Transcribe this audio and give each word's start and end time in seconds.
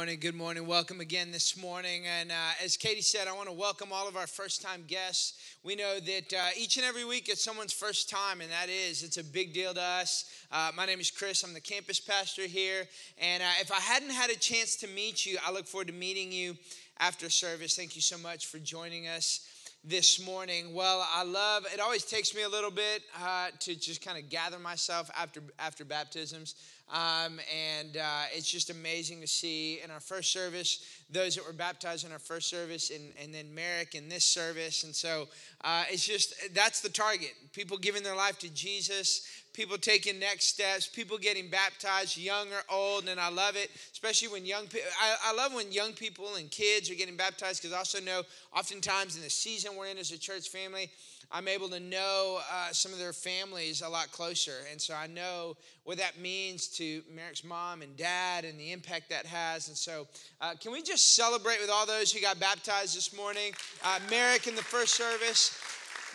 Morning. 0.00 0.18
Good 0.18 0.34
morning. 0.34 0.66
Welcome 0.66 1.00
again 1.00 1.30
this 1.30 1.58
morning. 1.58 2.06
And 2.06 2.30
uh, 2.30 2.64
as 2.64 2.78
Katie 2.78 3.02
said, 3.02 3.28
I 3.28 3.34
want 3.34 3.48
to 3.48 3.52
welcome 3.52 3.90
all 3.92 4.08
of 4.08 4.16
our 4.16 4.26
first 4.26 4.62
time 4.62 4.84
guests. 4.86 5.38
We 5.62 5.76
know 5.76 6.00
that 6.00 6.32
uh, 6.32 6.48
each 6.56 6.78
and 6.78 6.86
every 6.86 7.04
week 7.04 7.28
it's 7.28 7.44
someone's 7.44 7.74
first 7.74 8.08
time, 8.08 8.40
and 8.40 8.50
that 8.50 8.70
is, 8.70 9.02
it's 9.02 9.18
a 9.18 9.22
big 9.22 9.52
deal 9.52 9.74
to 9.74 9.82
us. 9.82 10.24
Uh, 10.50 10.70
my 10.74 10.86
name 10.86 11.00
is 11.00 11.10
Chris. 11.10 11.42
I'm 11.42 11.52
the 11.52 11.60
campus 11.60 12.00
pastor 12.00 12.46
here. 12.46 12.88
And 13.18 13.42
uh, 13.42 13.46
if 13.60 13.70
I 13.70 13.78
hadn't 13.78 14.12
had 14.12 14.30
a 14.30 14.38
chance 14.38 14.74
to 14.76 14.88
meet 14.88 15.26
you, 15.26 15.36
I 15.46 15.52
look 15.52 15.66
forward 15.66 15.88
to 15.88 15.92
meeting 15.92 16.32
you 16.32 16.56
after 16.98 17.28
service. 17.28 17.76
Thank 17.76 17.94
you 17.94 18.00
so 18.00 18.16
much 18.16 18.46
for 18.46 18.58
joining 18.58 19.06
us 19.06 19.46
this 19.84 20.24
morning. 20.24 20.74
Well, 20.74 21.06
I 21.10 21.24
love 21.24 21.66
it. 21.72 21.80
Always 21.80 22.04
takes 22.04 22.34
me 22.34 22.42
a 22.42 22.48
little 22.48 22.70
bit 22.70 23.02
uh, 23.22 23.48
to 23.60 23.74
just 23.74 24.04
kind 24.04 24.18
of 24.18 24.28
gather 24.28 24.58
myself 24.58 25.10
after 25.16 25.42
after 25.58 25.84
baptisms. 25.84 26.54
Um, 26.92 27.38
and 27.78 27.96
uh, 27.96 28.22
it's 28.34 28.50
just 28.50 28.68
amazing 28.68 29.20
to 29.20 29.26
see 29.26 29.80
in 29.82 29.90
our 29.90 30.00
first 30.00 30.32
service 30.32 30.84
those 31.08 31.36
that 31.36 31.46
were 31.46 31.52
baptized 31.52 32.04
in 32.04 32.12
our 32.12 32.18
first 32.18 32.48
service, 32.48 32.90
and, 32.90 33.12
and 33.22 33.32
then 33.32 33.54
Merrick 33.54 33.94
in 33.94 34.08
this 34.08 34.24
service. 34.24 34.84
And 34.84 34.94
so 34.94 35.28
uh, 35.62 35.84
it's 35.90 36.04
just 36.04 36.34
that's 36.54 36.80
the 36.80 36.88
target 36.88 37.34
people 37.52 37.76
giving 37.76 38.02
their 38.02 38.16
life 38.16 38.38
to 38.40 38.48
Jesus, 38.52 39.26
people 39.52 39.76
taking 39.76 40.18
next 40.18 40.46
steps, 40.46 40.86
people 40.86 41.18
getting 41.18 41.48
baptized, 41.48 42.16
young 42.16 42.48
or 42.48 42.62
old. 42.68 43.08
And 43.08 43.20
I 43.20 43.28
love 43.28 43.56
it, 43.56 43.70
especially 43.92 44.28
when 44.28 44.46
young 44.46 44.66
people, 44.66 44.88
I, 45.00 45.30
I 45.30 45.34
love 45.34 45.54
when 45.54 45.72
young 45.72 45.92
people 45.92 46.36
and 46.36 46.50
kids 46.50 46.90
are 46.90 46.94
getting 46.94 47.16
baptized 47.16 47.62
because 47.62 47.74
I 47.74 47.78
also 47.78 48.00
know 48.00 48.22
oftentimes 48.56 49.16
in 49.16 49.22
the 49.22 49.30
season 49.30 49.76
we're 49.76 49.88
in 49.88 49.98
as 49.98 50.12
a 50.12 50.18
church 50.18 50.48
family, 50.48 50.90
I'm 51.32 51.46
able 51.46 51.68
to 51.68 51.78
know 51.78 52.40
uh, 52.52 52.72
some 52.72 52.92
of 52.92 52.98
their 52.98 53.12
families 53.12 53.82
a 53.82 53.88
lot 53.88 54.10
closer. 54.10 54.54
And 54.70 54.80
so 54.80 54.94
I 54.94 55.06
know 55.06 55.56
what 55.84 55.98
that 55.98 56.18
means 56.18 56.66
to 56.78 57.02
Merrick's 57.14 57.44
mom 57.44 57.82
and 57.82 57.96
dad 57.96 58.44
and 58.44 58.58
the 58.58 58.72
impact 58.72 59.10
that 59.10 59.26
has. 59.26 59.68
And 59.68 59.76
so, 59.76 60.08
uh, 60.40 60.54
can 60.60 60.72
we 60.72 60.82
just 60.82 61.14
celebrate 61.14 61.60
with 61.60 61.70
all 61.70 61.86
those 61.86 62.10
who 62.10 62.20
got 62.20 62.40
baptized 62.40 62.96
this 62.96 63.14
morning? 63.14 63.52
Uh, 63.84 64.00
Merrick 64.10 64.48
in 64.48 64.56
the 64.56 64.62
first 64.62 64.94
service, 64.94 65.56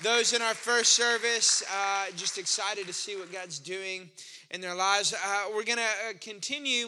those 0.04 0.34
in 0.34 0.42
our 0.42 0.54
first 0.54 0.94
service, 0.94 1.64
uh, 1.74 2.08
just 2.18 2.38
excited 2.38 2.86
to 2.88 2.94
see 2.94 3.16
what 3.16 3.32
God's 3.32 3.60
doing 3.60 4.10
in 4.52 4.60
their 4.60 4.76
lives. 4.76 5.14
Uh, 5.14 5.46
we're 5.56 5.64
going 5.64 5.78
to 5.78 6.10
uh, 6.10 6.14
continue 6.20 6.88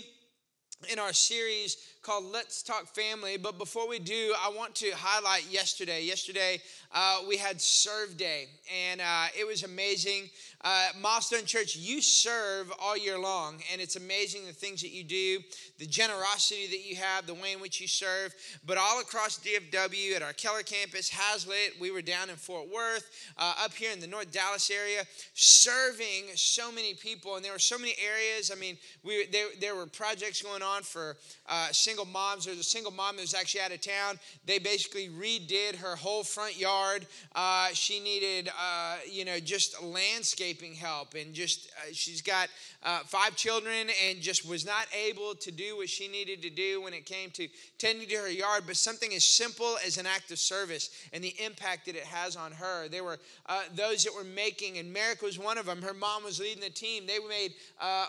in 0.92 1.00
our 1.00 1.14
series 1.14 1.78
called 2.08 2.32
Let's 2.32 2.64
Talk 2.64 2.88
Family. 2.88 3.36
But 3.36 3.58
before 3.58 3.86
we 3.86 4.00
do, 4.00 4.34
I 4.42 4.50
want 4.56 4.74
to 4.76 4.92
highlight 4.96 5.52
yesterday. 5.52 6.06
Yesterday, 6.06 6.62
uh, 6.96 7.20
we 7.28 7.36
had 7.36 7.60
Serve 7.60 8.16
Day, 8.16 8.48
and 8.90 9.02
uh, 9.02 9.26
it 9.38 9.46
was 9.46 9.64
amazing. 9.64 10.30
Uh, 10.62 10.88
Milestone 11.02 11.44
Church, 11.46 11.76
you 11.76 12.02
serve 12.02 12.72
all 12.80 12.98
year 12.98 13.20
long, 13.20 13.62
and 13.72 13.82
it's 13.82 13.98
amazing 13.98 14.46
the 14.46 14.54
things 14.54 14.82
that 14.82 14.92
you 14.92 15.04
do, 15.04 15.40
the 15.80 15.86
generosity 15.86 16.66
that 16.68 16.90
you 16.90 16.96
have, 16.96 17.28
the 17.28 17.34
way 17.34 17.52
in 17.52 17.60
which 17.60 17.82
you 17.82 17.88
serve. 17.88 18.34
But 18.66 18.78
all 18.78 19.02
across 19.02 19.38
DFW, 19.40 20.16
at 20.16 20.22
our 20.22 20.34
Keller 20.34 20.64
campus, 20.64 21.10
Haslet, 21.10 21.80
we 21.80 21.92
were 21.92 22.02
down 22.02 22.30
in 22.30 22.38
Fort 22.38 22.70
Worth, 22.74 23.06
uh, 23.38 23.54
up 23.64 23.74
here 23.74 23.92
in 23.92 24.00
the 24.00 24.08
North 24.08 24.32
Dallas 24.32 24.72
area, 24.72 25.04
serving 25.34 26.36
so 26.36 26.72
many 26.72 26.94
people, 26.94 27.36
and 27.36 27.44
there 27.44 27.52
were 27.52 27.60
so 27.60 27.78
many 27.78 27.96
areas. 28.04 28.50
I 28.50 28.56
mean, 28.56 28.78
we 29.04 29.26
there, 29.28 29.48
there 29.60 29.76
were 29.76 29.88
projects 29.88 30.42
going 30.42 30.64
on 30.64 30.84
for 30.84 31.18
uh, 31.50 31.68
single 31.72 31.97
moms. 32.06 32.46
There's 32.46 32.60
a 32.60 32.64
single 32.64 32.92
mom 32.92 33.16
that 33.16 33.22
was 33.22 33.34
actually 33.34 33.62
out 33.62 33.72
of 33.72 33.82
town. 33.82 34.20
They 34.46 34.60
basically 34.60 35.10
redid 35.10 35.76
her 35.76 35.96
whole 35.96 36.24
front 36.24 36.58
yard. 36.58 37.06
Uh, 37.36 37.70
she 37.74 38.00
needed, 38.00 38.50
uh, 38.50 38.98
you 39.10 39.26
know, 39.26 39.40
just 39.40 39.82
landscaping 39.84 40.74
help, 40.74 41.14
and 41.14 41.34
just 41.34 41.70
uh, 41.78 41.90
she's 41.92 42.22
got 42.22 42.50
uh, 42.84 43.00
five 43.00 43.36
children 43.36 43.88
and 44.08 44.22
just 44.22 44.48
was 44.48 44.66
not 44.66 44.88
able 44.94 45.36
to 45.36 45.52
do 45.52 45.78
what 45.78 45.90
she 45.90 46.08
needed 46.08 46.42
to 46.42 46.50
do 46.50 46.82
when 46.82 46.94
it 46.94 47.06
came 47.06 47.30
to 47.32 47.48
tending 47.78 48.08
to 48.08 48.16
her 48.16 48.30
yard. 48.30 48.64
But 48.66 48.78
something 48.78 49.14
as 49.14 49.26
simple 49.26 49.78
as 49.86 49.98
an 49.98 50.06
act 50.06 50.32
of 50.32 50.40
service 50.40 50.90
and 51.14 51.24
the 51.24 51.34
impact 51.44 51.86
that 51.86 51.96
it 51.96 52.04
has 52.04 52.36
on 52.36 52.52
her. 52.52 52.88
There 52.88 53.04
were 53.04 53.20
uh, 53.48 53.64
those 53.76 54.04
that 54.04 54.14
were 54.14 54.24
making, 54.24 54.78
and 54.78 54.92
Merrick 54.92 55.22
was 55.22 55.40
one 55.40 55.58
of 55.58 55.66
them. 55.66 55.82
Her 55.82 55.94
mom 55.94 56.24
was 56.24 56.40
leading 56.40 56.62
the 56.62 56.70
team. 56.70 57.06
They 57.08 57.20
made 57.28 57.54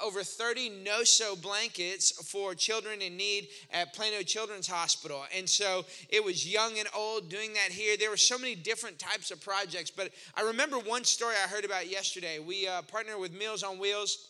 over 0.04 0.22
30 0.22 0.70
no-sew 0.84 1.36
blankets 1.36 2.12
for 2.30 2.54
children 2.54 3.00
in 3.00 3.16
need 3.16 3.48
at 3.78 3.94
Plano 3.94 4.22
Children's 4.22 4.66
Hospital. 4.66 5.24
And 5.36 5.48
so 5.48 5.84
it 6.08 6.24
was 6.24 6.46
young 6.46 6.78
and 6.78 6.88
old 6.96 7.28
doing 7.28 7.52
that 7.52 7.70
here. 7.70 7.96
There 7.96 8.10
were 8.10 8.16
so 8.16 8.36
many 8.36 8.54
different 8.54 8.98
types 8.98 9.30
of 9.30 9.40
projects. 9.40 9.90
But 9.90 10.10
I 10.36 10.42
remember 10.42 10.78
one 10.78 11.04
story 11.04 11.34
I 11.42 11.48
heard 11.48 11.64
about 11.64 11.88
yesterday. 11.88 12.38
We 12.40 12.66
uh, 12.66 12.82
partnered 12.82 13.20
with 13.20 13.32
Meals 13.32 13.62
on 13.62 13.78
Wheels. 13.78 14.28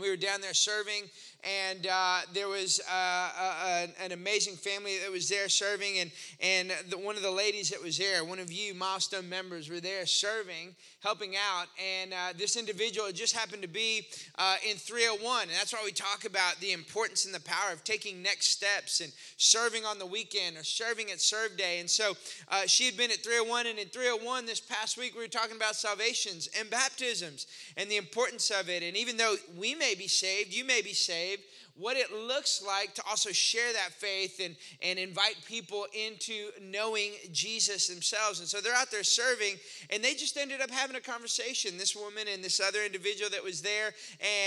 We 0.00 0.10
were 0.10 0.16
down 0.16 0.40
there 0.40 0.54
serving, 0.54 1.04
and 1.44 1.86
uh, 1.86 2.20
there 2.32 2.48
was 2.48 2.80
uh, 2.90 2.94
a, 2.94 3.88
a, 4.00 4.04
an 4.04 4.12
amazing 4.12 4.56
family 4.56 4.98
that 4.98 5.10
was 5.10 5.28
there 5.28 5.48
serving, 5.48 5.98
and 5.98 6.10
and 6.40 6.72
the, 6.88 6.98
one 6.98 7.16
of 7.16 7.22
the 7.22 7.30
ladies 7.30 7.70
that 7.70 7.82
was 7.82 7.98
there, 7.98 8.24
one 8.24 8.38
of 8.38 8.50
you 8.50 8.74
milestone 8.74 9.28
members, 9.28 9.68
were 9.68 9.80
there 9.80 10.06
serving, 10.06 10.74
helping 11.00 11.34
out, 11.36 11.66
and 12.00 12.12
uh, 12.12 12.32
this 12.36 12.56
individual 12.56 13.10
just 13.12 13.36
happened 13.36 13.62
to 13.62 13.68
be 13.68 14.06
uh, 14.38 14.56
in 14.68 14.76
301, 14.76 15.42
and 15.42 15.50
that's 15.50 15.72
why 15.72 15.80
we 15.84 15.92
talk 15.92 16.24
about 16.24 16.56
the 16.60 16.72
importance 16.72 17.24
and 17.26 17.34
the 17.34 17.40
power 17.40 17.72
of 17.72 17.84
taking 17.84 18.22
next 18.22 18.46
steps 18.46 19.00
and 19.00 19.12
serving 19.36 19.84
on 19.84 19.98
the 19.98 20.06
weekend 20.06 20.56
or 20.56 20.64
serving 20.64 21.10
at 21.10 21.20
Serve 21.20 21.56
Day, 21.56 21.80
and 21.80 21.90
so 21.90 22.14
uh, 22.48 22.62
she 22.66 22.86
had 22.86 22.96
been 22.96 23.10
at 23.10 23.22
301, 23.22 23.66
and 23.66 23.78
in 23.78 23.88
301 23.88 24.46
this 24.46 24.60
past 24.60 24.96
week 24.96 25.14
we 25.14 25.20
were 25.20 25.28
talking 25.28 25.56
about 25.56 25.76
salvations 25.76 26.48
and 26.58 26.70
baptisms 26.70 27.46
and 27.76 27.90
the 27.90 27.96
importance 27.96 28.50
of 28.50 28.68
it, 28.68 28.82
and 28.82 28.96
even 28.96 29.16
though 29.16 29.34
we 29.58 29.74
may 29.74 29.94
be 29.94 30.08
saved, 30.08 30.54
you 30.54 30.64
may 30.64 30.80
be 30.80 30.92
saved 30.94 31.33
what 31.76 31.96
it 31.96 32.12
looks 32.12 32.62
like 32.64 32.94
to 32.94 33.02
also 33.08 33.32
share 33.32 33.72
that 33.72 33.92
faith 33.92 34.40
and, 34.42 34.54
and 34.80 34.96
invite 34.96 35.36
people 35.44 35.86
into 35.92 36.50
knowing 36.62 37.12
Jesus 37.32 37.88
themselves. 37.88 38.38
And 38.38 38.48
so 38.48 38.60
they're 38.60 38.74
out 38.74 38.92
there 38.92 39.02
serving, 39.02 39.56
and 39.90 40.02
they 40.02 40.14
just 40.14 40.36
ended 40.36 40.60
up 40.60 40.70
having 40.70 40.94
a 40.94 41.00
conversation, 41.00 41.76
this 41.76 41.96
woman 41.96 42.26
and 42.32 42.44
this 42.44 42.60
other 42.60 42.84
individual 42.84 43.28
that 43.30 43.42
was 43.42 43.60
there, 43.60 43.92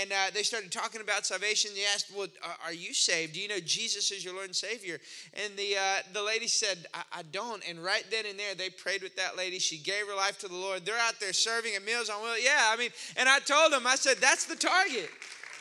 and 0.00 0.10
uh, 0.10 0.30
they 0.32 0.42
started 0.42 0.72
talking 0.72 1.02
about 1.02 1.26
salvation. 1.26 1.70
They 1.74 1.84
asked, 1.92 2.10
Well, 2.16 2.28
are 2.64 2.72
you 2.72 2.94
saved? 2.94 3.34
Do 3.34 3.40
you 3.40 3.48
know 3.48 3.60
Jesus 3.60 4.10
is 4.10 4.24
your 4.24 4.32
Lord 4.32 4.46
and 4.46 4.56
Savior? 4.56 4.98
And 5.34 5.54
the, 5.56 5.76
uh, 5.76 6.02
the 6.14 6.22
lady 6.22 6.48
said, 6.48 6.86
I, 6.94 7.02
I 7.12 7.22
don't. 7.30 7.62
And 7.68 7.84
right 7.84 8.04
then 8.10 8.24
and 8.24 8.38
there, 8.38 8.54
they 8.54 8.70
prayed 8.70 9.02
with 9.02 9.16
that 9.16 9.36
lady. 9.36 9.58
She 9.58 9.76
gave 9.76 10.06
her 10.06 10.16
life 10.16 10.38
to 10.38 10.48
the 10.48 10.56
Lord. 10.56 10.86
They're 10.86 10.96
out 10.96 11.20
there 11.20 11.34
serving 11.34 11.74
at 11.74 11.84
Meals 11.84 12.08
on 12.08 12.22
Wheels. 12.22 12.38
Yeah, 12.42 12.70
I 12.72 12.76
mean, 12.76 12.90
and 13.16 13.28
I 13.28 13.38
told 13.40 13.72
them, 13.72 13.86
I 13.86 13.96
said, 13.96 14.16
That's 14.16 14.46
the 14.46 14.56
target. 14.56 15.10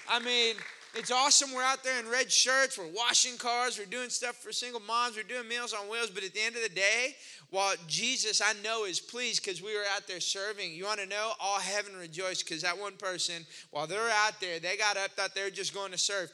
I 0.10 0.20
mean, 0.20 0.56
it's 0.96 1.12
awesome. 1.12 1.54
We're 1.54 1.64
out 1.64 1.84
there 1.84 2.00
in 2.00 2.10
red 2.10 2.32
shirts. 2.32 2.78
We're 2.78 2.88
washing 2.88 3.38
cars. 3.38 3.78
We're 3.78 3.86
doing 3.86 4.10
stuff 4.10 4.36
for 4.36 4.52
single 4.52 4.82
moms. 4.82 5.16
We're 5.16 5.24
doing 5.24 5.48
meals 5.48 5.74
on 5.74 5.90
wheels. 5.90 6.10
But 6.10 6.24
at 6.24 6.34
the 6.34 6.42
end 6.42 6.56
of 6.56 6.64
the 6.64 6.70
day, 6.70 7.16
while 7.50 7.76
Jesus, 7.88 8.42
I 8.42 8.54
know, 8.64 8.86
is 8.86 9.00
pleased 9.00 9.44
because 9.44 9.62
we 9.62 9.76
were 9.76 9.84
out 9.96 10.08
there 10.08 10.20
serving, 10.20 10.74
you 10.74 10.86
want 10.86 11.00
to 11.00 11.06
know? 11.06 11.34
All 11.40 11.60
heaven 11.60 11.96
rejoiced 11.96 12.46
because 12.46 12.62
that 12.64 12.78
one 12.78 12.94
person, 12.94 13.46
while 13.72 13.88
they're 13.88 14.10
out 14.26 14.40
there, 14.42 14.60
they 14.60 14.78
got 14.78 14.98
up, 14.98 15.12
thought 15.12 15.36
they 15.36 15.44
were 15.44 15.50
just 15.50 15.74
going 15.74 15.92
to 15.92 15.98
serve 15.98 16.32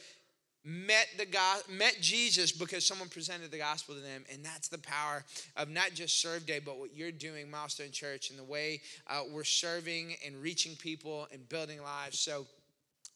met 0.65 1.07
the 1.17 1.25
God, 1.25 1.61
met 1.69 1.97
Jesus 1.99 2.51
because 2.51 2.85
someone 2.85 3.09
presented 3.09 3.51
the 3.51 3.57
gospel 3.57 3.95
to 3.95 4.01
them, 4.01 4.23
and 4.31 4.43
that's 4.45 4.69
the 4.69 4.77
power 4.77 5.25
of 5.57 5.69
not 5.69 5.93
just 5.93 6.21
Serve 6.21 6.45
Day, 6.45 6.59
but 6.63 6.79
what 6.79 6.95
you're 6.95 7.11
doing, 7.11 7.51
Milestone 7.51 7.91
Church, 7.91 8.29
and 8.29 8.39
the 8.39 8.43
way 8.43 8.81
uh, 9.07 9.23
we're 9.29 9.43
serving 9.43 10.15
and 10.25 10.41
reaching 10.41 10.75
people 10.75 11.27
and 11.31 11.47
building 11.49 11.81
lives. 11.81 12.19
So 12.19 12.45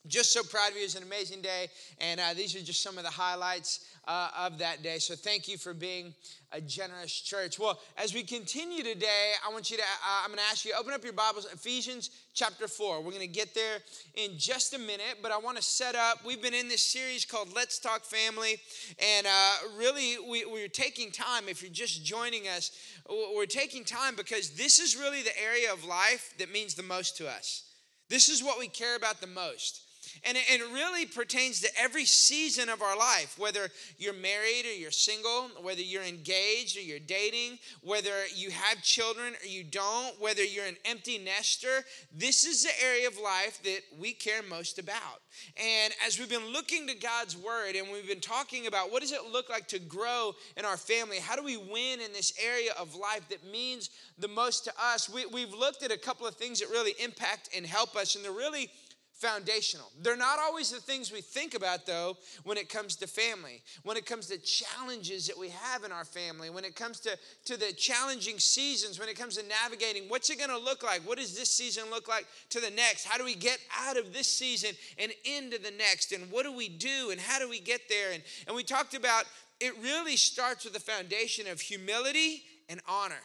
just 0.08 0.34
so 0.34 0.44
proud 0.44 0.70
of 0.70 0.76
you. 0.76 0.82
It 0.82 0.86
was 0.86 0.96
an 0.96 1.04
amazing 1.04 1.42
day. 1.42 1.68
And 2.00 2.20
uh, 2.20 2.34
these 2.36 2.56
are 2.56 2.62
just 2.62 2.82
some 2.82 2.98
of 2.98 3.04
the 3.04 3.10
highlights 3.10 3.86
uh, 4.08 4.30
of 4.38 4.58
that 4.60 4.84
day. 4.84 5.00
So 5.00 5.16
thank 5.16 5.48
you 5.48 5.58
for 5.58 5.74
being 5.74 6.14
a 6.54 6.62
generous 6.62 7.12
church. 7.12 7.60
Well, 7.60 7.80
as 7.98 8.14
we 8.14 8.24
continue 8.24 8.82
today, 8.82 9.34
I 9.46 9.52
want 9.52 9.70
you 9.70 9.78
to, 9.78 9.84
uh, 9.84 10.22
I'm 10.24 10.30
going 10.30 10.38
to 10.38 10.46
ask 10.50 10.64
you, 10.64 10.74
open 10.80 10.94
up 10.94 11.04
your 11.04 11.14
Bibles, 11.14 11.46
Ephesians 11.52 12.10
chapter 12.34 12.68
4. 12.70 13.02
We're 13.02 13.12
going 13.12 13.20
to 13.20 13.28
get 13.28 13.54
there 13.54 13.80
in 14.16 14.38
just 14.38 14.74
a 14.74 14.80
minute, 14.80 15.18
but 15.22 15.32
I 15.32 15.38
want 15.38 15.58
to 15.58 15.64
set 15.64 15.96
up, 15.96 16.24
we've 16.26 16.42
been 16.42 16.54
in 16.54 16.70
this 16.70 16.84
series 16.84 17.26
called 17.26 17.54
Let's 17.54 17.80
Talk 17.80 18.04
Family. 18.04 18.58
And 18.98 19.28
uh, 19.28 19.54
really, 19.78 20.16
we, 20.30 20.46
we're 20.46 20.70
taking 20.70 21.12
time, 21.12 21.50
if 21.50 21.62
you're 21.62 21.72
just 21.72 22.06
joining 22.06 22.48
us, 22.48 22.72
we're 23.10 23.46
taking 23.46 23.84
time 23.84 24.16
because 24.16 24.52
this 24.52 24.80
is 24.80 24.96
really 24.96 25.24
the 25.24 25.38
area 25.42 25.72
of 25.72 25.84
life 25.84 26.34
that 26.40 26.52
means 26.52 26.76
the 26.76 26.84
most 26.84 27.18
to 27.18 27.28
us. 27.28 27.64
This 28.10 28.30
is 28.30 28.42
what 28.42 28.58
we 28.58 28.70
care 28.70 28.96
about 28.96 29.20
the 29.20 29.28
most. 29.28 29.82
And 30.26 30.38
it, 30.38 30.62
really 30.74 31.06
pertains 31.06 31.62
to 31.62 31.70
every 31.80 32.06
season 32.06 32.70
of 32.70 32.82
our 32.82 32.98
life, 32.98 33.36
whether 33.38 33.70
you're 33.98 34.14
married 34.14 34.66
or 34.66 34.74
you're 34.74 34.92
single, 34.92 35.50
whether 35.62 35.82
you're 35.82 36.04
engaged 36.04 36.78
or 36.78 36.82
you're 36.82 37.00
dating, 37.00 37.60
whether 37.82 38.26
you 38.36 38.52
have 38.52 38.82
children 38.82 39.34
or 39.42 39.48
you 39.48 39.64
don't, 39.64 40.20
whether 40.20 40.44
you're 40.44 40.66
an 40.66 40.78
empty 40.86 41.18
nester. 41.18 41.84
This 42.16 42.46
is 42.46 42.64
the 42.64 42.84
area 42.84 43.08
of 43.08 43.18
life 43.18 43.62
that 43.64 43.82
we 44.00 44.14
care 44.14 44.42
most 44.50 44.80
about. 44.80 45.22
And 45.56 45.94
as 46.06 46.20
we've 46.20 46.30
been 46.30 46.52
looking 46.52 46.88
to 46.88 46.96
God's 46.96 47.38
word 47.38 47.76
and 47.76 47.92
we've 47.92 48.08
been 48.08 48.20
talking 48.20 48.68
about 48.68 48.92
what 48.92 49.02
does 49.02 49.12
it 49.12 49.22
look 49.32 49.50
like 49.50 49.68
to 49.70 49.80
grow 49.80 50.34
in 50.58 50.66
our 50.66 50.78
family, 50.78 51.20
how 51.20 51.36
do 51.36 51.44
we 51.44 51.58
win 51.58 52.02
in 52.02 52.12
this 52.14 52.34
area 52.44 52.72
of 52.80 52.96
life 52.96 53.28
that 53.30 53.46
means 53.50 53.90
the 54.20 54.28
most 54.28 54.66
to 54.66 54.74
us, 54.82 55.10
we, 55.10 55.26
we've 55.28 55.54
looked 55.54 55.84
at 55.84 55.92
a 55.92 55.98
couple 55.98 56.28
of 56.28 56.36
things 56.36 56.60
that 56.60 56.70
really 56.70 56.94
impact 57.04 57.50
and 57.56 57.66
help 57.66 57.96
us, 57.96 58.16
and 58.16 58.26
they're 58.26 58.32
really 58.32 58.70
foundational. 59.18 59.92
They're 60.02 60.16
not 60.16 60.40
always 60.40 60.72
the 60.72 60.80
things 60.80 61.12
we 61.12 61.22
think 61.22 61.56
about, 61.56 61.86
though, 61.86 62.18
when 62.44 62.58
it 62.58 62.70
comes 62.70 62.96
to 62.98 63.08
family, 63.08 63.64
when 63.84 63.98
it 63.98 64.06
comes 64.06 64.28
to 64.28 64.38
challenges 64.38 65.28
that 65.28 65.38
we 65.38 65.50
have 65.50 65.84
in 65.84 65.92
our 65.92 66.06
family, 66.06 66.50
when 66.50 66.64
it 66.64 66.76
comes 66.76 67.00
to, 67.02 67.18
to 67.46 67.58
the 67.58 67.74
challenging 67.74 68.38
seasons, 68.38 69.00
when 69.00 69.10
it 69.10 69.18
comes 69.18 69.38
to 69.38 69.46
navigating 69.48 70.04
what's 70.08 70.30
it 70.30 70.38
going 70.38 70.52
to 70.52 70.58
look 70.58 70.84
like? 70.84 71.02
What 71.02 71.18
does 71.18 71.36
this 71.36 71.50
season 71.50 71.86
look 71.90 72.08
like 72.08 72.28
to 72.50 72.60
the 72.60 72.70
next? 72.70 73.06
How 73.06 73.18
do 73.18 73.26
we 73.26 73.36
get 73.36 73.60
out 73.78 73.98
of 73.98 74.14
this 74.14 74.28
season 74.28 74.72
and 75.00 75.12
into 75.26 75.58
the 75.58 75.72
next? 75.72 76.12
And 76.12 76.32
what 76.32 76.44
do 76.44 76.56
we 76.56 76.70
do? 76.70 77.10
And 77.12 77.20
how 77.20 77.40
do 77.40 77.50
we 77.50 77.60
get 77.60 77.90
there? 77.90 78.12
And, 78.14 78.22
and 78.46 78.56
we 78.56 78.64
talked 78.64 78.94
about 78.94 79.26
it 79.60 79.74
really 79.82 80.16
starts 80.16 80.64
with 80.64 80.74
the 80.74 80.80
foundation 80.80 81.48
of 81.48 81.60
humility 81.60 82.44
and 82.70 82.80
honor. 82.88 83.16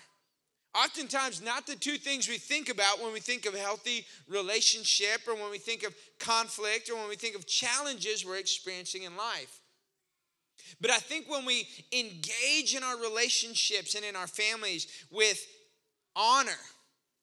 Oftentimes, 0.75 1.43
not 1.43 1.67
the 1.67 1.77
two 1.77 1.99
things 1.99 2.29
we 2.29 2.39
think 2.39 2.71
about 2.71 3.03
when 3.03 3.13
we 3.13 3.21
think 3.21 3.45
of 3.45 3.55
healthy 3.55 4.07
relationship 4.27 5.21
or 5.29 5.35
when 5.35 5.51
we 5.51 5.59
think 5.59 5.83
of 5.83 5.95
conflict 6.19 6.89
or 6.89 6.97
when 6.97 7.09
we 7.09 7.17
think 7.17 7.35
of 7.37 7.47
challenges 7.47 8.25
we're 8.25 8.39
experiencing 8.39 9.03
in 9.03 9.17
life. 9.17 9.61
But 10.81 10.91
I 10.91 10.99
think 10.99 11.29
when 11.29 11.45
we 11.45 11.69
engage 11.93 12.75
in 12.75 12.83
our 12.83 12.99
relationships 12.99 13.95
and 13.95 14.05
in 14.05 14.17
our 14.17 14.27
families 14.27 14.87
with 15.11 15.45
honor 16.17 16.51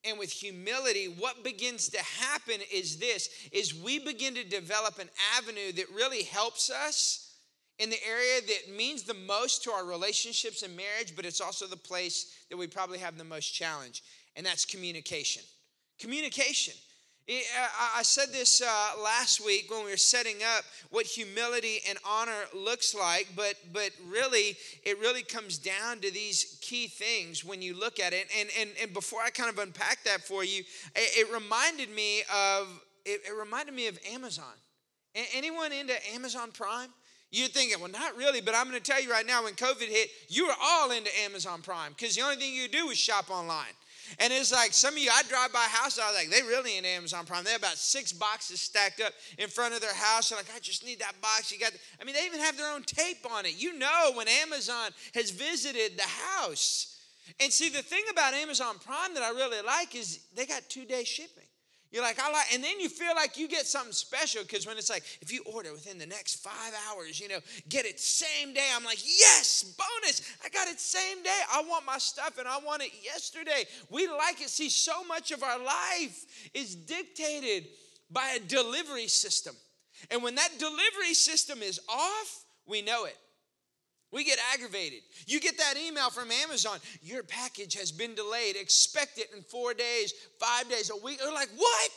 and 0.05 0.19
with 0.19 0.31
humility, 0.31 1.05
what 1.05 1.43
begins 1.43 1.89
to 1.89 1.99
happen 1.99 2.61
is 2.71 2.97
this 2.97 3.29
is 3.51 3.73
we 3.73 3.97
begin 3.97 4.35
to 4.35 4.43
develop 4.43 4.99
an 4.99 5.09
avenue 5.37 5.71
that 5.73 5.89
really 5.95 6.23
helps 6.23 6.69
us 6.69 7.28
in 7.79 7.89
the 7.89 7.97
area 8.07 8.41
that 8.41 8.75
means 8.75 9.03
the 9.03 9.13
most 9.13 9.63
to 9.63 9.71
our 9.71 9.85
relationships 9.85 10.63
and 10.63 10.75
marriage, 10.75 11.15
but 11.15 11.25
it's 11.25 11.41
also 11.41 11.65
the 11.65 11.77
place 11.77 12.35
that 12.49 12.57
we 12.57 12.67
probably 12.67 12.99
have 12.99 13.17
the 13.17 13.23
most 13.23 13.53
challenge, 13.53 14.03
and 14.35 14.45
that's 14.45 14.65
communication. 14.65 15.43
Communication. 15.97 16.73
I 17.95 18.01
said 18.01 18.29
this 18.31 18.59
uh, 18.61 19.01
last 19.03 19.45
week 19.45 19.69
when 19.69 19.85
we 19.85 19.91
were 19.91 19.97
setting 19.97 20.37
up 20.57 20.63
what 20.89 21.05
humility 21.05 21.79
and 21.87 21.99
honor 22.03 22.45
looks 22.55 22.95
like, 22.95 23.27
but 23.35 23.53
but 23.71 23.91
really, 24.07 24.57
it 24.83 24.99
really 24.99 25.21
comes 25.21 25.59
down 25.59 25.99
to 25.99 26.11
these 26.11 26.57
key 26.61 26.87
things 26.87 27.45
when 27.45 27.61
you 27.61 27.77
look 27.79 27.99
at 27.99 28.13
it. 28.13 28.27
And 28.39 28.49
and, 28.59 28.71
and 28.81 28.93
before 28.93 29.21
I 29.21 29.29
kind 29.29 29.49
of 29.49 29.59
unpack 29.59 30.03
that 30.05 30.21
for 30.21 30.43
you, 30.43 30.63
it, 30.95 31.27
it 31.27 31.31
reminded 31.31 31.91
me 31.91 32.23
of 32.33 32.81
it, 33.05 33.21
it 33.27 33.37
reminded 33.37 33.75
me 33.75 33.85
of 33.85 33.99
Amazon. 34.11 34.53
Anyone 35.35 35.71
into 35.71 35.93
Amazon 36.15 36.49
Prime? 36.51 36.89
You're 37.31 37.47
thinking, 37.47 37.79
well, 37.79 37.91
not 37.91 38.17
really, 38.17 38.41
but 38.41 38.55
I'm 38.55 38.67
going 38.69 38.81
to 38.81 38.91
tell 38.91 39.01
you 39.01 39.11
right 39.11 39.25
now 39.25 39.43
when 39.43 39.53
COVID 39.53 39.87
hit, 39.87 40.09
you 40.29 40.47
were 40.47 40.53
all 40.61 40.91
into 40.91 41.09
Amazon 41.23 41.61
Prime 41.61 41.93
because 41.95 42.15
the 42.15 42.23
only 42.23 42.37
thing 42.37 42.53
you 42.53 42.67
do 42.67 42.89
is 42.89 42.97
shop 42.97 43.29
online. 43.29 43.73
And 44.17 44.33
it's 44.33 44.51
like 44.51 44.73
some 44.73 44.95
of 44.95 44.99
you, 44.99 45.11
I 45.13 45.21
drive 45.23 45.53
by 45.53 45.63
a 45.63 45.69
house, 45.69 45.99
I 45.99 46.07
was 46.07 46.15
like, 46.15 46.31
they 46.31 46.41
really 46.41 46.77
in 46.77 46.85
Amazon 46.85 47.25
Prime. 47.27 47.43
They 47.43 47.51
have 47.51 47.61
about 47.61 47.77
six 47.77 48.11
boxes 48.11 48.59
stacked 48.59 49.01
up 49.01 49.13
in 49.37 49.47
front 49.47 49.75
of 49.75 49.81
their 49.81 49.93
house. 49.93 50.29
They're 50.29 50.39
like, 50.39 50.49
I 50.55 50.59
just 50.59 50.83
need 50.83 50.99
that 50.99 51.21
box. 51.21 51.51
You 51.51 51.59
got, 51.59 51.73
I 52.01 52.03
mean, 52.03 52.15
they 52.15 52.25
even 52.25 52.39
have 52.39 52.57
their 52.57 52.73
own 52.73 52.81
tape 52.83 53.25
on 53.31 53.45
it. 53.45 53.61
You 53.61 53.77
know 53.77 54.11
when 54.15 54.27
Amazon 54.27 54.89
has 55.13 55.29
visited 55.29 55.97
the 55.97 56.07
house. 56.07 56.97
And 57.39 57.53
see, 57.53 57.69
the 57.69 57.83
thing 57.83 58.03
about 58.11 58.33
Amazon 58.33 58.77
Prime 58.83 59.13
that 59.13 59.21
I 59.21 59.29
really 59.29 59.61
like 59.63 59.93
is 59.95 60.19
they 60.35 60.47
got 60.47 60.63
two 60.67 60.85
day 60.85 61.03
shipping. 61.03 61.43
You're 61.91 62.03
like, 62.03 62.19
I 62.19 62.31
like, 62.31 62.53
and 62.53 62.63
then 62.63 62.79
you 62.79 62.87
feel 62.87 63.15
like 63.15 63.35
you 63.35 63.47
get 63.47 63.65
something 63.65 63.93
special 63.93 64.43
because 64.43 64.67
when 64.67 64.77
it's 64.77 64.91
like, 64.91 65.03
if 65.21 65.33
you 65.33 65.41
order 65.51 65.71
within 65.71 65.97
the 65.97 66.05
next 66.05 66.43
five 66.43 66.73
hours, 66.87 67.19
you 67.19 67.27
know, 67.27 67.39
get 67.67 67.85
it 67.85 67.99
same 67.99 68.53
day. 68.53 68.67
I'm 68.75 68.83
like, 68.83 69.01
yes, 69.03 69.63
bonus. 69.63 70.21
I 70.45 70.49
got 70.49 70.67
it 70.67 70.79
same 70.79 71.23
day. 71.23 71.39
I 71.51 71.63
want 71.67 71.87
my 71.87 71.97
stuff 71.97 72.37
and 72.37 72.47
I 72.47 72.59
want 72.59 72.83
it 72.83 72.91
yesterday. 73.03 73.65
We 73.89 74.07
like 74.07 74.39
it. 74.39 74.49
See, 74.49 74.69
so 74.69 75.03
much 75.03 75.31
of 75.31 75.41
our 75.41 75.57
life 75.57 76.49
is 76.53 76.75
dictated 76.75 77.67
by 78.11 78.37
a 78.37 78.39
delivery 78.39 79.07
system. 79.07 79.55
And 80.11 80.21
when 80.21 80.35
that 80.35 80.49
delivery 80.59 81.15
system 81.15 81.63
is 81.63 81.79
off, 81.89 82.45
we 82.67 82.83
know 82.83 83.05
it. 83.05 83.17
We 84.11 84.23
get 84.23 84.39
aggravated. 84.53 85.01
You 85.27 85.39
get 85.39 85.57
that 85.57 85.75
email 85.77 86.09
from 86.09 86.31
Amazon, 86.31 86.79
your 87.03 87.21
package 87.23 87.75
has 87.75 87.91
been 87.91 88.15
delayed. 88.15 88.55
Expect 88.55 89.19
it 89.19 89.29
in 89.35 89.43
four 89.43 89.73
days, 89.73 90.13
five 90.39 90.67
days, 90.69 90.89
a 90.89 90.97
week. 90.97 91.19
They're 91.19 91.31
like, 91.31 91.49
what? 91.55 91.91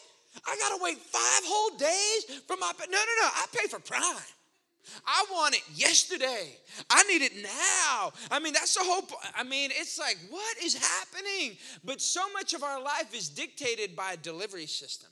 I 0.46 0.56
gotta 0.58 0.82
wait 0.82 0.98
five 0.98 1.42
whole 1.44 1.76
days 1.76 2.40
for 2.46 2.56
my. 2.56 2.72
No, 2.78 2.98
no, 2.98 3.14
no. 3.22 3.28
I 3.34 3.46
pay 3.52 3.66
for 3.68 3.78
Prime. 3.78 4.16
I 5.06 5.24
want 5.30 5.54
it 5.54 5.62
yesterday. 5.74 6.56
I 6.90 7.02
need 7.04 7.22
it 7.22 7.36
now. 7.42 8.12
I 8.30 8.40
mean, 8.40 8.52
that's 8.52 8.74
the 8.74 8.82
whole. 8.82 9.06
I 9.34 9.44
mean, 9.44 9.70
it's 9.72 9.98
like, 9.98 10.18
what 10.30 10.56
is 10.62 10.74
happening? 10.74 11.56
But 11.84 12.00
so 12.00 12.22
much 12.32 12.54
of 12.54 12.62
our 12.62 12.82
life 12.82 13.14
is 13.14 13.28
dictated 13.28 13.94
by 13.94 14.14
a 14.14 14.16
delivery 14.16 14.66
system. 14.66 15.10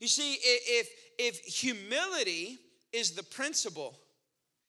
You 0.00 0.08
see, 0.08 0.34
if 0.42 0.88
if 1.18 1.40
humility 1.40 2.58
is 2.92 3.12
the 3.12 3.22
principle 3.22 3.98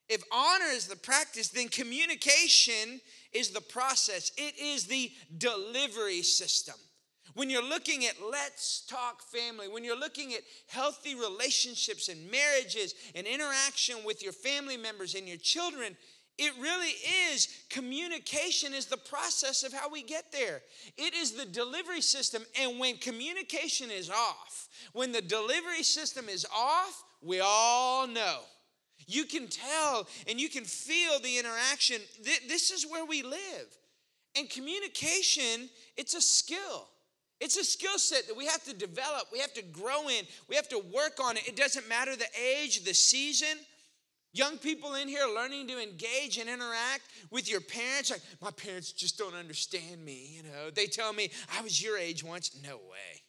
if 0.09 0.23
honor 0.31 0.65
is 0.71 0.87
the 0.87 0.95
practice, 0.95 1.49
then 1.49 1.69
communication 1.69 2.99
is 3.31 3.51
the 3.51 3.61
process, 3.61 4.31
it 4.37 4.55
is 4.59 4.85
the 4.85 5.11
delivery 5.37 6.23
system. 6.23 6.75
When 7.35 7.49
you're 7.49 7.63
looking 7.63 8.05
at 8.05 8.15
let's 8.31 8.85
talk 8.87 9.21
family, 9.21 9.67
when 9.67 9.83
you're 9.83 9.99
looking 9.99 10.33
at 10.33 10.41
healthy 10.67 11.13
relationships 11.13 12.09
and 12.09 12.29
marriages 12.31 12.95
and 13.13 13.27
interaction 13.27 13.97
with 14.03 14.23
your 14.23 14.33
family 14.33 14.77
members 14.77 15.13
and 15.13 15.27
your 15.27 15.37
children, 15.37 15.95
it 16.39 16.53
really 16.59 16.93
is 17.31 17.47
communication 17.69 18.73
is 18.73 18.87
the 18.87 18.97
process 18.97 19.63
of 19.63 19.73
how 19.73 19.89
we 19.89 20.01
get 20.01 20.31
there. 20.31 20.61
It 20.97 21.13
is 21.13 21.33
the 21.33 21.45
delivery 21.45 22.01
system. 22.01 22.43
And 22.59 22.79
when 22.79 22.97
communication 22.97 23.91
is 23.91 24.09
off, 24.09 24.69
when 24.93 25.11
the 25.11 25.21
delivery 25.21 25.83
system 25.83 26.29
is 26.29 26.47
off, 26.55 27.03
we 27.21 27.41
all 27.41 28.07
know 28.07 28.39
you 29.09 29.25
can 29.25 29.47
tell 29.47 30.07
and 30.27 30.39
you 30.39 30.49
can 30.49 30.63
feel 30.63 31.19
the 31.19 31.37
interaction. 31.37 31.97
This 32.47 32.71
is 32.71 32.85
where 32.89 33.05
we 33.05 33.23
live. 33.23 33.67
And 34.37 34.49
communication, 34.49 35.69
it's 35.97 36.13
a 36.13 36.21
skill. 36.21 36.87
It's 37.39 37.57
a 37.57 37.63
skill 37.63 37.97
set 37.97 38.27
that 38.27 38.35
we 38.35 38.45
have 38.45 38.63
to 38.65 38.73
develop, 38.73 39.27
we 39.31 39.39
have 39.39 39.53
to 39.53 39.61
grow 39.61 40.09
in, 40.09 40.25
we 40.49 40.55
have 40.55 40.67
to 40.69 40.79
work 40.93 41.19
on 41.23 41.37
it. 41.37 41.47
It 41.47 41.55
doesn't 41.55 41.87
matter 41.87 42.15
the 42.15 42.27
age, 42.37 42.83
the 42.83 42.93
season. 42.93 43.57
Young 44.31 44.57
people 44.57 44.93
in 44.93 45.07
here 45.07 45.25
learning 45.25 45.67
to 45.69 45.81
engage 45.81 46.37
and 46.37 46.49
interact 46.49 47.03
with 47.31 47.49
your 47.49 47.61
parents. 47.61 48.11
Like, 48.11 48.21
my 48.41 48.51
parents 48.51 48.91
just 48.91 49.17
don't 49.17 49.33
understand 49.33 50.05
me. 50.05 50.35
You 50.35 50.43
know, 50.43 50.69
they 50.69 50.85
tell 50.85 51.13
me 51.13 51.31
I 51.57 51.61
was 51.61 51.81
your 51.81 51.97
age 51.97 52.23
once. 52.23 52.55
No 52.63 52.75
way. 52.75 53.23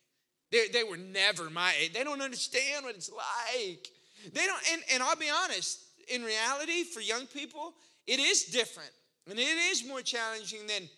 They, 0.51 0.69
they 0.69 0.85
were 0.85 0.99
never 0.99 1.49
my 1.49 1.73
age. 1.81 1.95
They 1.95 2.05
don't 2.05 2.21
understand 2.21 2.85
what 2.85 2.97
it's 2.97 3.11
like. 3.11 3.89
They 4.33 4.47
don't, 4.47 4.63
and, 4.73 4.83
and 4.93 5.03
I'll 5.03 5.17
be 5.17 5.31
honest, 5.31 5.81
in 6.09 6.23
reality, 6.23 6.85
for 6.85 7.01
young 7.01 7.27
people, 7.27 7.75
it 8.07 8.19
is 8.19 8.45
different. 8.45 8.91
And 9.29 9.39
it 9.39 9.43
is 9.43 9.87
more 9.87 10.03
challenging 10.03 10.67
than 10.67 10.89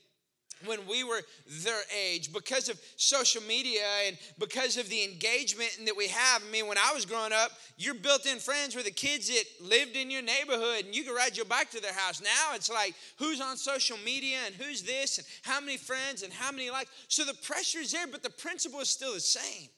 when 0.64 0.86
we 0.86 1.04
were 1.04 1.20
their 1.64 1.80
age 1.96 2.32
because 2.32 2.68
of 2.68 2.80
social 2.96 3.42
media 3.42 3.82
and 4.06 4.16
because 4.38 4.76
of 4.76 4.88
the 4.88 5.04
engagement 5.04 5.70
that 5.84 5.96
we 5.96 6.08
have. 6.08 6.42
I 6.46 6.50
mean, 6.50 6.66
when 6.66 6.78
I 6.78 6.92
was 6.94 7.04
growing 7.04 7.32
up, 7.32 7.50
your 7.76 7.94
built 7.94 8.26
in 8.26 8.38
friends 8.38 8.74
were 8.74 8.82
the 8.82 8.90
kids 8.90 9.28
that 9.28 9.44
lived 9.60 9.96
in 9.96 10.10
your 10.10 10.22
neighborhood 10.22 10.84
and 10.84 10.94
you 10.94 11.04
could 11.04 11.16
ride 11.16 11.36
your 11.36 11.46
bike 11.46 11.70
to 11.70 11.80
their 11.80 11.92
house. 11.92 12.22
Now 12.22 12.54
it's 12.54 12.70
like 12.70 12.94
who's 13.18 13.40
on 13.40 13.56
social 13.56 13.98
media 14.04 14.38
and 14.46 14.54
who's 14.54 14.82
this 14.82 15.18
and 15.18 15.26
how 15.42 15.60
many 15.60 15.76
friends 15.76 16.22
and 16.22 16.32
how 16.32 16.52
many 16.52 16.70
likes. 16.70 16.90
So 17.08 17.24
the 17.24 17.34
pressure 17.34 17.80
is 17.80 17.92
there, 17.92 18.06
but 18.06 18.22
the 18.22 18.30
principle 18.30 18.80
is 18.80 18.88
still 18.88 19.14
the 19.14 19.20
same. 19.20 19.68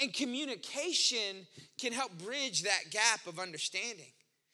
And 0.00 0.14
communication 0.14 1.46
can 1.78 1.92
help 1.92 2.12
bridge 2.18 2.62
that 2.62 2.90
gap 2.90 3.26
of 3.26 3.38
understanding. 3.38 4.12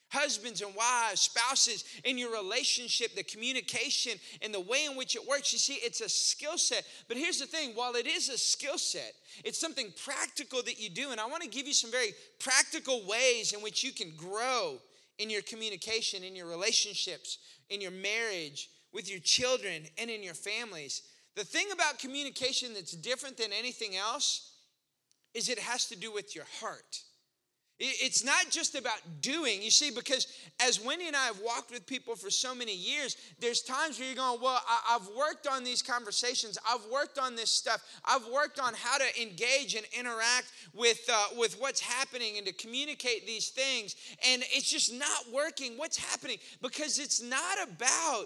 Husbands 0.09 0.61
and 0.61 0.73
wives, 0.73 1.21
spouses, 1.21 1.83
in 2.05 2.17
your 2.17 2.31
relationship, 2.31 3.13
the 3.13 3.23
communication 3.23 4.13
and 4.41 4.53
the 4.53 4.59
way 4.59 4.85
in 4.85 4.95
which 4.95 5.15
it 5.17 5.27
works, 5.27 5.51
you 5.51 5.59
see, 5.59 5.73
it's 5.75 5.99
a 5.99 6.07
skill 6.07 6.57
set. 6.57 6.85
But 7.09 7.17
here's 7.17 7.39
the 7.39 7.45
thing 7.45 7.71
while 7.75 7.95
it 7.95 8.07
is 8.07 8.29
a 8.29 8.37
skill 8.37 8.77
set, 8.77 9.13
it's 9.43 9.59
something 9.59 9.93
practical 10.05 10.61
that 10.63 10.79
you 10.79 10.89
do. 10.89 11.11
And 11.11 11.19
I 11.19 11.25
want 11.25 11.43
to 11.43 11.49
give 11.49 11.67
you 11.67 11.73
some 11.73 11.91
very 11.91 12.13
practical 12.39 13.05
ways 13.05 13.51
in 13.51 13.61
which 13.61 13.83
you 13.83 13.91
can 13.91 14.13
grow 14.15 14.77
in 15.17 15.29
your 15.29 15.41
communication, 15.41 16.23
in 16.23 16.35
your 16.35 16.47
relationships, 16.47 17.39
in 17.69 17.81
your 17.81 17.91
marriage, 17.91 18.69
with 18.93 19.09
your 19.09 19.19
children, 19.19 19.83
and 19.97 20.09
in 20.09 20.23
your 20.23 20.33
families. 20.33 21.01
The 21.35 21.43
thing 21.43 21.67
about 21.73 21.99
communication 21.99 22.73
that's 22.73 22.93
different 22.93 23.37
than 23.37 23.51
anything 23.51 23.97
else 23.97 24.56
is 25.37 25.49
it 25.49 25.59
has 25.59 25.85
to 25.85 25.95
do 25.95 26.11
with 26.11 26.35
your 26.35 26.45
heart. 26.59 27.03
It's 27.79 28.25
not 28.25 28.49
just 28.49 28.73
about 28.73 28.97
doing, 29.21 29.61
you 29.61 29.69
see, 29.69 29.91
because 29.91 30.25
as 30.59 30.83
Wendy 30.83 31.05
and 31.05 31.15
I 31.15 31.25
have 31.25 31.39
walked 31.41 31.69
with 31.69 31.85
people 31.85 32.15
for 32.15 32.31
so 32.31 32.55
many 32.55 32.75
years, 32.75 33.15
there's 33.39 33.61
times 33.61 33.99
where 33.99 34.07
you're 34.07 34.15
going, 34.15 34.39
Well, 34.41 34.59
I've 34.89 35.07
worked 35.15 35.45
on 35.45 35.63
these 35.63 35.83
conversations, 35.83 36.57
I've 36.67 36.83
worked 36.91 37.19
on 37.19 37.35
this 37.35 37.51
stuff, 37.51 37.83
I've 38.03 38.25
worked 38.33 38.59
on 38.59 38.73
how 38.73 38.97
to 38.97 39.21
engage 39.21 39.75
and 39.75 39.85
interact 39.95 40.53
with, 40.73 41.07
uh, 41.07 41.25
with 41.37 41.61
what's 41.61 41.79
happening 41.79 42.39
and 42.39 42.47
to 42.47 42.53
communicate 42.53 43.27
these 43.27 43.49
things, 43.49 43.95
and 44.27 44.41
it's 44.51 44.71
just 44.71 44.91
not 44.91 45.31
working. 45.31 45.77
What's 45.77 45.97
happening? 45.97 46.37
Because 46.63 46.97
it's 46.97 47.21
not 47.21 47.59
about 47.61 48.25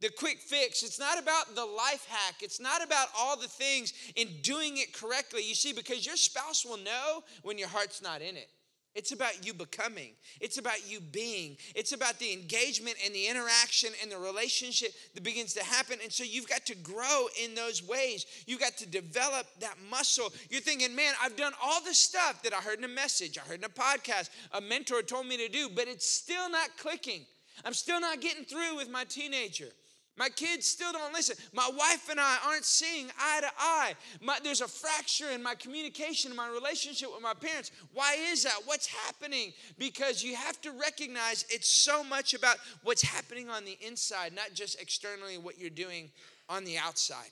the 0.00 0.10
quick 0.10 0.38
fix. 0.38 0.82
It's 0.82 0.98
not 0.98 1.18
about 1.20 1.54
the 1.54 1.64
life 1.64 2.06
hack. 2.08 2.36
It's 2.42 2.60
not 2.60 2.84
about 2.84 3.08
all 3.18 3.36
the 3.36 3.48
things 3.48 3.92
in 4.16 4.28
doing 4.42 4.78
it 4.78 4.92
correctly. 4.92 5.42
You 5.42 5.54
see, 5.54 5.72
because 5.72 6.06
your 6.06 6.16
spouse 6.16 6.64
will 6.64 6.78
know 6.78 7.22
when 7.42 7.58
your 7.58 7.68
heart's 7.68 8.02
not 8.02 8.22
in 8.22 8.36
it. 8.36 8.48
It's 8.94 9.12
about 9.12 9.46
you 9.46 9.54
becoming. 9.54 10.10
It's 10.40 10.58
about 10.58 10.90
you 10.90 11.00
being. 11.00 11.56
It's 11.76 11.92
about 11.92 12.18
the 12.18 12.32
engagement 12.32 12.96
and 13.04 13.14
the 13.14 13.28
interaction 13.28 13.90
and 14.02 14.10
the 14.10 14.18
relationship 14.18 14.90
that 15.14 15.22
begins 15.22 15.54
to 15.54 15.62
happen. 15.62 15.98
And 16.02 16.12
so 16.12 16.24
you've 16.24 16.48
got 16.48 16.66
to 16.66 16.74
grow 16.74 17.28
in 17.40 17.54
those 17.54 17.86
ways. 17.86 18.26
You've 18.46 18.60
got 18.60 18.76
to 18.78 18.88
develop 18.88 19.46
that 19.60 19.76
muscle. 19.88 20.32
You're 20.50 20.62
thinking, 20.62 20.96
man, 20.96 21.14
I've 21.22 21.36
done 21.36 21.52
all 21.62 21.80
the 21.82 21.94
stuff 21.94 22.42
that 22.42 22.52
I 22.52 22.56
heard 22.56 22.78
in 22.78 22.84
a 22.84 22.88
message, 22.88 23.38
I 23.38 23.42
heard 23.42 23.58
in 23.58 23.64
a 23.64 23.68
podcast, 23.68 24.30
a 24.52 24.60
mentor 24.60 25.02
told 25.02 25.26
me 25.26 25.36
to 25.36 25.48
do, 25.48 25.68
but 25.72 25.86
it's 25.86 26.10
still 26.10 26.50
not 26.50 26.70
clicking. 26.76 27.24
I'm 27.64 27.74
still 27.74 28.00
not 28.00 28.20
getting 28.20 28.44
through 28.44 28.76
with 28.76 28.90
my 28.90 29.04
teenager. 29.04 29.68
My 30.18 30.28
kids 30.28 30.66
still 30.66 30.92
don't 30.92 31.12
listen. 31.12 31.36
My 31.52 31.70
wife 31.78 32.08
and 32.10 32.18
I 32.18 32.38
aren't 32.44 32.64
seeing 32.64 33.06
eye 33.20 33.40
to 33.40 33.50
eye. 33.56 33.94
My, 34.20 34.38
there's 34.42 34.60
a 34.60 34.66
fracture 34.66 35.30
in 35.30 35.42
my 35.42 35.54
communication, 35.54 36.32
in 36.32 36.36
my 36.36 36.48
relationship 36.48 37.10
with 37.14 37.22
my 37.22 37.34
parents. 37.34 37.70
Why 37.94 38.16
is 38.32 38.42
that? 38.42 38.56
What's 38.64 38.88
happening? 38.88 39.52
Because 39.78 40.24
you 40.24 40.34
have 40.34 40.60
to 40.62 40.72
recognize 40.72 41.44
it's 41.50 41.68
so 41.68 42.02
much 42.02 42.34
about 42.34 42.56
what's 42.82 43.02
happening 43.02 43.48
on 43.48 43.64
the 43.64 43.78
inside, 43.80 44.34
not 44.34 44.54
just 44.54 44.82
externally 44.82 45.38
what 45.38 45.56
you're 45.56 45.70
doing 45.70 46.10
on 46.48 46.64
the 46.64 46.78
outside. 46.78 47.30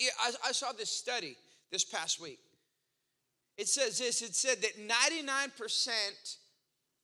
I, 0.00 0.32
I 0.48 0.52
saw 0.52 0.72
this 0.72 0.90
study 0.90 1.36
this 1.70 1.84
past 1.84 2.18
week. 2.18 2.38
It 3.58 3.68
says 3.68 3.98
this 3.98 4.22
it 4.22 4.34
said 4.34 4.62
that 4.62 4.88
99% 4.88 6.36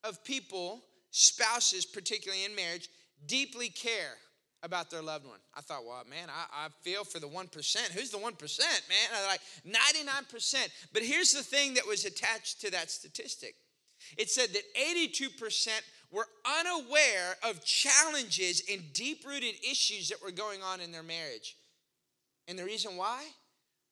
of 0.04 0.24
people, 0.24 0.80
spouses, 1.10 1.84
particularly 1.84 2.46
in 2.46 2.56
marriage, 2.56 2.88
deeply 3.26 3.68
care 3.68 4.16
about 4.62 4.90
their 4.90 5.02
loved 5.02 5.26
one. 5.26 5.38
I 5.54 5.60
thought, 5.60 5.84
well, 5.86 6.02
man, 6.08 6.28
I, 6.28 6.66
I 6.66 6.68
feel 6.82 7.04
for 7.04 7.18
the 7.18 7.28
1%. 7.28 7.76
Who's 7.92 8.10
the 8.10 8.18
1%, 8.18 8.58
man? 8.88 9.26
Like 9.26 9.40
99%. 9.66 10.56
But 10.92 11.02
here's 11.02 11.32
the 11.32 11.42
thing 11.42 11.74
that 11.74 11.86
was 11.86 12.04
attached 12.04 12.60
to 12.62 12.70
that 12.72 12.90
statistic 12.90 13.54
it 14.16 14.30
said 14.30 14.48
that 14.50 14.62
82% 14.76 15.68
were 16.10 16.26
unaware 16.58 17.36
of 17.44 17.64
challenges 17.64 18.62
and 18.70 18.92
deep 18.92 19.24
rooted 19.26 19.54
issues 19.68 20.08
that 20.08 20.22
were 20.22 20.30
going 20.30 20.62
on 20.62 20.80
in 20.80 20.90
their 20.90 21.02
marriage. 21.02 21.56
And 22.48 22.58
the 22.58 22.64
reason 22.64 22.96
why? 22.96 23.24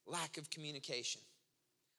Lack 0.06 0.38
of 0.38 0.50
communication. 0.50 1.20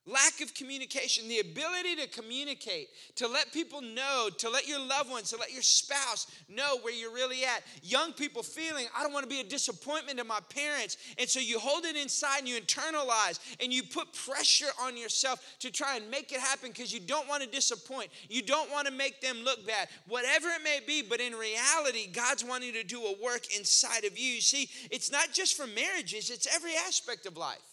Lack 0.10 0.42
of 0.42 0.56
communication, 0.56 1.28
the 1.28 1.40
ability 1.40 1.96
to 1.98 2.08
communicate, 2.08 2.90
to 3.16 3.28
let 3.28 3.54
people 3.54 3.82
know, 3.82 4.30
to 4.40 4.50
let 4.50 4.68
your 4.68 4.80
loved 4.80 5.12
ones, 5.12 5.30
to 5.30 5.38
let 5.38 5.54
your 5.54 5.62
spouse 5.62 6.26
know 6.50 6.80
where 6.82 6.94
you're 6.94 7.14
really 7.14 7.44
at. 7.44 7.62
Young 7.84 8.14
people 8.14 8.42
feeling, 8.42 8.88
I 8.98 9.04
don't 9.04 9.14
want 9.14 9.24
to 9.24 9.30
be 9.30 9.42
a 9.42 9.44
disappointment 9.44 10.18
to 10.18 10.24
my 10.24 10.40
parents. 10.50 10.98
And 11.20 11.30
so 11.30 11.40
you 11.40 11.60
hold 11.60 11.86
it 11.86 11.96
inside 11.96 12.40
and 12.40 12.48
you 12.48 12.60
internalize 12.60 13.40
and 13.62 13.72
you 13.72 13.84
put 13.84 14.12
pressure 14.14 14.72
on 14.82 14.98
yourself 14.98 15.46
to 15.60 15.72
try 15.72 15.98
and 15.98 16.10
make 16.10 16.32
it 16.32 16.40
happen 16.40 16.70
because 16.70 16.92
you 16.92 17.00
don't 17.00 17.28
want 17.28 17.44
to 17.44 17.50
disappoint. 17.50 18.10
You 18.30 18.42
don't 18.42 18.72
want 18.72 18.88
to 18.88 18.94
make 18.94 19.22
them 19.22 19.38
look 19.44 19.68
bad, 19.68 19.90
whatever 20.08 20.48
it 20.48 20.64
may 20.64 20.80
be. 20.88 21.04
But 21.04 21.20
in 21.20 21.34
reality, 21.34 22.08
God's 22.12 22.44
wanting 22.44 22.74
to 22.74 22.84
do 22.84 23.00
a 23.04 23.16
work 23.22 23.56
inside 23.56 24.06
of 24.06 24.18
you. 24.18 24.42
See, 24.42 24.70
it's 24.90 25.12
not 25.12 25.34
just 25.34 25.56
for 25.56 25.68
marriages, 25.68 26.32
it's 26.32 26.48
every 26.54 26.74
aspect 26.88 27.28
of 27.28 27.38
life 27.38 27.69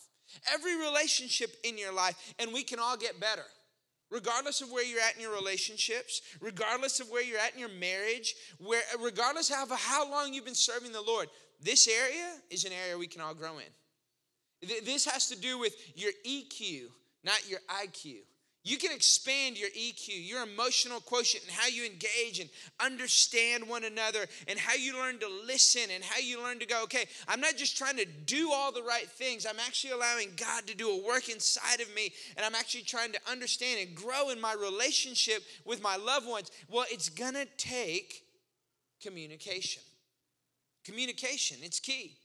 every 0.52 0.76
relationship 0.76 1.56
in 1.64 1.78
your 1.78 1.92
life, 1.92 2.34
and 2.38 2.52
we 2.52 2.62
can 2.62 2.78
all 2.78 2.96
get 2.96 3.20
better. 3.20 3.44
Regardless 4.10 4.60
of 4.60 4.70
where 4.70 4.84
you're 4.84 5.00
at 5.00 5.16
in 5.16 5.22
your 5.22 5.34
relationships, 5.34 6.22
regardless 6.40 7.00
of 7.00 7.08
where 7.08 7.24
you're 7.24 7.40
at 7.40 7.54
in 7.54 7.58
your 7.58 7.68
marriage, 7.68 8.34
where, 8.58 8.82
regardless 9.02 9.50
of 9.50 9.70
how 9.70 10.08
long 10.08 10.32
you've 10.32 10.44
been 10.44 10.54
serving 10.54 10.92
the 10.92 11.00
Lord, 11.00 11.28
this 11.60 11.88
area 11.88 12.36
is 12.50 12.64
an 12.64 12.72
area 12.72 12.96
we 12.96 13.08
can 13.08 13.20
all 13.20 13.34
grow 13.34 13.58
in. 13.58 14.68
This 14.84 15.04
has 15.06 15.28
to 15.28 15.38
do 15.38 15.58
with 15.58 15.74
your 15.94 16.12
EQ, 16.26 16.84
not 17.24 17.48
your 17.48 17.60
IQ. 17.82 18.18
You 18.66 18.78
can 18.78 18.90
expand 18.90 19.56
your 19.56 19.68
EQ, 19.70 20.08
your 20.08 20.42
emotional 20.42 21.00
quotient, 21.00 21.44
and 21.44 21.52
how 21.52 21.68
you 21.68 21.84
engage 21.84 22.40
and 22.40 22.50
understand 22.80 23.68
one 23.68 23.84
another, 23.84 24.26
and 24.48 24.58
how 24.58 24.74
you 24.74 24.98
learn 24.98 25.20
to 25.20 25.28
listen, 25.46 25.82
and 25.94 26.02
how 26.02 26.18
you 26.18 26.42
learn 26.42 26.58
to 26.58 26.66
go, 26.66 26.82
okay, 26.82 27.04
I'm 27.28 27.40
not 27.40 27.56
just 27.56 27.78
trying 27.78 27.96
to 27.98 28.04
do 28.04 28.50
all 28.52 28.72
the 28.72 28.82
right 28.82 29.08
things. 29.08 29.46
I'm 29.46 29.60
actually 29.64 29.92
allowing 29.92 30.30
God 30.36 30.66
to 30.66 30.74
do 30.74 30.90
a 30.90 31.06
work 31.06 31.28
inside 31.28 31.80
of 31.80 31.94
me, 31.94 32.12
and 32.36 32.44
I'm 32.44 32.56
actually 32.56 32.82
trying 32.82 33.12
to 33.12 33.20
understand 33.30 33.86
and 33.86 33.96
grow 33.96 34.30
in 34.30 34.40
my 34.40 34.54
relationship 34.54 35.44
with 35.64 35.80
my 35.80 35.94
loved 35.94 36.26
ones. 36.26 36.50
Well, 36.68 36.86
it's 36.90 37.08
gonna 37.08 37.46
take 37.56 38.24
communication. 39.00 39.84
Communication, 40.84 41.58
it's 41.62 41.78
key. 41.78 42.16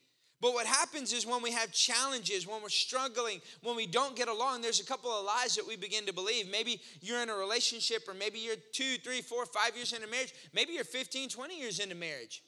But 0.42 0.56
what 0.56 0.66
happens 0.66 1.14
is 1.14 1.26
when 1.26 1.44
we 1.44 1.52
have 1.52 1.72
challenges, 1.72 2.48
when 2.48 2.64
we're 2.64 2.70
struggling, 2.70 3.42
when 3.62 3.76
we 3.76 3.86
don't 3.86 4.16
get 4.16 4.28
along, 4.28 4.62
there's 4.62 4.80
a 4.80 4.86
couple 4.86 5.12
of 5.12 5.24
lies 5.24 5.56
that 5.56 5.68
we 5.68 5.76
begin 5.76 6.08
to 6.08 6.14
believe. 6.14 6.50
Maybe 6.50 6.82
you're 7.00 7.22
in 7.22 7.30
a 7.30 7.36
relationship, 7.36 8.08
or 8.08 8.16
maybe 8.16 8.40
you're 8.40 8.56
two, 8.74 8.98
three, 8.98 9.22
four, 9.22 9.46
five 9.46 9.76
years 9.76 9.94
into 9.94 10.08
marriage. 10.08 10.34
Maybe 10.52 10.74
you're 10.74 10.84
15, 10.84 11.30
20 11.30 11.60
years 11.60 11.80
into 11.80 11.94
marriage. 11.94 12.42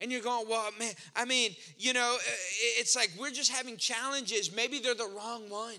And 0.00 0.10
you're 0.10 0.20
going, 0.20 0.48
well, 0.48 0.68
man, 0.78 0.92
I 1.14 1.24
mean, 1.24 1.54
you 1.76 1.92
know, 1.92 2.16
uh, 2.16 2.32
it's 2.78 2.96
like 2.96 3.10
we're 3.18 3.30
just 3.30 3.52
having 3.52 3.76
challenges. 3.76 4.54
Maybe 4.54 4.80
they're 4.80 4.94
the 4.94 5.10
wrong 5.16 5.48
one. 5.48 5.78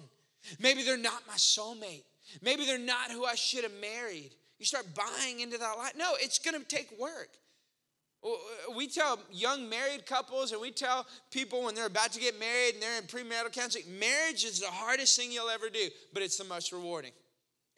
Maybe 0.60 0.84
they're 0.84 0.98
not 0.98 1.24
my 1.28 1.36
soulmate. 1.36 2.04
Maybe 2.42 2.66
they're 2.66 2.78
not 2.78 3.12
who 3.12 3.26
I 3.26 3.36
should 3.36 3.64
have 3.64 3.74
married. 3.82 4.32
You 4.60 4.66
start 4.66 4.86
buying 4.94 5.42
into 5.42 5.58
that 5.58 5.78
lie. 5.78 5.92
No, 5.98 6.14
it's 6.20 6.40
going 6.40 6.60
to 6.60 6.66
take 6.66 6.90
work. 7.00 7.30
Uh, 8.24 8.30
we 8.76 8.88
tell 8.88 9.20
young 9.32 9.70
married 9.70 10.06
couples 10.06 10.52
and 10.52 10.60
we 10.60 10.72
tell 10.72 11.06
people 11.32 11.64
when 11.64 11.76
they're 11.76 11.86
about 11.86 12.12
to 12.12 12.20
get 12.20 12.38
married 12.40 12.74
and 12.74 12.84
they're 12.84 12.98
in 12.98 13.06
premarital 13.06 13.52
counseling 13.52 13.86
marriage 14.00 14.44
is 14.44 14.60
the 14.60 14.68
hardest 14.68 15.18
thing 15.18 15.32
you'll 15.32 15.50
ever 15.50 15.70
do, 15.70 15.88
but 16.14 16.22
it's 16.22 16.38
the 16.38 16.44
most 16.44 16.72
rewarding. 16.72 17.12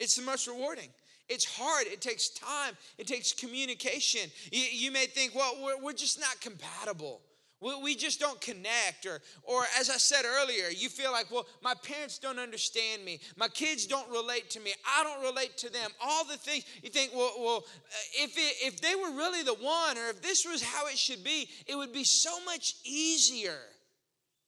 It's 0.00 0.16
the 0.16 0.22
most 0.22 0.48
rewarding. 0.48 0.88
It's 1.28 1.44
hard. 1.44 1.86
It 1.86 2.00
takes 2.00 2.28
time. 2.28 2.76
It 2.98 3.06
takes 3.06 3.32
communication. 3.32 4.30
You, 4.50 4.64
you 4.72 4.90
may 4.90 5.06
think, 5.06 5.34
well, 5.34 5.56
we're, 5.62 5.78
we're 5.80 5.92
just 5.92 6.18
not 6.18 6.40
compatible. 6.40 7.20
We 7.62 7.94
just 7.94 8.18
don't 8.18 8.40
connect. 8.40 9.06
Or, 9.06 9.20
or 9.44 9.62
as 9.78 9.88
I 9.88 9.96
said 9.96 10.24
earlier, 10.24 10.68
you 10.68 10.88
feel 10.88 11.12
like, 11.12 11.30
well, 11.30 11.46
my 11.62 11.74
parents 11.74 12.18
don't 12.18 12.38
understand 12.38 13.04
me. 13.04 13.20
My 13.36 13.48
kids 13.48 13.86
don't 13.86 14.10
relate 14.10 14.50
to 14.50 14.60
me. 14.60 14.72
I 14.84 15.04
don't 15.04 15.22
relate 15.22 15.56
to 15.58 15.72
them. 15.72 15.90
All 16.00 16.24
the 16.24 16.36
things 16.36 16.64
you 16.82 16.90
think, 16.90 17.12
well, 17.14 17.32
well 17.38 17.56
uh, 17.58 18.22
if, 18.24 18.36
it, 18.36 18.54
if 18.66 18.80
they 18.80 18.94
were 18.96 19.16
really 19.16 19.42
the 19.42 19.54
one, 19.54 19.96
or 19.96 20.08
if 20.08 20.22
this 20.22 20.44
was 20.44 20.62
how 20.62 20.88
it 20.88 20.98
should 20.98 21.22
be, 21.22 21.48
it 21.66 21.76
would 21.76 21.92
be 21.92 22.04
so 22.04 22.44
much 22.44 22.74
easier. 22.84 23.58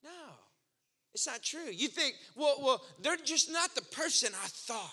No, 0.03 0.11
it's 1.15 1.27
not 1.27 1.43
true. 1.43 1.71
You 1.73 1.89
think, 1.89 2.15
well, 2.37 2.57
well, 2.61 2.83
they're 3.01 3.17
just 3.17 3.53
not 3.53 3.75
the 3.75 3.83
person 3.83 4.33
I 4.43 4.49
thought. 4.49 4.91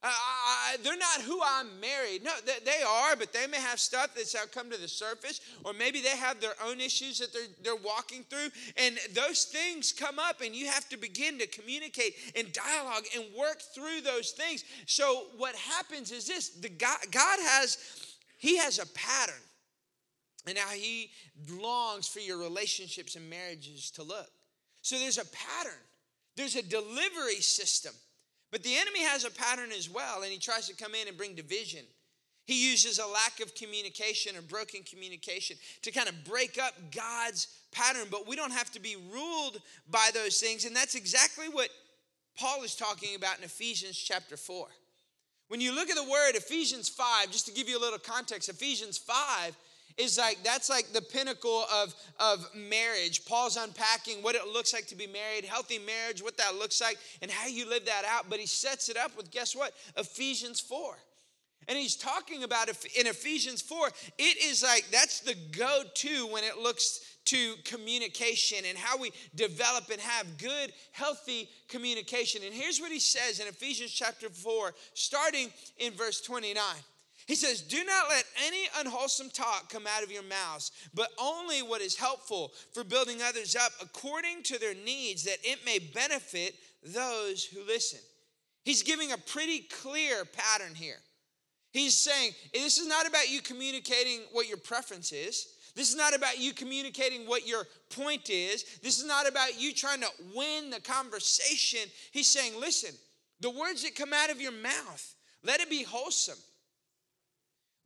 I, 0.00 0.76
they're 0.84 0.96
not 0.96 1.22
who 1.22 1.40
I'm 1.44 1.80
married. 1.80 2.22
No, 2.22 2.30
they, 2.46 2.64
they, 2.64 2.82
are, 2.86 3.16
but 3.16 3.32
they 3.32 3.48
may 3.48 3.56
have 3.56 3.80
stuff 3.80 4.10
that's 4.14 4.36
come 4.54 4.70
to 4.70 4.80
the 4.80 4.86
surface, 4.86 5.40
or 5.64 5.72
maybe 5.72 6.00
they 6.00 6.16
have 6.16 6.40
their 6.40 6.54
own 6.64 6.80
issues 6.80 7.18
that 7.18 7.32
they're, 7.32 7.48
they're 7.64 7.82
walking 7.84 8.24
through. 8.30 8.48
And 8.76 8.96
those 9.12 9.44
things 9.44 9.92
come 9.92 10.20
up, 10.20 10.40
and 10.40 10.54
you 10.54 10.68
have 10.68 10.88
to 10.90 10.96
begin 10.96 11.38
to 11.40 11.48
communicate 11.48 12.14
and 12.36 12.52
dialogue 12.52 13.04
and 13.16 13.24
work 13.36 13.60
through 13.74 14.02
those 14.02 14.30
things. 14.30 14.64
So, 14.86 15.26
what 15.36 15.56
happens 15.56 16.12
is 16.12 16.28
this 16.28 16.50
the 16.50 16.68
God, 16.68 16.98
God 17.10 17.38
has, 17.40 17.78
He 18.38 18.56
has 18.58 18.78
a 18.78 18.86
pattern, 18.86 19.42
and 20.46 20.56
how 20.56 20.70
He 20.70 21.10
longs 21.60 22.06
for 22.06 22.20
your 22.20 22.38
relationships 22.38 23.16
and 23.16 23.28
marriages 23.28 23.90
to 23.92 24.04
look. 24.04 24.30
So, 24.82 24.96
there's 24.96 25.18
a 25.18 25.26
pattern, 25.26 25.82
there's 26.36 26.54
a 26.54 26.62
delivery 26.62 27.40
system. 27.40 27.94
But 28.50 28.62
the 28.62 28.76
enemy 28.76 29.02
has 29.04 29.24
a 29.24 29.30
pattern 29.30 29.70
as 29.76 29.90
well, 29.90 30.22
and 30.22 30.32
he 30.32 30.38
tries 30.38 30.68
to 30.68 30.76
come 30.76 30.94
in 30.94 31.08
and 31.08 31.16
bring 31.16 31.34
division. 31.34 31.84
He 32.46 32.70
uses 32.70 32.98
a 32.98 33.06
lack 33.06 33.40
of 33.40 33.54
communication 33.54 34.34
or 34.34 34.40
broken 34.40 34.82
communication 34.82 35.58
to 35.82 35.90
kind 35.90 36.08
of 36.08 36.24
break 36.24 36.58
up 36.58 36.72
God's 36.94 37.46
pattern, 37.72 38.08
but 38.10 38.26
we 38.26 38.36
don't 38.36 38.52
have 38.52 38.70
to 38.72 38.80
be 38.80 38.96
ruled 39.12 39.60
by 39.90 40.08
those 40.14 40.38
things. 40.38 40.64
And 40.64 40.74
that's 40.74 40.94
exactly 40.94 41.50
what 41.50 41.68
Paul 42.38 42.62
is 42.62 42.74
talking 42.74 43.16
about 43.16 43.36
in 43.36 43.44
Ephesians 43.44 43.98
chapter 43.98 44.38
4. 44.38 44.66
When 45.48 45.60
you 45.60 45.74
look 45.74 45.90
at 45.90 45.96
the 45.96 46.10
word 46.10 46.36
Ephesians 46.36 46.88
5, 46.88 47.30
just 47.30 47.46
to 47.46 47.52
give 47.52 47.68
you 47.68 47.78
a 47.78 47.80
little 47.80 47.98
context, 47.98 48.48
Ephesians 48.48 48.96
5 48.96 49.54
is 49.96 50.18
like 50.18 50.38
that's 50.44 50.68
like 50.70 50.92
the 50.92 51.02
pinnacle 51.02 51.64
of, 51.72 51.94
of 52.20 52.46
marriage. 52.54 53.24
Paul's 53.24 53.56
unpacking 53.56 54.22
what 54.22 54.34
it 54.34 54.46
looks 54.46 54.72
like 54.72 54.86
to 54.88 54.96
be 54.96 55.06
married, 55.06 55.44
healthy 55.44 55.78
marriage, 55.78 56.22
what 56.22 56.36
that 56.36 56.56
looks 56.56 56.80
like, 56.80 56.98
and 57.22 57.30
how 57.30 57.48
you 57.48 57.68
live 57.68 57.86
that 57.86 58.04
out. 58.04 58.26
But 58.28 58.40
he 58.40 58.46
sets 58.46 58.88
it 58.88 58.96
up 58.96 59.16
with 59.16 59.30
guess 59.30 59.56
what? 59.56 59.72
Ephesians 59.96 60.60
4. 60.60 60.96
And 61.68 61.76
he's 61.76 61.96
talking 61.96 62.44
about 62.44 62.68
in 62.68 63.06
Ephesians 63.06 63.60
4, 63.60 63.88
it 64.18 64.42
is 64.42 64.62
like 64.62 64.86
that's 64.90 65.20
the 65.20 65.34
go 65.52 65.82
to 65.96 66.26
when 66.28 66.42
it 66.42 66.58
looks 66.58 67.00
to 67.26 67.56
communication 67.64 68.58
and 68.66 68.78
how 68.78 68.96
we 68.96 69.12
develop 69.34 69.90
and 69.90 70.00
have 70.00 70.38
good, 70.38 70.72
healthy 70.92 71.46
communication. 71.68 72.40
And 72.42 72.54
here's 72.54 72.80
what 72.80 72.90
he 72.90 72.98
says 72.98 73.38
in 73.38 73.46
Ephesians 73.46 73.92
chapter 73.92 74.30
4, 74.30 74.74
starting 74.94 75.50
in 75.76 75.92
verse 75.92 76.22
29. 76.22 76.56
He 77.28 77.34
says, 77.34 77.60
Do 77.60 77.84
not 77.84 78.08
let 78.08 78.24
any 78.46 78.64
unwholesome 78.80 79.28
talk 79.28 79.68
come 79.68 79.86
out 79.86 80.02
of 80.02 80.10
your 80.10 80.22
mouths, 80.22 80.72
but 80.94 81.10
only 81.18 81.60
what 81.60 81.82
is 81.82 81.94
helpful 81.94 82.52
for 82.72 82.82
building 82.82 83.18
others 83.22 83.54
up 83.54 83.70
according 83.82 84.42
to 84.44 84.58
their 84.58 84.74
needs, 84.74 85.24
that 85.24 85.36
it 85.44 85.58
may 85.64 85.78
benefit 85.78 86.54
those 86.82 87.44
who 87.44 87.62
listen. 87.66 88.00
He's 88.64 88.82
giving 88.82 89.12
a 89.12 89.18
pretty 89.18 89.60
clear 89.60 90.24
pattern 90.24 90.74
here. 90.74 90.96
He's 91.70 91.94
saying, 91.94 92.32
This 92.54 92.78
is 92.78 92.88
not 92.88 93.06
about 93.06 93.30
you 93.30 93.42
communicating 93.42 94.20
what 94.32 94.48
your 94.48 94.56
preference 94.56 95.12
is. 95.12 95.48
This 95.76 95.90
is 95.90 95.96
not 95.96 96.16
about 96.16 96.38
you 96.38 96.54
communicating 96.54 97.26
what 97.26 97.46
your 97.46 97.66
point 97.90 98.30
is. 98.30 98.64
This 98.82 98.98
is 98.98 99.06
not 99.06 99.28
about 99.28 99.60
you 99.60 99.74
trying 99.74 100.00
to 100.00 100.08
win 100.34 100.70
the 100.70 100.80
conversation. 100.80 101.90
He's 102.10 102.30
saying, 102.30 102.58
Listen, 102.58 102.94
the 103.40 103.50
words 103.50 103.82
that 103.82 103.94
come 103.94 104.14
out 104.14 104.30
of 104.30 104.40
your 104.40 104.52
mouth, 104.52 105.14
let 105.44 105.60
it 105.60 105.68
be 105.68 105.82
wholesome. 105.82 106.38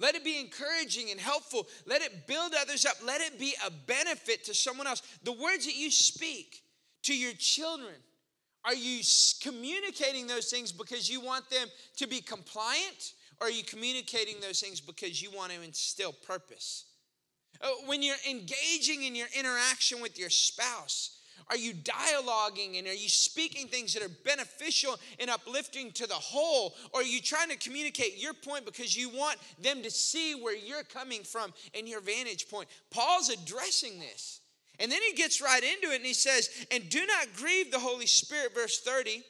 Let 0.02 0.16
it 0.16 0.24
be 0.24 0.40
encouraging 0.40 1.12
and 1.12 1.20
helpful. 1.20 1.68
Let 1.86 2.02
it 2.02 2.26
build 2.26 2.54
others 2.60 2.84
up. 2.84 2.96
Let 3.06 3.20
it 3.20 3.38
be 3.38 3.54
a 3.64 3.70
benefit 3.70 4.44
to 4.46 4.54
someone 4.54 4.88
else. 4.88 5.00
The 5.22 5.30
words 5.30 5.64
that 5.64 5.76
you 5.76 5.92
speak 5.92 6.60
to 7.04 7.16
your 7.16 7.34
children, 7.34 7.94
are 8.64 8.74
you 8.74 9.02
communicating 9.40 10.26
those 10.26 10.50
things 10.50 10.72
because 10.72 11.08
you 11.08 11.20
want 11.20 11.48
them 11.50 11.68
to 11.98 12.08
be 12.08 12.20
compliant? 12.20 13.12
Or 13.40 13.46
are 13.46 13.50
you 13.50 13.62
communicating 13.62 14.40
those 14.40 14.60
things 14.60 14.80
because 14.80 15.22
you 15.22 15.30
want 15.30 15.52
to 15.52 15.62
instill 15.62 16.12
purpose? 16.12 16.86
Uh, 17.60 17.68
when 17.86 18.02
you're 18.02 18.16
engaging 18.28 19.04
in 19.04 19.14
your 19.14 19.28
interaction 19.38 20.02
with 20.02 20.18
your 20.18 20.30
spouse, 20.30 21.18
are 21.48 21.56
you 21.56 21.74
dialoguing 21.74 22.78
and 22.78 22.86
are 22.86 22.94
you 22.94 23.08
speaking 23.08 23.68
things 23.68 23.94
that 23.94 24.02
are 24.02 24.14
beneficial 24.24 24.98
and 25.18 25.28
uplifting 25.28 25.92
to 25.92 26.06
the 26.06 26.14
whole? 26.14 26.74
Or 26.92 27.00
are 27.00 27.04
you 27.04 27.20
trying 27.20 27.50
to 27.50 27.56
communicate 27.56 28.16
your 28.16 28.32
point 28.32 28.64
because 28.64 28.96
you 28.96 29.08
want 29.10 29.36
them 29.60 29.82
to 29.82 29.90
see 29.90 30.34
where 30.34 30.56
you're 30.56 30.84
coming 30.84 31.22
from 31.22 31.52
and 31.74 31.88
your 31.88 32.00
vantage 32.00 32.48
point? 32.48 32.68
Paul's 32.90 33.28
addressing 33.28 33.98
this. 33.98 34.40
And 34.78 34.90
then 34.90 35.00
he 35.06 35.14
gets 35.14 35.42
right 35.42 35.62
into 35.62 35.92
it 35.92 35.96
and 35.96 36.06
he 36.06 36.14
says, 36.14 36.48
And 36.70 36.88
do 36.88 37.04
not 37.06 37.36
grieve 37.36 37.70
the 37.70 37.78
Holy 37.78 38.06
Spirit, 38.06 38.54
verse 38.54 38.80
30, 38.80 39.22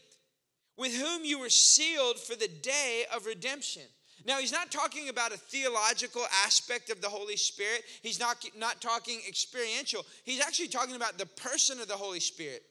with 0.76 0.94
whom 0.94 1.24
you 1.24 1.38
were 1.38 1.50
sealed 1.50 2.18
for 2.18 2.36
the 2.36 2.48
day 2.48 3.04
of 3.14 3.26
redemption. 3.26 3.82
Now, 4.24 4.38
he's 4.38 4.52
not 4.52 4.70
talking 4.70 5.08
about 5.08 5.32
a 5.32 5.36
theological 5.36 6.22
aspect 6.44 6.90
of 6.90 7.00
the 7.00 7.08
Holy 7.08 7.36
Spirit. 7.36 7.82
He's 8.02 8.20
not, 8.20 8.44
not 8.56 8.80
talking 8.80 9.20
experiential. 9.26 10.04
He's 10.24 10.40
actually 10.40 10.68
talking 10.68 10.94
about 10.94 11.18
the 11.18 11.26
person 11.26 11.80
of 11.80 11.88
the 11.88 11.96
Holy 11.96 12.20
Spirit. 12.20 12.62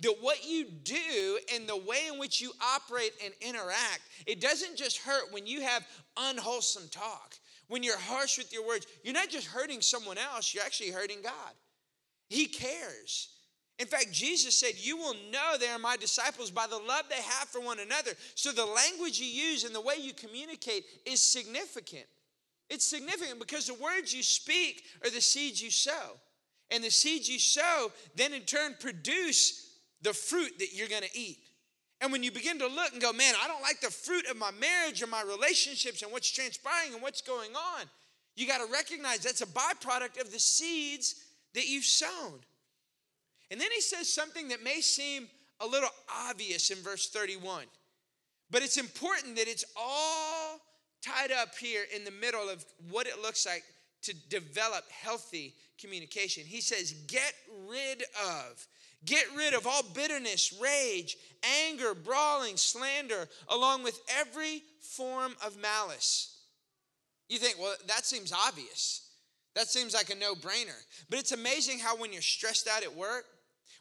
That 0.00 0.16
what 0.20 0.44
you 0.44 0.64
do 0.64 1.38
and 1.54 1.68
the 1.68 1.76
way 1.76 2.08
in 2.12 2.18
which 2.18 2.40
you 2.40 2.50
operate 2.74 3.12
and 3.24 3.32
interact, 3.40 4.00
it 4.26 4.40
doesn't 4.40 4.76
just 4.76 4.98
hurt 4.98 5.32
when 5.32 5.46
you 5.46 5.62
have 5.62 5.86
unwholesome 6.16 6.88
talk. 6.90 7.34
When 7.68 7.82
you're 7.82 7.98
harsh 7.98 8.38
with 8.38 8.52
your 8.52 8.66
words, 8.66 8.86
you're 9.04 9.14
not 9.14 9.28
just 9.28 9.46
hurting 9.46 9.80
someone 9.80 10.18
else, 10.18 10.54
you're 10.54 10.64
actually 10.64 10.90
hurting 10.90 11.22
God. 11.22 11.52
He 12.28 12.46
cares. 12.46 13.28
In 13.78 13.86
fact, 13.86 14.10
Jesus 14.12 14.58
said, 14.58 14.72
You 14.76 14.96
will 14.96 15.14
know 15.30 15.56
they 15.58 15.68
are 15.68 15.78
my 15.78 15.96
disciples 15.96 16.50
by 16.50 16.66
the 16.66 16.78
love 16.78 17.04
they 17.08 17.16
have 17.16 17.48
for 17.48 17.60
one 17.60 17.78
another. 17.78 18.12
So 18.34 18.52
the 18.52 18.64
language 18.64 19.20
you 19.20 19.26
use 19.26 19.64
and 19.64 19.74
the 19.74 19.80
way 19.80 19.94
you 20.00 20.12
communicate 20.14 20.84
is 21.04 21.22
significant. 21.22 22.06
It's 22.70 22.84
significant 22.84 23.38
because 23.38 23.66
the 23.66 23.74
words 23.74 24.14
you 24.14 24.22
speak 24.22 24.82
are 25.04 25.10
the 25.10 25.20
seeds 25.20 25.62
you 25.62 25.70
sow. 25.70 26.18
And 26.70 26.82
the 26.82 26.90
seeds 26.90 27.28
you 27.28 27.38
sow 27.38 27.92
then 28.16 28.32
in 28.32 28.42
turn 28.42 28.76
produce 28.80 29.78
the 30.02 30.12
fruit 30.12 30.58
that 30.58 30.74
you're 30.74 30.88
gonna 30.88 31.06
eat. 31.14 31.38
And 32.00 32.12
when 32.12 32.22
you 32.22 32.30
begin 32.30 32.58
to 32.58 32.66
look 32.66 32.92
and 32.92 33.00
go, 33.00 33.12
man, 33.12 33.34
I 33.42 33.48
don't 33.48 33.62
like 33.62 33.80
the 33.80 33.90
fruit 33.90 34.26
of 34.26 34.36
my 34.36 34.50
marriage 34.52 35.02
or 35.02 35.06
my 35.06 35.22
relationships 35.22 36.02
and 36.02 36.12
what's 36.12 36.30
transpiring 36.30 36.92
and 36.92 37.02
what's 37.02 37.22
going 37.22 37.52
on, 37.54 37.86
you 38.34 38.46
got 38.46 38.58
to 38.58 38.70
recognize 38.70 39.20
that's 39.20 39.40
a 39.40 39.46
byproduct 39.46 40.20
of 40.20 40.30
the 40.30 40.38
seeds 40.38 41.24
that 41.54 41.66
you've 41.66 41.84
sown. 41.84 42.40
And 43.50 43.60
then 43.60 43.70
he 43.72 43.80
says 43.80 44.12
something 44.12 44.48
that 44.48 44.62
may 44.62 44.80
seem 44.80 45.28
a 45.60 45.66
little 45.66 45.90
obvious 46.28 46.70
in 46.70 46.78
verse 46.78 47.08
31, 47.08 47.64
but 48.50 48.62
it's 48.62 48.76
important 48.76 49.36
that 49.36 49.48
it's 49.48 49.64
all 49.76 50.60
tied 51.02 51.32
up 51.32 51.54
here 51.56 51.84
in 51.94 52.04
the 52.04 52.10
middle 52.10 52.48
of 52.48 52.64
what 52.90 53.06
it 53.06 53.22
looks 53.22 53.46
like 53.46 53.62
to 54.02 54.14
develop 54.28 54.84
healthy 54.90 55.54
communication. 55.80 56.44
He 56.44 56.60
says, 56.60 56.92
Get 57.06 57.32
rid 57.68 58.02
of. 58.24 58.66
Get 59.04 59.26
rid 59.36 59.54
of 59.54 59.66
all 59.66 59.82
bitterness, 59.94 60.52
rage, 60.60 61.16
anger, 61.64 61.94
brawling, 61.94 62.56
slander, 62.56 63.28
along 63.48 63.84
with 63.84 64.00
every 64.18 64.62
form 64.80 65.36
of 65.44 65.56
malice. 65.60 66.38
You 67.28 67.38
think, 67.38 67.56
well, 67.60 67.74
that 67.86 68.04
seems 68.04 68.32
obvious. 68.32 69.08
That 69.54 69.68
seems 69.68 69.94
like 69.94 70.10
a 70.10 70.14
no 70.14 70.34
brainer. 70.34 70.78
But 71.08 71.18
it's 71.18 71.32
amazing 71.32 71.78
how 71.78 71.96
when 71.96 72.12
you're 72.12 72.22
stressed 72.22 72.68
out 72.68 72.82
at 72.82 72.94
work, 72.94 73.24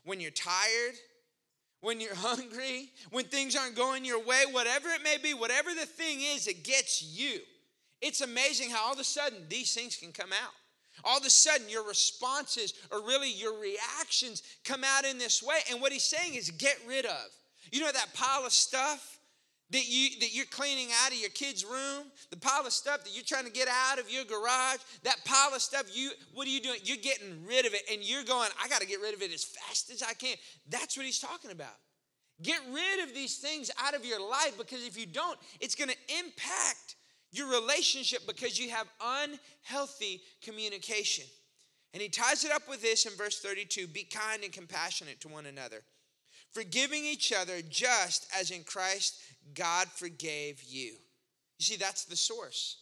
when 0.05 0.19
you're 0.19 0.31
tired, 0.31 0.95
when 1.81 1.99
you're 1.99 2.15
hungry, 2.15 2.89
when 3.11 3.25
things 3.25 3.55
aren't 3.55 3.75
going 3.75 4.05
your 4.05 4.23
way, 4.23 4.43
whatever 4.51 4.89
it 4.89 5.03
may 5.03 5.17
be, 5.21 5.33
whatever 5.33 5.73
the 5.73 5.85
thing 5.85 6.19
is 6.21 6.47
it 6.47 6.63
gets 6.63 7.03
you, 7.03 7.39
it's 8.01 8.21
amazing 8.21 8.69
how 8.69 8.85
all 8.85 8.93
of 8.93 8.99
a 8.99 9.03
sudden 9.03 9.39
these 9.49 9.73
things 9.73 9.95
can 9.95 10.11
come 10.11 10.31
out. 10.31 10.53
All 11.03 11.17
of 11.17 11.25
a 11.25 11.29
sudden, 11.29 11.69
your 11.69 11.85
responses 11.85 12.73
or 12.91 13.01
really 13.01 13.31
your 13.31 13.59
reactions 13.59 14.43
come 14.63 14.83
out 14.85 15.03
in 15.03 15.17
this 15.17 15.43
way. 15.43 15.57
And 15.69 15.81
what 15.81 15.91
he's 15.91 16.03
saying 16.03 16.35
is 16.35 16.49
get 16.51 16.77
rid 16.87 17.05
of. 17.05 17.25
You 17.71 17.81
know 17.81 17.91
that 17.91 18.13
pile 18.13 18.45
of 18.45 18.53
stuff 18.53 19.19
that 19.71 19.87
you 19.87 20.19
that 20.19 20.33
you're 20.33 20.45
cleaning 20.45 20.89
out 21.03 21.11
of 21.11 21.17
your 21.17 21.29
kid's 21.31 21.65
room, 21.65 22.05
the 22.29 22.37
pile 22.37 22.65
of 22.65 22.73
stuff 22.73 23.03
that 23.03 23.13
you're 23.13 23.23
trying 23.25 23.45
to 23.45 23.51
get 23.51 23.67
out 23.67 23.99
of 23.99 24.11
your 24.11 24.23
garage, 24.23 24.79
that 25.03 25.17
pile 25.25 25.53
of 25.53 25.61
stuff 25.61 25.83
you 25.93 26.11
what 26.33 26.47
are 26.47 26.51
you 26.51 26.61
doing? 26.61 26.79
You're 26.83 26.97
getting 26.97 27.45
rid 27.47 27.65
of 27.65 27.73
it 27.73 27.81
and 27.91 28.01
you're 28.03 28.23
going, 28.23 28.49
I 28.63 28.67
got 28.67 28.81
to 28.81 28.87
get 28.87 29.01
rid 29.01 29.13
of 29.13 29.21
it 29.21 29.33
as 29.33 29.43
fast 29.43 29.89
as 29.91 30.03
I 30.03 30.13
can. 30.13 30.35
That's 30.69 30.97
what 30.97 31.05
he's 31.05 31.19
talking 31.19 31.51
about. 31.51 31.75
Get 32.41 32.59
rid 32.71 33.07
of 33.07 33.15
these 33.15 33.37
things 33.37 33.71
out 33.81 33.95
of 33.95 34.05
your 34.05 34.19
life 34.19 34.57
because 34.57 34.85
if 34.85 34.99
you 34.99 35.05
don't, 35.05 35.39
it's 35.61 35.75
going 35.75 35.89
to 35.89 36.17
impact 36.19 36.95
your 37.31 37.49
relationship 37.49 38.21
because 38.27 38.59
you 38.59 38.69
have 38.69 38.87
unhealthy 39.01 40.21
communication. 40.43 41.25
And 41.93 42.01
he 42.01 42.09
ties 42.09 42.43
it 42.43 42.51
up 42.51 42.67
with 42.67 42.81
this 42.81 43.05
in 43.05 43.13
verse 43.13 43.39
32 43.39 43.87
be 43.87 44.03
kind 44.03 44.43
and 44.43 44.51
compassionate 44.51 45.21
to 45.21 45.29
one 45.29 45.45
another, 45.45 45.81
forgiving 46.55 47.03
each 47.03 47.33
other 47.33 47.61
just 47.69 48.27
as 48.39 48.49
in 48.49 48.63
Christ 48.63 49.21
God 49.53 49.87
forgave 49.89 50.63
you. 50.63 50.93
You 51.59 51.65
see, 51.65 51.75
that's 51.75 52.05
the 52.05 52.15
source. 52.15 52.77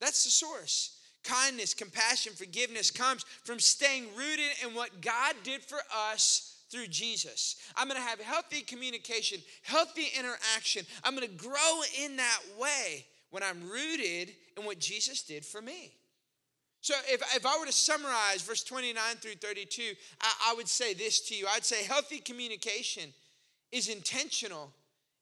That's 0.00 0.24
the 0.24 0.30
source. 0.30 0.98
Kindness, 1.22 1.72
compassion, 1.72 2.32
forgiveness 2.34 2.90
comes 2.90 3.24
from 3.44 3.60
staying 3.60 4.08
rooted 4.16 4.50
in 4.66 4.74
what 4.74 5.00
God 5.00 5.36
did 5.44 5.62
for 5.62 5.78
us 6.10 6.64
through 6.68 6.88
Jesus. 6.88 7.56
I'm 7.76 7.86
gonna 7.86 8.00
have 8.00 8.20
healthy 8.20 8.62
communication, 8.62 9.38
healthy 9.62 10.08
interaction. 10.18 10.84
I'm 11.04 11.14
gonna 11.14 11.28
grow 11.28 11.80
in 12.02 12.16
that 12.16 12.40
way 12.58 13.06
when 13.30 13.44
I'm 13.44 13.68
rooted 13.70 14.34
in 14.56 14.64
what 14.64 14.80
Jesus 14.80 15.22
did 15.22 15.44
for 15.44 15.62
me. 15.62 15.92
So, 16.82 16.94
if, 17.06 17.22
if 17.34 17.46
I 17.46 17.58
were 17.58 17.66
to 17.66 17.72
summarize 17.72 18.42
verse 18.42 18.62
29 18.62 18.96
through 19.20 19.36
32, 19.36 19.82
I, 20.20 20.50
I 20.50 20.54
would 20.54 20.68
say 20.68 20.92
this 20.94 21.20
to 21.28 21.34
you 21.34 21.46
I'd 21.54 21.64
say 21.64 21.84
healthy 21.84 22.18
communication 22.18 23.14
is 23.70 23.88
intentional 23.88 24.74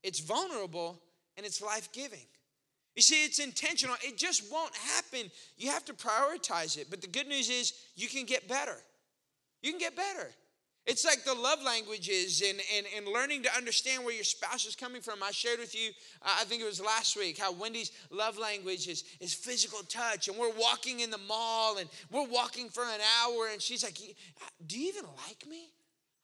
it's 0.03 0.21
vulnerable, 0.21 1.01
and 1.37 1.45
it's 1.45 1.61
life 1.61 1.91
giving. 1.93 2.25
You 2.97 3.03
see, 3.03 3.25
it's 3.25 3.39
intentional. 3.39 3.97
It 4.03 4.17
just 4.17 4.51
won't 4.51 4.75
happen. 4.75 5.31
You 5.57 5.71
have 5.71 5.85
to 5.87 5.95
prioritize 5.95 6.77
it. 6.77 6.89
But 6.91 7.01
the 7.01 7.07
good 7.07 7.29
news 7.29 7.49
is 7.49 7.73
you 7.95 8.09
can 8.09 8.25
get 8.25 8.49
better. 8.49 8.77
You 9.63 9.71
can 9.71 9.79
get 9.79 9.95
better. 9.95 10.31
It's 10.87 11.05
like 11.05 11.25
the 11.25 11.35
love 11.35 11.63
languages 11.63 12.43
and, 12.47 12.61
and, 12.77 12.87
and 12.97 13.07
learning 13.07 13.43
to 13.43 13.55
understand 13.55 14.05
where 14.05 14.15
your 14.15 14.25
spouse 14.25 14.67
is 14.67 14.75
coming 14.75 15.03
from. 15.03 15.23
I 15.23 15.31
shared 15.31 15.59
with 15.61 15.75
you, 15.75 15.91
uh, 16.23 16.39
I 16.41 16.45
think 16.45 16.63
it 16.63 16.65
was 16.65 16.81
last 16.81 17.17
week, 17.17 17.39
how 17.39 17.53
Wendy's 17.53 17.93
love 18.11 18.39
language 18.39 18.89
is, 18.89 19.05
is 19.21 19.35
physical 19.35 19.81
touch. 19.89 20.29
And 20.29 20.37
we're 20.37 20.53
walking 20.53 21.01
in 21.01 21.11
the 21.11 21.19
mall 21.19 21.79
and 21.79 21.89
we're 22.11 22.27
walking 22.27 22.69
for 22.69 22.83
an 22.83 23.01
hour. 23.23 23.49
And 23.53 23.61
she's 23.61 23.85
like, 23.85 23.99
Do 24.67 24.81
you 24.81 24.89
even 24.89 25.05
like 25.29 25.47
me? 25.49 25.69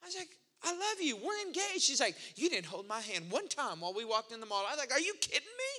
I 0.02 0.06
was 0.06 0.16
like, 0.16 0.30
I 0.64 0.72
love 0.72 1.00
you. 1.00 1.16
We're 1.16 1.46
engaged. 1.46 1.82
She's 1.82 2.00
like, 2.00 2.16
You 2.34 2.48
didn't 2.48 2.66
hold 2.66 2.88
my 2.88 3.00
hand 3.00 3.26
one 3.30 3.48
time 3.48 3.80
while 3.80 3.92
we 3.92 4.04
walked 4.04 4.32
in 4.32 4.40
the 4.40 4.46
mall. 4.46 4.64
I 4.66 4.72
was 4.72 4.78
like, 4.78 4.92
Are 4.92 5.00
you 5.00 5.14
kidding 5.20 5.42
me? 5.46 5.75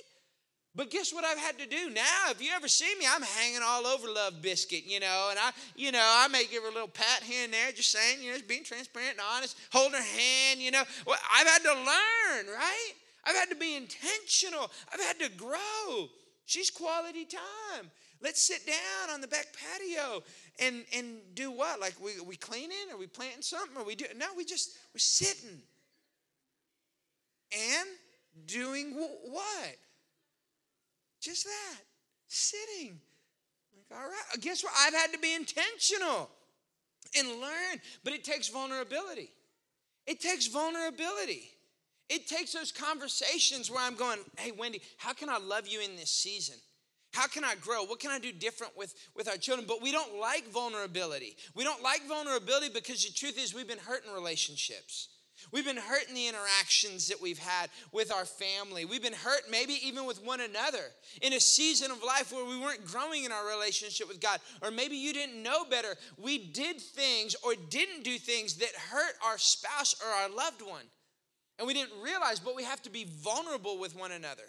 But 0.78 0.92
guess 0.92 1.12
what 1.12 1.24
I've 1.24 1.38
had 1.38 1.58
to 1.58 1.66
do 1.66 1.90
now? 1.90 2.30
If 2.30 2.40
you 2.40 2.52
ever 2.54 2.68
see 2.68 2.94
me, 3.00 3.04
I'm 3.12 3.22
hanging 3.22 3.62
all 3.64 3.84
over 3.84 4.06
Love 4.08 4.40
Biscuit, 4.40 4.84
you 4.86 5.00
know, 5.00 5.26
and 5.28 5.36
I, 5.36 5.50
you 5.74 5.90
know, 5.90 6.00
I 6.00 6.28
may 6.28 6.46
give 6.46 6.62
her 6.62 6.68
a 6.68 6.72
little 6.72 6.86
pat 6.86 7.24
here 7.24 7.42
and 7.42 7.52
there, 7.52 7.72
just 7.72 7.90
saying, 7.90 8.22
you 8.22 8.30
know, 8.30 8.38
being 8.46 8.62
transparent 8.62 9.14
and 9.14 9.20
honest, 9.34 9.58
holding 9.72 9.98
her 9.98 10.18
hand, 10.20 10.60
you 10.60 10.70
know. 10.70 10.84
Well, 11.04 11.18
I've 11.34 11.48
had 11.48 11.62
to 11.64 11.74
learn, 11.74 12.54
right? 12.54 12.92
I've 13.24 13.34
had 13.34 13.50
to 13.50 13.56
be 13.56 13.74
intentional. 13.74 14.70
I've 14.94 15.00
had 15.00 15.18
to 15.18 15.28
grow. 15.36 16.10
She's 16.46 16.70
quality 16.70 17.24
time. 17.24 17.90
Let's 18.22 18.40
sit 18.40 18.64
down 18.64 19.12
on 19.12 19.20
the 19.20 19.26
back 19.26 19.48
patio 19.52 20.22
and 20.60 20.84
and 20.96 21.18
do 21.34 21.50
what? 21.50 21.80
Like 21.80 21.94
we 22.00 22.20
we 22.20 22.36
cleaning? 22.36 22.92
Are 22.92 22.98
we 22.98 23.08
planting 23.08 23.42
something? 23.42 23.76
Are 23.76 23.84
we 23.84 23.96
doing? 23.96 24.12
No, 24.16 24.26
we 24.36 24.44
just 24.44 24.76
we're 24.94 25.00
sitting 25.00 25.60
and 27.52 27.88
doing 28.46 28.92
what? 28.92 29.76
Just 31.28 31.44
that. 31.44 31.82
sitting. 32.26 32.98
Like, 33.90 34.00
all 34.00 34.08
right, 34.08 34.40
guess 34.40 34.64
what? 34.64 34.72
I've 34.78 34.94
had 34.94 35.12
to 35.12 35.18
be 35.18 35.34
intentional 35.34 36.30
and 37.14 37.28
learn, 37.28 37.82
but 38.02 38.14
it 38.14 38.24
takes 38.24 38.48
vulnerability. 38.48 39.30
It 40.06 40.20
takes 40.20 40.46
vulnerability. 40.46 41.50
It 42.08 42.28
takes 42.28 42.54
those 42.54 42.72
conversations 42.72 43.70
where 43.70 43.82
I'm 43.82 43.94
going, 43.94 44.20
hey, 44.38 44.52
Wendy, 44.52 44.80
how 44.96 45.12
can 45.12 45.28
I 45.28 45.36
love 45.36 45.68
you 45.68 45.82
in 45.82 45.96
this 45.96 46.10
season? 46.10 46.54
How 47.12 47.26
can 47.26 47.44
I 47.44 47.56
grow? 47.56 47.84
What 47.84 48.00
can 48.00 48.10
I 48.10 48.18
do 48.18 48.32
different 48.32 48.74
with, 48.74 48.94
with 49.14 49.28
our 49.28 49.36
children? 49.36 49.66
But 49.68 49.82
we 49.82 49.92
don't 49.92 50.18
like 50.18 50.48
vulnerability. 50.48 51.36
We 51.54 51.62
don't 51.62 51.82
like 51.82 52.08
vulnerability 52.08 52.70
because 52.72 53.04
the 53.04 53.12
truth 53.12 53.38
is 53.38 53.52
we've 53.52 53.68
been 53.68 53.76
hurt 53.76 54.06
in 54.06 54.14
relationships. 54.14 55.08
We've 55.52 55.64
been 55.64 55.76
hurt 55.76 56.08
in 56.08 56.14
the 56.14 56.28
interactions 56.28 57.08
that 57.08 57.20
we've 57.20 57.38
had 57.38 57.70
with 57.92 58.12
our 58.12 58.24
family. 58.24 58.84
We've 58.84 59.02
been 59.02 59.12
hurt 59.12 59.42
maybe 59.50 59.78
even 59.86 60.04
with 60.04 60.24
one 60.24 60.40
another 60.40 60.84
in 61.22 61.32
a 61.32 61.40
season 61.40 61.90
of 61.90 62.02
life 62.02 62.32
where 62.32 62.44
we 62.44 62.58
weren't 62.58 62.86
growing 62.86 63.24
in 63.24 63.32
our 63.32 63.46
relationship 63.48 64.08
with 64.08 64.20
God. 64.20 64.40
Or 64.62 64.70
maybe 64.70 64.96
you 64.96 65.12
didn't 65.12 65.42
know 65.42 65.64
better. 65.64 65.96
We 66.16 66.38
did 66.38 66.80
things 66.80 67.36
or 67.44 67.54
didn't 67.70 68.04
do 68.04 68.18
things 68.18 68.56
that 68.56 68.70
hurt 68.90 69.14
our 69.24 69.38
spouse 69.38 69.94
or 70.02 70.08
our 70.08 70.30
loved 70.30 70.62
one. 70.62 70.84
And 71.58 71.66
we 71.66 71.74
didn't 71.74 72.00
realize, 72.02 72.38
but 72.38 72.54
we 72.54 72.64
have 72.64 72.82
to 72.82 72.90
be 72.90 73.04
vulnerable 73.04 73.78
with 73.78 73.96
one 73.96 74.12
another. 74.12 74.44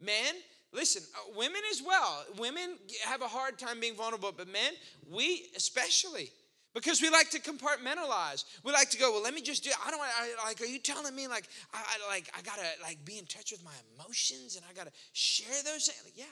Men, 0.00 0.34
listen, 0.72 1.02
uh, 1.14 1.32
women 1.36 1.60
as 1.70 1.82
well. 1.82 2.24
Women 2.38 2.76
have 3.04 3.22
a 3.22 3.28
hard 3.28 3.58
time 3.58 3.80
being 3.80 3.94
vulnerable, 3.94 4.32
but 4.36 4.48
men, 4.48 4.72
we 5.10 5.46
especially. 5.56 6.30
Because 6.72 7.02
we 7.02 7.10
like 7.10 7.30
to 7.30 7.40
compartmentalize. 7.40 8.44
We 8.62 8.72
like 8.72 8.90
to 8.90 8.98
go, 8.98 9.10
well, 9.10 9.22
let 9.22 9.34
me 9.34 9.42
just 9.42 9.64
do. 9.64 9.70
I 9.84 9.90
don't 9.90 10.00
I, 10.00 10.46
like. 10.46 10.60
Are 10.60 10.66
you 10.66 10.78
telling 10.78 11.14
me 11.14 11.26
like 11.26 11.48
I, 11.74 11.78
I, 11.78 12.08
like 12.08 12.30
I 12.36 12.42
gotta 12.42 12.62
like 12.82 13.04
be 13.04 13.18
in 13.18 13.26
touch 13.26 13.50
with 13.50 13.64
my 13.64 13.72
emotions 13.96 14.56
and 14.56 14.64
I 14.70 14.72
gotta 14.72 14.92
share 15.12 15.62
those? 15.64 15.86
Things? 15.86 16.00
Like, 16.04 16.16
yeah, 16.16 16.24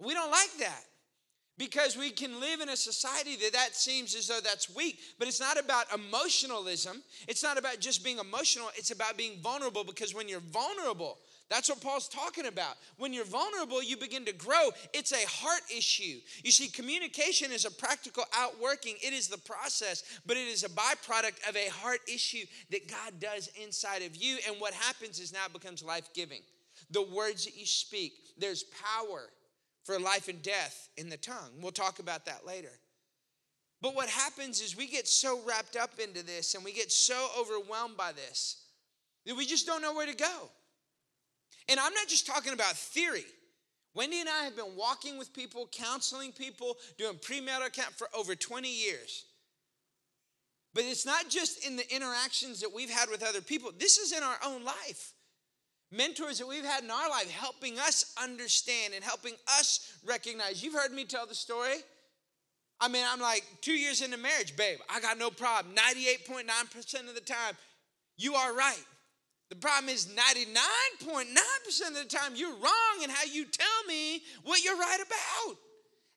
we 0.00 0.12
don't 0.12 0.30
like 0.30 0.50
that 0.58 0.82
because 1.56 1.96
we 1.96 2.10
can 2.10 2.40
live 2.40 2.60
in 2.60 2.70
a 2.70 2.76
society 2.76 3.36
that 3.36 3.52
that 3.52 3.76
seems 3.76 4.16
as 4.16 4.26
though 4.26 4.40
that's 4.42 4.74
weak. 4.74 4.98
But 5.18 5.28
it's 5.28 5.40
not 5.40 5.58
about 5.58 5.86
emotionalism. 5.94 7.02
It's 7.28 7.42
not 7.42 7.58
about 7.58 7.78
just 7.78 8.02
being 8.02 8.18
emotional. 8.18 8.70
It's 8.74 8.90
about 8.90 9.16
being 9.16 9.38
vulnerable 9.40 9.84
because 9.84 10.14
when 10.14 10.28
you're 10.28 10.40
vulnerable, 10.40 11.18
that's 11.52 11.68
what 11.68 11.82
Paul's 11.82 12.08
talking 12.08 12.46
about. 12.46 12.76
When 12.96 13.12
you're 13.12 13.26
vulnerable, 13.26 13.82
you 13.82 13.98
begin 13.98 14.24
to 14.24 14.32
grow. 14.32 14.70
It's 14.94 15.12
a 15.12 15.28
heart 15.28 15.60
issue. 15.68 16.18
You 16.42 16.50
see, 16.50 16.68
communication 16.68 17.52
is 17.52 17.66
a 17.66 17.70
practical 17.70 18.24
outworking, 18.34 18.94
it 19.02 19.12
is 19.12 19.28
the 19.28 19.36
process, 19.36 20.02
but 20.24 20.38
it 20.38 20.48
is 20.48 20.64
a 20.64 20.70
byproduct 20.70 21.46
of 21.46 21.54
a 21.54 21.68
heart 21.68 22.00
issue 22.08 22.46
that 22.70 22.88
God 22.88 23.20
does 23.20 23.50
inside 23.62 24.00
of 24.00 24.16
you. 24.16 24.38
And 24.48 24.56
what 24.60 24.72
happens 24.72 25.20
is 25.20 25.30
now 25.30 25.44
it 25.44 25.52
becomes 25.52 25.82
life 25.82 26.08
giving. 26.14 26.40
The 26.90 27.02
words 27.02 27.44
that 27.44 27.54
you 27.54 27.66
speak, 27.66 28.14
there's 28.38 28.64
power 28.64 29.28
for 29.84 30.00
life 30.00 30.28
and 30.28 30.40
death 30.40 30.88
in 30.96 31.10
the 31.10 31.18
tongue. 31.18 31.50
We'll 31.60 31.70
talk 31.70 31.98
about 31.98 32.24
that 32.24 32.46
later. 32.46 32.72
But 33.82 33.94
what 33.94 34.08
happens 34.08 34.62
is 34.62 34.74
we 34.74 34.86
get 34.86 35.06
so 35.06 35.40
wrapped 35.46 35.76
up 35.76 35.98
into 36.02 36.24
this 36.24 36.54
and 36.54 36.64
we 36.64 36.72
get 36.72 36.90
so 36.90 37.28
overwhelmed 37.38 37.98
by 37.98 38.12
this 38.12 38.64
that 39.26 39.36
we 39.36 39.44
just 39.44 39.66
don't 39.66 39.82
know 39.82 39.92
where 39.92 40.06
to 40.06 40.16
go. 40.16 40.48
And 41.68 41.78
I'm 41.78 41.94
not 41.94 42.08
just 42.08 42.26
talking 42.26 42.52
about 42.52 42.76
theory. 42.76 43.24
Wendy 43.94 44.20
and 44.20 44.28
I 44.28 44.44
have 44.44 44.56
been 44.56 44.76
walking 44.76 45.18
with 45.18 45.34
people, 45.34 45.68
counseling 45.70 46.32
people, 46.32 46.76
doing 46.98 47.16
premarital 47.16 47.72
camp 47.72 47.92
for 47.94 48.08
over 48.16 48.34
20 48.34 48.68
years. 48.68 49.24
But 50.74 50.84
it's 50.84 51.04
not 51.04 51.28
just 51.28 51.66
in 51.66 51.76
the 51.76 51.94
interactions 51.94 52.60
that 52.60 52.72
we've 52.74 52.90
had 52.90 53.10
with 53.10 53.22
other 53.22 53.42
people, 53.42 53.70
this 53.78 53.98
is 53.98 54.12
in 54.12 54.22
our 54.22 54.38
own 54.44 54.64
life. 54.64 55.12
Mentors 55.90 56.38
that 56.38 56.48
we've 56.48 56.64
had 56.64 56.82
in 56.82 56.90
our 56.90 57.10
life 57.10 57.30
helping 57.30 57.78
us 57.78 58.14
understand 58.22 58.94
and 58.94 59.04
helping 59.04 59.34
us 59.58 59.92
recognize. 60.06 60.62
You've 60.64 60.72
heard 60.72 60.92
me 60.92 61.04
tell 61.04 61.26
the 61.26 61.34
story. 61.34 61.76
I 62.80 62.88
mean, 62.88 63.04
I'm 63.06 63.20
like 63.20 63.44
two 63.60 63.74
years 63.74 64.00
into 64.00 64.16
marriage, 64.16 64.56
babe. 64.56 64.78
I 64.88 65.00
got 65.00 65.18
no 65.18 65.30
problem. 65.30 65.74
98.9% 65.74 67.08
of 67.08 67.14
the 67.14 67.20
time, 67.20 67.54
you 68.16 68.34
are 68.34 68.54
right. 68.54 68.82
The 69.52 69.56
problem 69.56 69.90
is 69.90 70.06
99.9% 70.06 71.88
of 71.88 71.94
the 71.94 72.04
time 72.08 72.32
you're 72.36 72.54
wrong 72.54 73.02
in 73.04 73.10
how 73.10 73.24
you 73.30 73.44
tell 73.44 73.84
me 73.86 74.22
what 74.44 74.64
you're 74.64 74.78
right 74.78 74.98
about. 74.98 75.56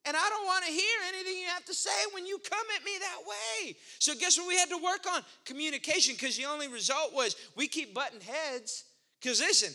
And 0.06 0.16
I 0.16 0.30
don't 0.30 0.46
want 0.46 0.64
to 0.64 0.72
hear 0.72 1.00
anything 1.10 1.42
you 1.42 1.48
have 1.48 1.66
to 1.66 1.74
say 1.74 1.92
when 2.14 2.26
you 2.26 2.40
come 2.50 2.66
at 2.78 2.86
me 2.86 2.92
that 2.98 3.28
way. 3.28 3.76
So, 4.00 4.14
guess 4.16 4.38
what 4.38 4.48
we 4.48 4.56
had 4.56 4.70
to 4.70 4.78
work 4.78 5.06
on? 5.14 5.22
Communication, 5.44 6.16
because 6.16 6.38
the 6.38 6.46
only 6.46 6.70
result 6.70 7.14
was 7.14 7.36
we 7.58 7.68
keep 7.68 7.94
butting 7.94 8.22
heads. 8.22 8.86
Because 9.22 9.42
listen, 9.42 9.74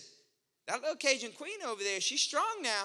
that 0.67 0.81
little 0.81 0.97
Cajun 0.97 1.33
queen 1.33 1.61
over 1.69 1.83
there, 1.83 2.01
she's 2.01 2.23
strong 2.23 2.63
now. 2.63 2.85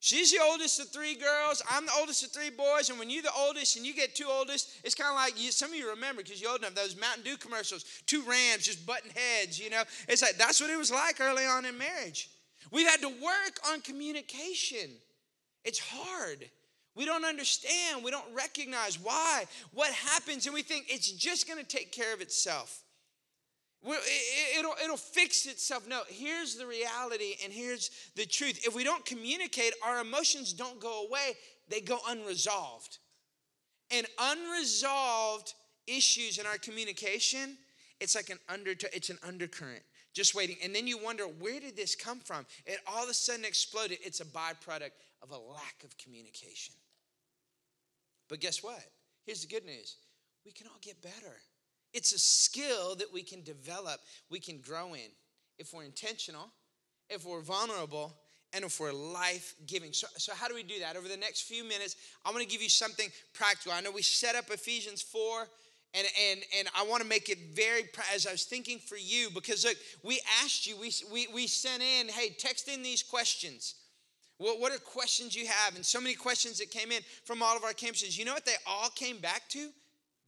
She's 0.00 0.30
the 0.30 0.38
oldest 0.40 0.78
of 0.78 0.88
three 0.90 1.16
girls. 1.16 1.60
I'm 1.68 1.86
the 1.86 1.92
oldest 1.98 2.24
of 2.24 2.30
three 2.30 2.50
boys. 2.50 2.88
And 2.88 2.98
when 2.98 3.10
you're 3.10 3.22
the 3.22 3.32
oldest 3.36 3.76
and 3.76 3.84
you 3.84 3.94
get 3.94 4.14
two 4.14 4.28
oldest, 4.30 4.80
it's 4.84 4.94
kind 4.94 5.10
of 5.10 5.16
like 5.16 5.42
you, 5.42 5.50
some 5.50 5.70
of 5.70 5.76
you 5.76 5.90
remember 5.90 6.22
because 6.22 6.40
you're 6.40 6.50
old 6.50 6.60
enough, 6.60 6.74
those 6.74 6.98
Mountain 6.98 7.24
Dew 7.24 7.36
commercials, 7.36 7.84
two 8.06 8.22
rams 8.22 8.64
just 8.64 8.86
butting 8.86 9.10
heads, 9.10 9.58
you 9.58 9.70
know. 9.70 9.82
It's 10.08 10.22
like 10.22 10.36
that's 10.38 10.60
what 10.60 10.70
it 10.70 10.78
was 10.78 10.92
like 10.92 11.20
early 11.20 11.44
on 11.44 11.64
in 11.64 11.76
marriage. 11.76 12.30
We've 12.70 12.88
had 12.88 13.00
to 13.00 13.08
work 13.08 13.58
on 13.72 13.80
communication. 13.80 14.90
It's 15.64 15.80
hard. 15.80 16.48
We 16.94 17.04
don't 17.04 17.24
understand. 17.24 18.04
We 18.04 18.10
don't 18.10 18.34
recognize 18.34 18.98
why, 19.00 19.44
what 19.72 19.92
happens, 19.92 20.46
and 20.46 20.54
we 20.54 20.62
think 20.62 20.86
it's 20.88 21.10
just 21.10 21.48
going 21.48 21.58
to 21.58 21.64
take 21.66 21.92
care 21.92 22.14
of 22.14 22.20
itself. 22.20 22.82
It'll, 23.84 24.74
it'll 24.82 24.96
fix 24.96 25.46
itself. 25.46 25.86
No, 25.86 26.02
here's 26.08 26.56
the 26.56 26.66
reality 26.66 27.36
and 27.44 27.52
here's 27.52 27.90
the 28.16 28.26
truth. 28.26 28.66
If 28.66 28.74
we 28.74 28.84
don't 28.84 29.04
communicate, 29.04 29.72
our 29.84 30.00
emotions 30.00 30.52
don't 30.52 30.80
go 30.80 31.06
away, 31.06 31.34
they 31.68 31.80
go 31.80 31.98
unresolved. 32.08 32.98
And 33.90 34.06
unresolved 34.18 35.54
issues 35.86 36.38
in 36.38 36.46
our 36.46 36.58
communication, 36.58 37.56
it's 38.00 38.14
like 38.14 38.30
an 38.30 38.38
under 38.48 38.72
it's 38.92 39.10
an 39.10 39.18
undercurrent 39.26 39.82
just 40.18 40.34
waiting. 40.34 40.56
And 40.64 40.74
then 40.74 40.88
you 40.88 40.98
wonder, 40.98 41.24
where 41.24 41.60
did 41.60 41.76
this 41.76 41.94
come 41.94 42.18
from? 42.18 42.44
It 42.66 42.78
all 42.86 43.04
of 43.04 43.08
a 43.08 43.14
sudden 43.14 43.44
exploded. 43.44 43.98
It's 44.02 44.20
a 44.20 44.24
byproduct 44.24 44.90
of 45.22 45.30
a 45.30 45.38
lack 45.38 45.84
of 45.84 45.96
communication. 45.96 46.74
But 48.28 48.40
guess 48.40 48.62
what? 48.62 48.82
Here's 49.24 49.42
the 49.42 49.48
good 49.48 49.64
news 49.64 49.96
we 50.44 50.52
can 50.52 50.66
all 50.66 50.78
get 50.82 51.00
better. 51.02 51.36
It's 51.94 52.12
a 52.12 52.18
skill 52.18 52.94
that 52.96 53.12
we 53.12 53.22
can 53.22 53.42
develop, 53.42 54.00
we 54.30 54.40
can 54.40 54.58
grow 54.58 54.94
in 54.94 55.10
if 55.58 55.72
we're 55.72 55.84
intentional, 55.84 56.50
if 57.08 57.24
we're 57.24 57.40
vulnerable, 57.40 58.14
and 58.52 58.64
if 58.64 58.80
we're 58.80 58.92
life 58.92 59.54
giving. 59.66 59.92
So, 59.92 60.06
so, 60.16 60.32
how 60.34 60.48
do 60.48 60.54
we 60.54 60.62
do 60.62 60.80
that? 60.80 60.96
Over 60.96 61.08
the 61.08 61.16
next 61.16 61.42
few 61.42 61.64
minutes, 61.64 61.96
I 62.24 62.30
want 62.30 62.42
to 62.42 62.48
give 62.48 62.62
you 62.62 62.68
something 62.68 63.08
practical. 63.34 63.72
I 63.72 63.80
know 63.80 63.90
we 63.90 64.02
set 64.02 64.34
up 64.34 64.50
Ephesians 64.50 65.02
4. 65.02 65.46
And, 65.94 66.06
and, 66.30 66.40
and 66.58 66.68
I 66.76 66.84
want 66.84 67.02
to 67.02 67.08
make 67.08 67.30
it 67.30 67.38
very, 67.54 67.84
as 68.14 68.26
I 68.26 68.32
was 68.32 68.44
thinking 68.44 68.78
for 68.78 68.98
you, 68.98 69.30
because 69.32 69.64
look, 69.64 69.76
we 70.02 70.20
asked 70.44 70.66
you, 70.66 70.76
we, 70.76 70.92
we, 71.10 71.28
we 71.32 71.46
sent 71.46 71.82
in, 71.82 72.08
hey, 72.08 72.28
text 72.38 72.68
in 72.68 72.82
these 72.82 73.02
questions. 73.02 73.74
What, 74.36 74.60
what 74.60 74.70
are 74.70 74.78
questions 74.78 75.34
you 75.34 75.46
have? 75.46 75.76
And 75.76 75.84
so 75.84 75.98
many 75.98 76.14
questions 76.14 76.58
that 76.58 76.70
came 76.70 76.92
in 76.92 77.00
from 77.24 77.42
all 77.42 77.56
of 77.56 77.64
our 77.64 77.72
campuses. 77.72 78.18
You 78.18 78.26
know 78.26 78.34
what 78.34 78.44
they 78.44 78.56
all 78.66 78.90
came 78.90 79.16
back 79.18 79.48
to? 79.50 79.70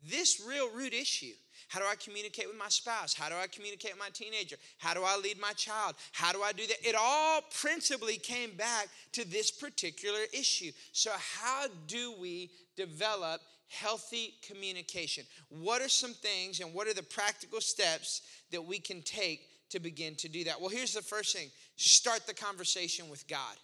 This 0.08 0.42
real 0.46 0.70
root 0.70 0.94
issue. 0.94 1.34
How 1.70 1.78
do 1.78 1.86
I 1.86 1.94
communicate 1.94 2.48
with 2.48 2.58
my 2.58 2.68
spouse? 2.68 3.14
How 3.14 3.28
do 3.28 3.36
I 3.36 3.46
communicate 3.46 3.92
with 3.92 4.00
my 4.00 4.08
teenager? 4.12 4.56
How 4.78 4.92
do 4.92 5.02
I 5.04 5.16
lead 5.16 5.40
my 5.40 5.52
child? 5.52 5.94
How 6.10 6.32
do 6.32 6.42
I 6.42 6.50
do 6.50 6.66
that? 6.66 6.84
It 6.84 6.96
all 6.98 7.42
principally 7.60 8.16
came 8.16 8.56
back 8.56 8.88
to 9.12 9.24
this 9.24 9.52
particular 9.52 10.18
issue. 10.32 10.72
So, 10.90 11.12
how 11.14 11.66
do 11.86 12.12
we 12.20 12.50
develop 12.76 13.40
healthy 13.68 14.34
communication? 14.42 15.22
What 15.48 15.80
are 15.80 15.88
some 15.88 16.12
things 16.12 16.58
and 16.58 16.74
what 16.74 16.88
are 16.88 16.94
the 16.94 17.04
practical 17.04 17.60
steps 17.60 18.22
that 18.50 18.64
we 18.64 18.80
can 18.80 19.00
take 19.02 19.46
to 19.68 19.78
begin 19.78 20.16
to 20.16 20.28
do 20.28 20.42
that? 20.44 20.60
Well, 20.60 20.70
here's 20.70 20.94
the 20.94 21.02
first 21.02 21.36
thing 21.36 21.50
start 21.76 22.26
the 22.26 22.34
conversation 22.34 23.08
with 23.08 23.28
God. 23.28 23.56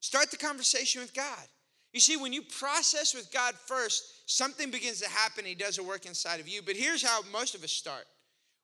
Start 0.00 0.30
the 0.30 0.36
conversation 0.36 1.00
with 1.00 1.14
God. 1.14 1.48
You 1.96 2.00
see, 2.00 2.18
when 2.18 2.34
you 2.34 2.42
process 2.42 3.14
with 3.14 3.32
God 3.32 3.54
first, 3.54 4.28
something 4.30 4.70
begins 4.70 5.00
to 5.00 5.08
happen. 5.08 5.46
He 5.46 5.54
does 5.54 5.78
a 5.78 5.82
work 5.82 6.04
inside 6.04 6.40
of 6.40 6.46
you. 6.46 6.60
But 6.60 6.76
here's 6.76 7.02
how 7.02 7.22
most 7.32 7.54
of 7.54 7.64
us 7.64 7.72
start 7.72 8.04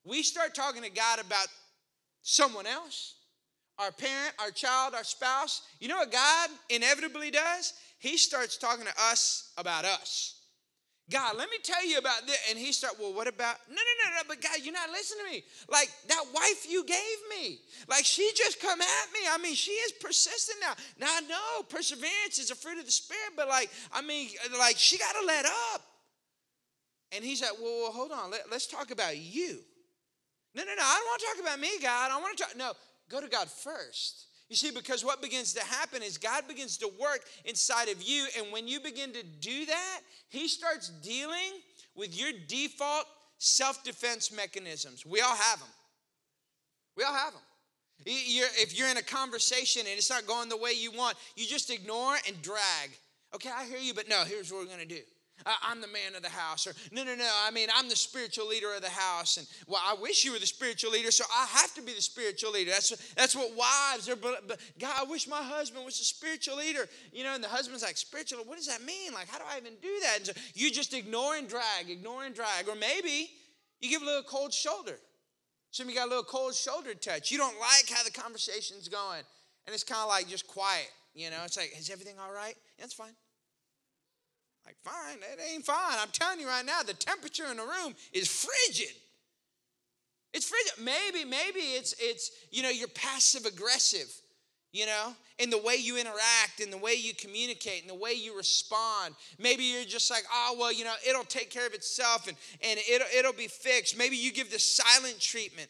we 0.05 0.23
start 0.23 0.55
talking 0.55 0.83
to 0.83 0.91
God 0.91 1.19
about 1.19 1.47
someone 2.21 2.67
else, 2.67 3.15
our 3.79 3.91
parent, 3.91 4.35
our 4.39 4.51
child, 4.51 4.93
our 4.95 5.03
spouse. 5.03 5.63
You 5.81 5.89
know 5.89 5.97
what 5.97 6.13
God 6.13 6.51
inevitably 6.69 7.31
does? 7.31 7.73
He 8.01 8.19
starts 8.19 8.59
talking 8.59 8.85
to 8.85 8.93
us 9.11 9.51
about 9.57 9.87
us. 9.87 10.42
God, 11.13 11.37
let 11.37 11.51
me 11.51 11.59
tell 11.63 11.87
you 11.87 11.99
about 11.99 12.27
this. 12.27 12.39
And 12.49 12.59
he 12.59 12.73
start, 12.73 12.95
well, 12.99 13.13
what 13.13 13.29
about? 13.29 13.57
No, 13.69 13.75
no, 13.75 14.11
no, 14.11 14.17
no, 14.17 14.23
but 14.27 14.41
God, 14.41 14.59
you're 14.63 14.73
not 14.73 14.89
listening 14.91 15.27
to 15.27 15.31
me. 15.31 15.45
Like 15.69 15.91
that 16.09 16.25
wife 16.35 16.67
you 16.69 16.85
gave 16.85 17.19
me. 17.29 17.59
Like 17.89 18.07
she 18.07 18.31
just 18.35 18.61
come 18.61 18.81
at 18.81 19.13
me. 19.13 19.21
I 19.31 19.37
mean, 19.37 19.55
she 19.55 19.73
is 19.73 19.93
persistent 19.93 20.59
now. 20.61 20.73
Now 20.99 21.13
I 21.15 21.21
know 21.21 21.63
perseverance 21.69 22.39
is 22.39 22.51
a 22.51 22.55
fruit 22.55 22.79
of 22.79 22.87
the 22.87 22.91
spirit, 22.91 23.35
but 23.37 23.47
like, 23.47 23.71
I 23.93 24.01
mean, 24.01 24.31
like 24.59 24.79
she 24.79 24.97
got 24.97 25.15
to 25.21 25.27
let 25.27 25.45
up. 25.45 25.83
And 27.15 27.23
he's 27.23 27.43
like, 27.43 27.61
well, 27.61 27.83
well 27.83 27.93
hold 27.93 28.11
on. 28.11 28.31
Let, 28.31 28.51
let's 28.51 28.67
talk 28.67 28.91
about 28.91 29.19
you. 29.19 29.59
No, 30.55 30.65
no, 30.65 30.75
no. 30.75 30.83
I 30.83 30.97
don't 30.99 31.07
want 31.07 31.21
to 31.21 31.27
talk 31.27 31.53
about 31.53 31.61
me, 31.61 31.71
God. 31.83 32.11
I 32.11 32.21
want 32.21 32.37
to 32.39 32.43
talk. 32.43 32.57
No, 32.57 32.73
go 33.11 33.21
to 33.21 33.29
God 33.29 33.49
first. 33.49 34.27
You 34.53 34.57
see, 34.57 34.71
because 34.71 35.03
what 35.03 35.23
begins 35.23 35.55
to 35.55 35.65
happen 35.65 36.03
is 36.03 36.19
God 36.19 36.47
begins 36.47 36.77
to 36.77 36.91
work 37.01 37.21
inside 37.47 37.89
of 37.89 38.03
you. 38.03 38.27
And 38.37 38.53
when 38.53 38.69
you 38.69 38.81
begin 38.81 39.11
to 39.15 39.23
do 39.23 39.65
that, 39.65 40.01
He 40.29 40.47
starts 40.47 40.91
dealing 40.91 41.53
with 41.95 42.15
your 42.15 42.33
default 42.49 43.07
self 43.39 43.83
defense 43.83 44.31
mechanisms. 44.31 45.07
We 45.07 45.23
all 45.23 45.35
have 45.35 45.59
them. 45.59 45.71
We 46.99 47.03
all 47.03 47.15
have 47.15 47.33
them. 47.33 47.41
You're, 48.05 48.49
if 48.59 48.79
you're 48.79 48.89
in 48.89 48.99
a 48.99 49.03
conversation 49.03 49.87
and 49.89 49.97
it's 49.97 50.11
not 50.11 50.27
going 50.27 50.51
the 50.51 50.59
way 50.59 50.73
you 50.73 50.93
want, 50.93 51.17
you 51.35 51.47
just 51.47 51.71
ignore 51.71 52.17
and 52.29 52.43
drag. 52.43 52.91
Okay, 53.35 53.49
I 53.49 53.65
hear 53.65 53.79
you, 53.79 53.95
but 53.95 54.07
no, 54.07 54.23
here's 54.25 54.53
what 54.53 54.61
we're 54.61 54.67
going 54.67 54.87
to 54.87 54.95
do. 54.95 55.01
I'm 55.47 55.81
the 55.81 55.89
man 55.89 56.15
of 56.17 56.23
the 56.23 56.29
house. 56.29 56.67
Or, 56.67 56.75
no, 56.91 57.05
no, 57.05 57.15
no, 57.15 57.29
I 57.45 57.51
mean, 57.51 57.69
I'm 57.75 57.89
the 57.89 57.97
spiritual 57.97 58.49
leader 58.49 58.75
of 58.75 58.83
the 58.83 58.89
house. 58.89 59.37
And, 59.37 59.47
well, 59.67 59.81
I 59.85 59.95
wish 59.95 60.25
you 60.25 60.33
were 60.33 60.39
the 60.39 60.47
spiritual 60.47 60.93
leader, 60.93 61.11
so 61.11 61.25
I 61.35 61.47
have 61.47 61.75
to 61.75 61.83
be 61.83 61.93
the 61.93 62.03
spiritual 62.03 62.53
leader. 62.53 62.71
That's, 62.71 62.91
that's 63.15 63.35
what 63.35 63.57
wives 63.57 64.09
are. 64.09 64.17
But, 64.17 64.49
but, 64.49 64.61
God, 64.79 64.95
I 64.99 65.05
wish 65.05 65.29
my 65.29 65.43
husband 65.43 65.85
was 65.85 65.99
the 65.99 66.05
spiritual 66.05 66.57
leader. 66.57 66.89
You 67.13 67.25
know, 67.25 67.35
and 67.35 67.43
the 67.43 67.49
husband's 67.49 67.83
like, 67.83 67.97
spiritual, 67.97 68.41
what 68.45 68.57
does 68.57 68.67
that 68.69 68.83
mean? 68.83 69.13
Like, 69.13 69.29
how 69.29 69.39
do 69.39 69.45
I 69.51 69.59
even 69.59 69.75
do 69.83 69.99
that? 70.03 70.17
And 70.19 70.27
so 70.27 70.33
you 70.55 70.71
just 70.71 70.95
ignore 70.95 71.37
and 71.37 71.49
drag, 71.49 71.89
ignore 71.89 72.25
and 72.25 72.35
drag. 72.35 72.69
Or 72.69 72.75
maybe 72.75 73.31
you 73.81 73.91
give 73.91 74.03
a 74.03 74.07
little 74.07 74.23
cold 74.23 74.53
shoulder. 74.53 74.99
Some 75.71 75.89
you 75.89 75.95
got 75.95 76.07
a 76.07 76.11
little 76.11 76.25
cold 76.25 76.55
shoulder 76.55 76.93
touch. 76.95 77.31
You 77.31 77.39
don't 77.39 77.59
like 77.59 77.89
how 77.89 78.05
the 78.05 78.11
conversation's 78.11 78.89
going. 78.89 79.23
And 79.67 79.75
it's 79.75 79.85
kind 79.85 80.03
of 80.03 80.09
like 80.09 80.29
just 80.29 80.47
quiet. 80.47 80.91
You 81.15 81.31
know, 81.31 81.39
it's 81.45 81.57
like, 81.57 81.75
is 81.79 81.91
everything 81.91 82.15
all 82.21 82.33
right? 82.33 82.55
It's 82.79 82.95
fine. 82.95 83.13
Like, 84.65 84.77
fine, 84.85 85.19
it 85.19 85.41
ain't 85.53 85.67
fine. 85.67 85.97
I'm 86.01 86.11
telling 86.13 86.41
you 86.41 86.47
right 86.47 86.65
now, 86.65 86.83
the 86.83 86.95
temperature 86.95 87.47
in 87.51 87.57
the 87.57 87.63
room 87.63 87.95
is 88.13 88.29
frigid. 88.29 88.95
It's 90.33 90.49
frigid. 90.49 90.73
Maybe, 90.83 91.29
maybe 91.29 91.61
it's 91.61 91.95
it's 91.99 92.31
you 92.51 92.63
know, 92.63 92.71
you're 92.71 92.89
passive 92.89 93.45
aggressive, 93.45 94.11
you 94.73 94.87
know, 94.87 95.15
in 95.39 95.51
the 95.51 95.59
way 95.59 95.75
you 95.75 95.99
interact, 95.99 96.61
in 96.61 96.71
the 96.71 96.79
way 96.79 96.95
you 96.95 97.15
communicate, 97.15 97.83
in 97.83 97.89
the 97.89 97.95
way 97.95 98.13
you 98.13 98.37
respond. 98.37 99.15
Maybe 99.39 99.65
you're 99.65 99.85
just 99.85 100.11
like, 100.11 100.23
oh 100.33 100.57
well, 100.59 100.73
you 100.73 100.85
know, 100.85 100.95
it'll 101.07 101.25
take 101.25 101.51
care 101.51 101.67
of 101.67 101.75
itself 101.75 102.29
and, 102.29 102.37
and 102.63 102.81
it'll 102.91 103.09
it'll 103.17 103.33
be 103.35 103.49
fixed. 103.49 103.99
Maybe 103.99 104.17
you 104.17 104.33
give 104.33 104.51
the 104.51 104.59
silent 104.59 105.21
treatment. 105.21 105.69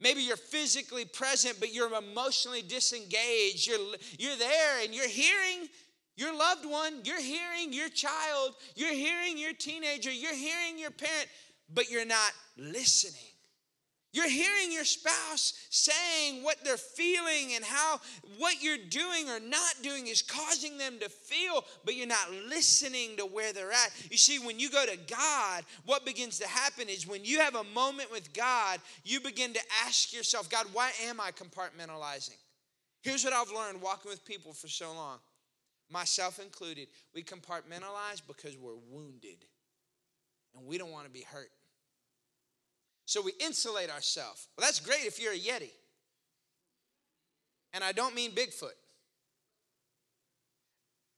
Maybe 0.00 0.22
you're 0.22 0.36
physically 0.36 1.04
present, 1.04 1.58
but 1.58 1.74
you're 1.74 1.92
emotionally 1.92 2.62
disengaged. 2.62 3.66
You're, 3.66 3.80
you're 4.16 4.36
there 4.36 4.84
and 4.84 4.94
you're 4.94 5.08
hearing 5.08 5.68
your 6.18 6.36
loved 6.36 6.66
one, 6.66 7.00
you're 7.04 7.22
hearing 7.22 7.72
your 7.72 7.88
child, 7.88 8.56
you're 8.74 8.92
hearing 8.92 9.38
your 9.38 9.52
teenager, 9.52 10.10
you're 10.10 10.34
hearing 10.34 10.76
your 10.76 10.90
parent, 10.90 11.28
but 11.72 11.90
you're 11.90 12.04
not 12.04 12.32
listening. 12.56 13.22
You're 14.12 14.28
hearing 14.28 14.72
your 14.72 14.84
spouse 14.84 15.52
saying 15.70 16.42
what 16.42 16.56
they're 16.64 16.76
feeling 16.76 17.52
and 17.54 17.64
how 17.64 18.00
what 18.38 18.60
you're 18.60 18.78
doing 18.88 19.28
or 19.28 19.38
not 19.38 19.74
doing 19.82 20.08
is 20.08 20.22
causing 20.22 20.76
them 20.76 20.98
to 21.00 21.08
feel, 21.08 21.64
but 21.84 21.94
you're 21.94 22.06
not 22.08 22.32
listening 22.48 23.16
to 23.18 23.26
where 23.26 23.52
they're 23.52 23.70
at. 23.70 23.90
You 24.10 24.18
see, 24.18 24.40
when 24.40 24.58
you 24.58 24.70
go 24.70 24.84
to 24.86 24.96
God, 24.96 25.62
what 25.84 26.04
begins 26.04 26.40
to 26.40 26.48
happen 26.48 26.88
is 26.88 27.06
when 27.06 27.24
you 27.24 27.38
have 27.38 27.54
a 27.54 27.64
moment 27.64 28.10
with 28.10 28.32
God, 28.32 28.80
you 29.04 29.20
begin 29.20 29.52
to 29.52 29.60
ask 29.86 30.12
yourself, 30.12 30.50
God, 30.50 30.66
why 30.72 30.90
am 31.06 31.20
I 31.20 31.30
compartmentalizing? 31.30 32.38
Here's 33.02 33.22
what 33.22 33.34
I've 33.34 33.52
learned 33.52 33.80
walking 33.80 34.10
with 34.10 34.24
people 34.24 34.52
for 34.52 34.66
so 34.66 34.92
long 34.92 35.18
myself 35.90 36.38
included, 36.38 36.88
we 37.14 37.22
compartmentalize 37.22 38.20
because 38.26 38.56
we're 38.56 38.76
wounded 38.90 39.44
and 40.56 40.66
we 40.66 40.78
don't 40.78 40.90
want 40.90 41.06
to 41.06 41.10
be 41.10 41.22
hurt. 41.22 41.50
So 43.06 43.22
we 43.22 43.32
insulate 43.40 43.90
ourselves. 43.90 44.48
Well, 44.56 44.66
that's 44.66 44.80
great 44.80 45.04
if 45.04 45.20
you're 45.20 45.32
a 45.32 45.38
Yeti. 45.38 45.70
And 47.72 47.82
I 47.82 47.92
don't 47.92 48.14
mean 48.14 48.32
Bigfoot. 48.32 48.76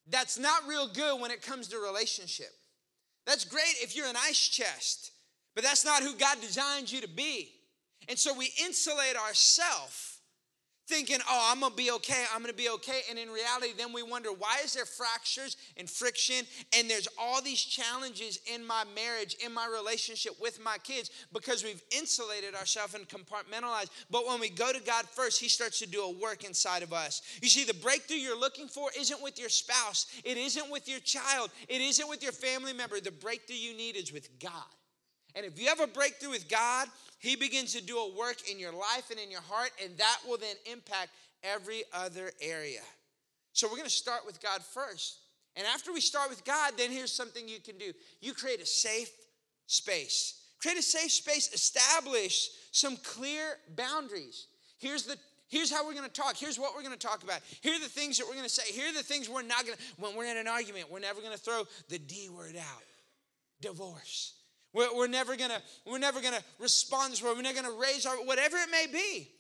That's 0.09 0.39
not 0.39 0.67
real 0.69 0.89
good 0.89 1.21
when 1.21 1.31
it 1.31 1.43
comes 1.43 1.69
to 1.69 1.79
relationship. 1.79 2.51
That's 3.27 3.45
great 3.45 3.77
if 3.81 3.95
you're 3.95 4.09
an 4.09 4.17
ice 4.17 4.49
chest, 4.49 5.13
but 5.55 5.63
that's 5.63 5.85
not 5.85 6.03
who 6.03 6.17
God 6.17 6.41
designed 6.41 6.91
you 6.91 7.01
to 7.01 7.09
be. 7.09 7.51
And 8.09 8.19
so 8.19 8.35
we 8.35 8.53
insulate 8.65 9.17
ourselves 9.17 10.10
thinking, 10.91 11.19
oh, 11.29 11.49
I'm 11.53 11.61
gonna 11.61 11.75
be 11.75 11.93
okay, 11.93 12.25
I'm 12.35 12.43
gonna 12.43 12.53
be 12.53 12.69
okay. 12.69 13.03
And 13.09 13.19
in 13.19 13.31
reality, 13.31 13.69
then 13.79 13.93
we 13.93 14.03
wonder, 14.03 14.31
why 14.31 14.59
is 14.65 14.75
there 14.75 14.85
fractures 14.85 15.57
and 15.77 15.89
friction? 15.89 16.45
And 16.77 16.91
there's 16.91 17.07
all 17.17 17.41
these 17.41 17.61
challenges 17.61 18.41
in 18.53 18.67
my 18.67 18.85
marriage, 18.95 19.37
in 19.45 19.55
my 19.55 19.69
relationship 19.69 20.33
with 20.41 20.63
my 20.63 20.79
kids, 20.79 21.11
because 21.33 21.63
we've 21.63 21.83
insulated 21.97 22.55
ourselves 22.57 22.95
and 22.95 23.09
compartmentalized. 23.09 23.91
But 24.11 24.27
when 24.27 24.41
we 24.41 24.51
go 24.51 24.73
to 24.73 24.81
God 24.81 25.07
first, 25.07 25.41
He 25.41 25.49
starts 25.49 25.79
to 25.79 25.87
do 25.87 26.03
a 26.03 26.11
work 26.11 26.45
inside 26.45 26.83
of 26.83 26.93
us. 26.93 27.23
You 27.41 27.49
see, 27.49 27.65
the 27.65 27.75
breakthrough 27.75 28.17
you're 28.17 28.39
looking 28.39 28.67
for 28.67 28.91
isn't 28.99 29.23
with 29.23 29.39
your 29.39 29.49
spouse, 29.49 30.07
it 30.25 30.37
isn't 30.37 30.71
with 30.71 30.89
your 30.89 31.01
child, 31.01 31.51
it 31.69 31.81
isn't 31.81 32.09
with 32.09 32.23
your 32.23 32.33
family 32.33 32.73
member. 32.73 33.01
The 33.01 33.13
breakthrough 33.13 33.57
you 33.57 33.77
need 33.77 33.97
is 33.97 34.13
with 34.13 34.29
God. 34.41 34.51
And 35.35 35.47
if 35.47 35.61
you 35.61 35.69
have 35.69 35.81
a 35.81 35.87
breakthrough 35.87 36.31
with 36.31 36.49
God, 36.49 36.89
He 37.19 37.37
begins 37.37 37.73
to 37.75 37.83
do 37.83 37.99
a 37.99 38.15
work 38.17 38.51
in 38.51 38.59
your 38.59 38.73
life 38.73 39.11
and 39.11 39.19
in 39.19 39.31
your 39.31 39.43
heart, 39.43 39.71
and 39.83 39.97
that 39.99 40.19
will 40.29 40.39
then 40.39 40.57
impact 40.71 41.11
every 41.43 41.85
other 41.93 42.33
area. 42.41 42.81
So 43.53 43.67
we're 43.67 43.77
going 43.77 43.85
to 43.85 43.91
start 43.91 44.27
with 44.27 44.41
God 44.43 44.63
first. 44.63 45.19
And 45.57 45.67
after 45.67 45.93
we 45.93 46.01
start 46.01 46.31
with 46.31 46.45
God, 46.45 46.75
then 46.77 46.91
here's 46.91 47.13
something 47.13 47.49
you 47.49 47.61
can 47.61 47.77
do 47.77 47.93
you 48.21 48.35
create 48.35 48.61
a 48.61 48.67
safe 48.67 49.11
space. 49.67 50.37
Create 50.61 50.79
a 50.79 50.83
safe 50.83 51.11
space, 51.11 51.53
establish 51.55 52.51
some 52.71 52.97
clear 52.99 53.57
boundaries. 53.77 54.47
Here's 54.79 55.05
the 55.05 55.17
Here's 55.51 55.73
how 55.73 55.85
we're 55.85 55.95
going 55.95 56.09
to 56.09 56.13
talk. 56.13 56.37
Here's 56.37 56.61
what 56.61 56.77
we're 56.77 56.83
going 56.83 56.97
to 56.97 57.07
talk 57.07 57.25
about. 57.25 57.41
Here 57.61 57.75
are 57.75 57.81
the 57.81 57.89
things 57.89 58.19
that 58.19 58.27
we're 58.27 58.35
going 58.35 58.45
to 58.45 58.49
say. 58.49 58.73
Here 58.73 58.89
are 58.89 58.95
the 58.95 59.03
things 59.03 59.29
we're 59.29 59.43
not 59.43 59.67
going 59.67 59.77
to, 59.77 59.83
when 59.99 60.15
we're 60.15 60.31
in 60.31 60.37
an 60.37 60.47
argument, 60.47 60.89
we're 60.89 61.01
never 61.01 61.21
going 61.21 61.33
to 61.33 61.41
throw 61.41 61.65
the 61.89 61.99
D 61.99 62.29
word 62.29 62.55
out 62.55 62.83
divorce. 63.61 64.35
We're, 64.73 64.95
we're 64.95 65.09
never 65.09 65.37
gonna, 65.37 65.61
we're 65.85 65.99
never 65.99 66.21
gonna 66.21 66.43
respond 66.59 67.13
this 67.13 67.23
way. 67.23 67.31
We're 67.35 67.43
never 67.43 67.63
gonna 67.63 67.77
raise 67.77 68.07
our, 68.07 68.17
whatever 68.17 68.57
it 68.57 68.71
may 68.71 68.87
be. 68.93 69.31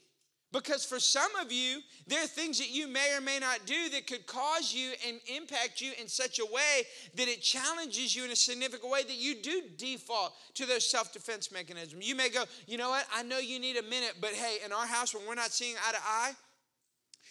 Because 0.52 0.84
for 0.84 0.98
some 0.98 1.30
of 1.40 1.52
you, 1.52 1.78
there 2.08 2.24
are 2.24 2.26
things 2.26 2.58
that 2.58 2.70
you 2.70 2.88
may 2.88 3.14
or 3.16 3.20
may 3.20 3.38
not 3.38 3.66
do 3.66 3.88
that 3.90 4.08
could 4.08 4.26
cause 4.26 4.74
you 4.74 4.90
and 5.06 5.20
impact 5.32 5.80
you 5.80 5.92
in 6.00 6.08
such 6.08 6.40
a 6.40 6.44
way 6.44 6.82
that 7.14 7.28
it 7.28 7.40
challenges 7.40 8.16
you 8.16 8.24
in 8.24 8.32
a 8.32 8.36
significant 8.36 8.90
way 8.90 9.04
that 9.04 9.14
you 9.14 9.40
do 9.42 9.62
default 9.76 10.32
to 10.54 10.66
those 10.66 10.90
self 10.90 11.12
defense 11.12 11.52
mechanisms. 11.52 12.06
You 12.06 12.16
may 12.16 12.30
go, 12.30 12.44
you 12.66 12.78
know 12.78 12.90
what, 12.90 13.06
I 13.14 13.22
know 13.22 13.38
you 13.38 13.60
need 13.60 13.76
a 13.76 13.82
minute, 13.82 14.14
but 14.20 14.30
hey, 14.30 14.56
in 14.64 14.72
our 14.72 14.86
house, 14.86 15.14
when 15.14 15.24
we're 15.28 15.36
not 15.36 15.52
seeing 15.52 15.76
eye 15.86 15.92
to 15.92 15.98
eye, 16.04 16.32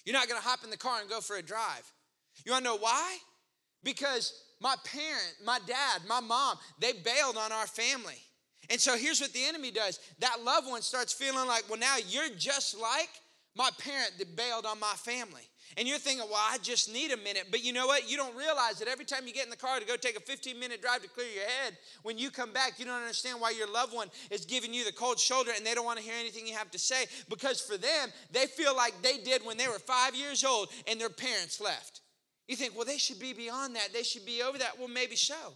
you're 0.05 0.15
not 0.15 0.29
gonna 0.29 0.39
hop 0.39 0.63
in 0.63 0.69
the 0.69 0.77
car 0.77 1.01
and 1.01 1.09
go 1.09 1.19
for 1.19 1.35
a 1.35 1.41
drive. 1.41 1.91
You 2.45 2.53
wanna 2.53 2.63
know 2.63 2.77
why? 2.77 3.17
Because 3.83 4.33
my 4.61 4.75
parent, 4.83 5.35
my 5.45 5.59
dad, 5.65 6.01
my 6.07 6.19
mom, 6.19 6.57
they 6.79 6.93
bailed 6.93 7.37
on 7.37 7.51
our 7.51 7.67
family. 7.67 8.21
And 8.69 8.79
so 8.79 8.95
here's 8.97 9.19
what 9.19 9.33
the 9.33 9.45
enemy 9.45 9.71
does 9.71 9.99
that 10.19 10.43
loved 10.43 10.67
one 10.67 10.81
starts 10.81 11.13
feeling 11.13 11.47
like, 11.47 11.63
well, 11.69 11.79
now 11.79 11.95
you're 12.07 12.29
just 12.37 12.79
like 12.79 13.09
my 13.55 13.69
parent 13.79 14.11
that 14.19 14.35
bailed 14.35 14.65
on 14.65 14.79
my 14.79 14.93
family. 14.95 15.41
And 15.77 15.87
you're 15.87 15.99
thinking, 15.99 16.25
well, 16.27 16.41
I 16.41 16.57
just 16.57 16.91
need 16.91 17.11
a 17.11 17.17
minute. 17.17 17.45
But 17.51 17.63
you 17.63 17.73
know 17.73 17.85
what? 17.85 18.09
You 18.09 18.17
don't 18.17 18.35
realize 18.35 18.79
that 18.79 18.87
every 18.87 19.05
time 19.05 19.27
you 19.27 19.33
get 19.33 19.43
in 19.43 19.51
the 19.51 19.55
car 19.55 19.79
to 19.79 19.85
go 19.85 19.95
take 19.95 20.17
a 20.17 20.19
15 20.19 20.59
minute 20.59 20.81
drive 20.81 21.03
to 21.03 21.09
clear 21.09 21.27
your 21.27 21.43
head, 21.43 21.77
when 22.01 22.17
you 22.17 22.31
come 22.31 22.51
back, 22.51 22.79
you 22.79 22.85
don't 22.85 22.99
understand 22.99 23.39
why 23.39 23.51
your 23.51 23.71
loved 23.71 23.93
one 23.93 24.09
is 24.31 24.45
giving 24.45 24.73
you 24.73 24.83
the 24.83 24.91
cold 24.91 25.19
shoulder 25.19 25.51
and 25.55 25.65
they 25.65 25.75
don't 25.75 25.85
want 25.85 25.99
to 25.99 26.03
hear 26.03 26.15
anything 26.19 26.47
you 26.47 26.55
have 26.55 26.71
to 26.71 26.79
say. 26.79 27.05
Because 27.29 27.61
for 27.61 27.77
them, 27.77 28.09
they 28.31 28.47
feel 28.47 28.75
like 28.75 28.99
they 29.03 29.17
did 29.17 29.45
when 29.45 29.57
they 29.57 29.67
were 29.67 29.79
five 29.79 30.15
years 30.15 30.43
old 30.43 30.69
and 30.87 30.99
their 30.99 31.09
parents 31.09 31.61
left. 31.61 32.01
You 32.49 32.55
think, 32.55 32.75
well, 32.75 32.83
they 32.83 32.97
should 32.97 33.19
be 33.19 33.31
beyond 33.31 33.75
that. 33.75 33.93
They 33.93 34.01
should 34.01 34.25
be 34.25 34.41
over 34.41 34.57
that. 34.57 34.77
Well, 34.79 34.87
maybe 34.87 35.15
so. 35.15 35.53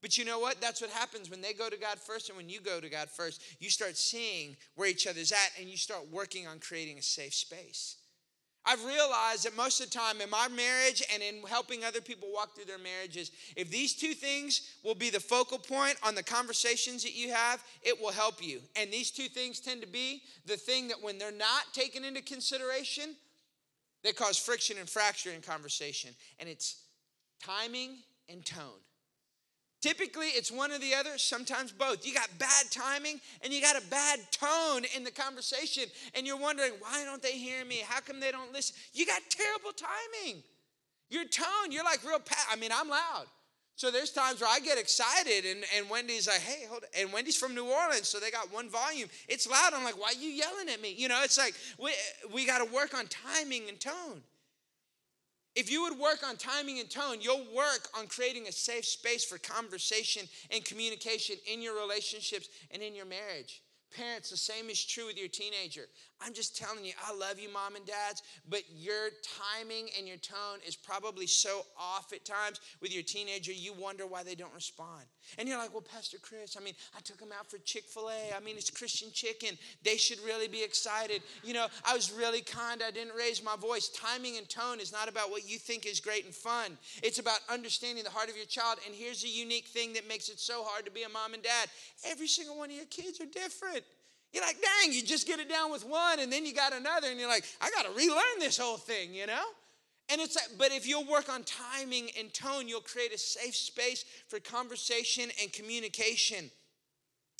But 0.00 0.16
you 0.16 0.24
know 0.24 0.38
what? 0.38 0.58
That's 0.58 0.80
what 0.80 0.88
happens 0.88 1.30
when 1.30 1.42
they 1.42 1.52
go 1.52 1.68
to 1.68 1.76
God 1.76 2.00
first 2.00 2.30
and 2.30 2.36
when 2.38 2.48
you 2.48 2.60
go 2.60 2.80
to 2.80 2.88
God 2.88 3.10
first. 3.10 3.42
You 3.60 3.68
start 3.68 3.98
seeing 3.98 4.56
where 4.74 4.88
each 4.88 5.06
other's 5.06 5.32
at 5.32 5.50
and 5.60 5.68
you 5.68 5.76
start 5.76 6.10
working 6.10 6.46
on 6.46 6.60
creating 6.60 6.96
a 6.96 7.02
safe 7.02 7.34
space. 7.34 7.96
I've 8.64 8.82
realized 8.86 9.44
that 9.44 9.54
most 9.54 9.80
of 9.80 9.90
the 9.90 9.98
time 9.98 10.22
in 10.22 10.30
my 10.30 10.48
marriage 10.48 11.02
and 11.12 11.22
in 11.22 11.42
helping 11.46 11.84
other 11.84 12.00
people 12.00 12.28
walk 12.32 12.54
through 12.54 12.64
their 12.64 12.78
marriages, 12.78 13.30
if 13.54 13.70
these 13.70 13.94
two 13.94 14.14
things 14.14 14.76
will 14.82 14.94
be 14.94 15.10
the 15.10 15.20
focal 15.20 15.58
point 15.58 15.96
on 16.02 16.14
the 16.14 16.22
conversations 16.22 17.02
that 17.02 17.14
you 17.14 17.30
have, 17.30 17.62
it 17.82 18.00
will 18.00 18.12
help 18.12 18.42
you. 18.42 18.62
And 18.76 18.90
these 18.90 19.10
two 19.10 19.28
things 19.28 19.60
tend 19.60 19.82
to 19.82 19.88
be 19.88 20.22
the 20.46 20.56
thing 20.56 20.88
that 20.88 21.02
when 21.02 21.18
they're 21.18 21.30
not 21.30 21.74
taken 21.74 22.02
into 22.02 22.22
consideration, 22.22 23.14
they 24.04 24.12
cause 24.12 24.38
friction 24.38 24.76
and 24.78 24.88
fracture 24.88 25.30
in 25.30 25.40
conversation, 25.40 26.10
and 26.38 26.48
it's 26.48 26.82
timing 27.42 27.96
and 28.28 28.44
tone. 28.44 28.80
Typically, 29.80 30.28
it's 30.28 30.50
one 30.50 30.72
or 30.72 30.78
the 30.78 30.94
other, 30.94 31.18
sometimes 31.18 31.70
both. 31.70 32.06
You 32.06 32.14
got 32.14 32.30
bad 32.38 32.70
timing 32.70 33.20
and 33.42 33.52
you 33.52 33.60
got 33.60 33.76
a 33.76 33.86
bad 33.88 34.18
tone 34.30 34.84
in 34.96 35.04
the 35.04 35.10
conversation, 35.10 35.84
and 36.14 36.26
you're 36.26 36.38
wondering, 36.38 36.72
why 36.80 37.04
don't 37.04 37.22
they 37.22 37.32
hear 37.32 37.64
me? 37.66 37.82
How 37.86 38.00
come 38.00 38.18
they 38.18 38.30
don't 38.30 38.50
listen? 38.50 38.74
You 38.94 39.04
got 39.04 39.20
terrible 39.28 39.72
timing. 39.76 40.42
Your 41.10 41.26
tone, 41.26 41.70
you're 41.70 41.84
like 41.84 42.02
real, 42.02 42.18
pa- 42.18 42.48
I 42.50 42.56
mean, 42.56 42.70
I'm 42.74 42.88
loud. 42.88 43.26
So 43.76 43.90
there's 43.90 44.12
times 44.12 44.40
where 44.40 44.50
I 44.50 44.60
get 44.60 44.78
excited 44.78 45.44
and, 45.44 45.64
and 45.76 45.90
Wendy's 45.90 46.28
like, 46.28 46.40
hey, 46.40 46.64
hold 46.68 46.84
on. 46.84 46.88
And 46.96 47.12
Wendy's 47.12 47.36
from 47.36 47.54
New 47.54 47.66
Orleans, 47.66 48.08
so 48.08 48.20
they 48.20 48.30
got 48.30 48.52
one 48.52 48.68
volume. 48.68 49.08
It's 49.28 49.48
loud. 49.50 49.72
I'm 49.74 49.82
like, 49.82 50.00
why 50.00 50.08
are 50.08 50.20
you 50.20 50.28
yelling 50.28 50.68
at 50.72 50.80
me? 50.80 50.94
You 50.96 51.08
know, 51.08 51.20
it's 51.24 51.36
like 51.36 51.54
we, 51.82 51.90
we 52.32 52.46
got 52.46 52.64
to 52.64 52.72
work 52.72 52.94
on 52.94 53.06
timing 53.06 53.68
and 53.68 53.80
tone. 53.80 54.22
If 55.56 55.70
you 55.70 55.82
would 55.82 55.98
work 55.98 56.26
on 56.26 56.36
timing 56.36 56.80
and 56.80 56.90
tone, 56.90 57.18
you'll 57.20 57.46
work 57.54 57.88
on 57.96 58.06
creating 58.06 58.48
a 58.48 58.52
safe 58.52 58.84
space 58.84 59.24
for 59.24 59.38
conversation 59.38 60.24
and 60.50 60.64
communication 60.64 61.36
in 61.52 61.62
your 61.62 61.80
relationships 61.80 62.48
and 62.72 62.82
in 62.82 62.94
your 62.94 63.06
marriage. 63.06 63.62
Parents, 63.96 64.30
the 64.30 64.36
same 64.36 64.68
is 64.68 64.84
true 64.84 65.06
with 65.06 65.16
your 65.16 65.28
teenager. 65.28 65.86
I'm 66.20 66.32
just 66.32 66.56
telling 66.56 66.84
you, 66.84 66.92
I 67.06 67.14
love 67.14 67.38
you, 67.38 67.52
mom 67.52 67.76
and 67.76 67.84
dads, 67.84 68.22
but 68.48 68.62
your 68.74 69.10
timing 69.22 69.88
and 69.98 70.06
your 70.06 70.16
tone 70.16 70.58
is 70.66 70.76
probably 70.76 71.26
so 71.26 71.62
off 71.78 72.12
at 72.12 72.24
times 72.24 72.60
with 72.80 72.92
your 72.92 73.02
teenager, 73.02 73.52
you 73.52 73.72
wonder 73.72 74.06
why 74.06 74.22
they 74.22 74.34
don't 74.34 74.54
respond. 74.54 75.04
And 75.38 75.48
you're 75.48 75.58
like, 75.58 75.72
well, 75.72 75.82
Pastor 75.82 76.18
Chris, 76.20 76.56
I 76.58 76.64
mean, 76.64 76.74
I 76.96 77.00
took 77.00 77.18
them 77.18 77.30
out 77.38 77.50
for 77.50 77.58
Chick 77.58 77.84
fil 77.84 78.10
A. 78.10 78.34
I 78.34 78.40
mean, 78.40 78.56
it's 78.56 78.70
Christian 78.70 79.08
chicken. 79.12 79.58
They 79.82 79.96
should 79.96 80.18
really 80.20 80.48
be 80.48 80.62
excited. 80.62 81.22
You 81.42 81.54
know, 81.54 81.66
I 81.84 81.94
was 81.94 82.12
really 82.12 82.40
kind. 82.40 82.82
I 82.86 82.90
didn't 82.90 83.14
raise 83.16 83.42
my 83.42 83.56
voice. 83.56 83.88
Timing 83.88 84.38
and 84.38 84.48
tone 84.48 84.80
is 84.80 84.92
not 84.92 85.08
about 85.08 85.30
what 85.30 85.48
you 85.48 85.58
think 85.58 85.86
is 85.86 86.00
great 86.00 86.24
and 86.24 86.34
fun, 86.34 86.78
it's 87.02 87.18
about 87.18 87.40
understanding 87.50 88.04
the 88.04 88.10
heart 88.10 88.30
of 88.30 88.36
your 88.36 88.46
child. 88.46 88.78
And 88.86 88.94
here's 88.94 89.24
a 89.24 89.28
unique 89.28 89.66
thing 89.66 89.92
that 89.94 90.08
makes 90.08 90.28
it 90.28 90.38
so 90.38 90.62
hard 90.64 90.84
to 90.84 90.90
be 90.90 91.02
a 91.02 91.08
mom 91.08 91.34
and 91.34 91.42
dad 91.42 91.68
every 92.04 92.26
single 92.26 92.56
one 92.56 92.70
of 92.70 92.76
your 92.76 92.86
kids 92.86 93.20
are 93.20 93.26
different. 93.26 93.84
You're 94.34 94.42
like, 94.44 94.58
dang, 94.60 94.92
you 94.92 95.00
just 95.02 95.28
get 95.28 95.38
it 95.38 95.48
down 95.48 95.70
with 95.70 95.86
one 95.86 96.18
and 96.18 96.30
then 96.30 96.44
you 96.44 96.52
got 96.52 96.72
another, 96.72 97.06
and 97.08 97.20
you're 97.20 97.28
like, 97.28 97.44
I 97.60 97.70
got 97.70 97.84
to 97.86 97.92
relearn 97.92 98.40
this 98.40 98.58
whole 98.58 98.76
thing, 98.76 99.14
you 99.14 99.26
know? 99.26 99.44
And 100.10 100.20
it's 100.20 100.34
like, 100.34 100.58
but 100.58 100.72
if 100.72 100.88
you'll 100.88 101.06
work 101.06 101.32
on 101.32 101.44
timing 101.44 102.10
and 102.18 102.34
tone, 102.34 102.66
you'll 102.66 102.80
create 102.80 103.14
a 103.14 103.18
safe 103.18 103.54
space 103.54 104.04
for 104.28 104.40
conversation 104.40 105.30
and 105.40 105.52
communication. 105.52 106.50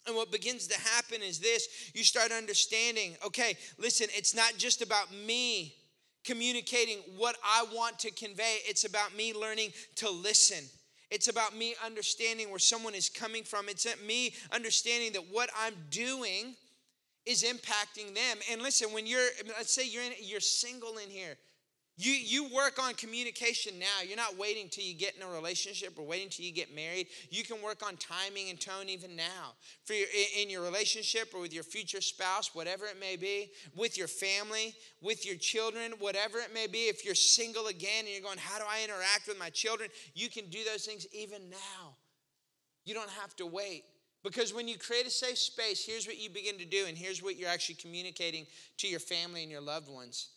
And 0.06 0.14
what 0.14 0.30
begins 0.30 0.68
to 0.68 0.80
happen 0.80 1.20
is 1.20 1.40
this 1.40 1.66
you 1.94 2.04
start 2.04 2.30
understanding, 2.30 3.16
okay, 3.26 3.56
listen, 3.76 4.06
it's 4.16 4.34
not 4.34 4.54
just 4.56 4.80
about 4.80 5.12
me 5.12 5.74
communicating 6.24 6.98
what 7.16 7.36
I 7.44 7.66
want 7.74 7.98
to 8.00 8.10
convey, 8.12 8.58
it's 8.66 8.84
about 8.84 9.16
me 9.16 9.34
learning 9.34 9.72
to 9.96 10.08
listen. 10.08 10.64
It's 11.10 11.28
about 11.28 11.56
me 11.56 11.74
understanding 11.84 12.50
where 12.50 12.58
someone 12.58 12.94
is 12.94 13.08
coming 13.08 13.42
from. 13.44 13.68
It's 13.68 13.86
me 14.06 14.34
understanding 14.52 15.12
that 15.12 15.24
what 15.30 15.50
I'm 15.56 15.74
doing 15.90 16.54
is 17.26 17.42
impacting 17.42 18.14
them. 18.14 18.38
And 18.50 18.62
listen, 18.62 18.92
when 18.92 19.06
you're, 19.06 19.28
let's 19.56 19.72
say 19.72 19.86
you're 19.86 20.02
in, 20.02 20.12
you're 20.20 20.40
single 20.40 20.98
in 20.98 21.08
here, 21.08 21.36
you 21.96 22.12
you 22.12 22.52
work 22.52 22.82
on 22.82 22.94
communication 22.94 23.78
now. 23.78 24.02
You're 24.04 24.16
not 24.16 24.36
waiting 24.36 24.68
till 24.68 24.84
you 24.84 24.94
get 24.94 25.14
in 25.14 25.22
a 25.22 25.28
relationship 25.28 25.96
or 25.96 26.04
waiting 26.04 26.28
till 26.28 26.44
you 26.44 26.52
get 26.52 26.74
married. 26.74 27.06
You 27.30 27.44
can 27.44 27.62
work 27.62 27.86
on 27.86 27.96
timing 27.96 28.50
and 28.50 28.60
tone 28.60 28.88
even 28.88 29.14
now 29.14 29.54
for 29.84 29.92
your, 29.92 30.08
in 30.36 30.50
your 30.50 30.62
relationship 30.62 31.32
or 31.32 31.40
with 31.40 31.54
your 31.54 31.62
future 31.62 32.00
spouse, 32.00 32.52
whatever 32.52 32.86
it 32.86 32.98
may 32.98 33.14
be, 33.14 33.52
with 33.76 33.96
your 33.96 34.08
family, 34.08 34.74
with 35.02 35.24
your 35.24 35.36
children, 35.36 35.92
whatever 36.00 36.38
it 36.38 36.52
may 36.52 36.66
be. 36.66 36.88
If 36.88 37.04
you're 37.04 37.14
single 37.14 37.68
again 37.68 38.00
and 38.00 38.08
you're 38.08 38.22
going, 38.22 38.38
how 38.38 38.58
do 38.58 38.64
I 38.68 38.82
interact 38.82 39.28
with 39.28 39.38
my 39.38 39.50
children? 39.50 39.88
You 40.14 40.28
can 40.28 40.46
do 40.50 40.64
those 40.64 40.84
things 40.84 41.06
even 41.12 41.48
now. 41.48 41.94
You 42.84 42.94
don't 42.94 43.10
have 43.10 43.36
to 43.36 43.46
wait. 43.46 43.84
Because 44.24 44.54
when 44.54 44.66
you 44.66 44.78
create 44.78 45.06
a 45.06 45.10
safe 45.10 45.38
space, 45.38 45.84
here's 45.84 46.06
what 46.06 46.18
you 46.18 46.30
begin 46.30 46.56
to 46.58 46.64
do, 46.64 46.86
and 46.88 46.96
here's 46.96 47.22
what 47.22 47.36
you're 47.36 47.50
actually 47.50 47.74
communicating 47.76 48.46
to 48.78 48.88
your 48.88 48.98
family 48.98 49.42
and 49.42 49.52
your 49.52 49.60
loved 49.60 49.88
ones. 49.88 50.30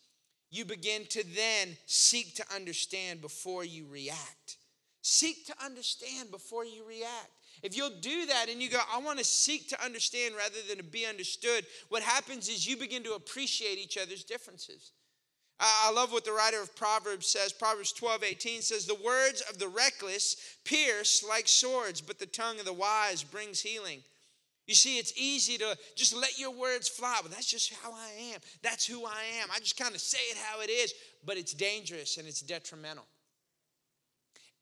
You 0.52 0.66
begin 0.66 1.06
to 1.08 1.24
then 1.36 1.78
seek 1.86 2.36
to 2.36 2.46
understand 2.54 3.22
before 3.22 3.64
you 3.64 3.88
react. 3.90 4.58
Seek 5.02 5.46
to 5.48 5.56
understand 5.64 6.32
before 6.32 6.66
you 6.66 6.84
react. 6.86 7.32
If 7.64 7.76
you'll 7.76 7.98
do 8.02 8.26
that 8.28 8.48
and 8.50 8.62
you 8.62 8.70
go, 8.70 8.80
I 8.94 9.00
want 9.00 9.20
to 9.20 9.26
seek 9.26 9.70
to 9.70 9.84
understand 9.84 10.36
rather 10.36 10.60
than 10.68 10.78
to 10.78 10.84
be 10.84 11.06
understood, 11.06 11.66
what 11.90 12.04
happens 12.04 12.50
is 12.50 12.68
you 12.68 12.78
begin 12.78 13.04
to 13.04 13.14
appreciate 13.14 13.78
each 13.78 13.98
other's 13.98 14.24
differences. 14.24 14.92
I 15.60 15.92
love 15.92 16.12
what 16.12 16.24
the 16.24 16.34
writer 16.34 16.62
of 16.62 16.76
Proverbs 16.76 17.28
says. 17.28 17.52
Proverbs 17.52 17.92
12, 17.92 18.24
18 18.24 18.62
says, 18.62 18.86
The 18.86 18.96
words 18.96 19.42
of 19.50 19.58
the 19.58 19.68
reckless 19.68 20.36
pierce 20.64 21.26
like 21.28 21.48
swords, 21.48 22.00
but 22.00 22.20
the 22.20 22.28
tongue 22.28 22.60
of 22.60 22.66
the 22.66 22.74
wise 22.74 23.24
brings 23.24 23.62
healing. 23.62 24.04
You 24.68 24.76
see, 24.76 24.98
it's 24.98 25.14
easy 25.18 25.58
to 25.58 25.78
just 25.96 26.16
let 26.16 26.38
your 26.38 26.52
words 26.52 26.90
fly. 26.90 27.18
Well, 27.24 27.32
that's 27.32 27.50
just 27.50 27.74
how 27.74 27.92
I 27.92 28.34
am. 28.34 28.42
That's 28.62 28.86
who 28.86 29.06
I 29.06 29.24
am. 29.42 29.48
I 29.52 29.60
just 29.60 29.78
kind 29.78 29.96
of 29.96 30.02
say 30.02 30.20
it 30.30 30.38
how 30.38 30.62
it 30.62 30.70
is, 30.70 30.94
but 31.26 31.38
it's 31.38 31.54
dangerous 31.54 32.18
and 32.18 32.28
it's 32.28 32.42
detrimental. 32.42 33.06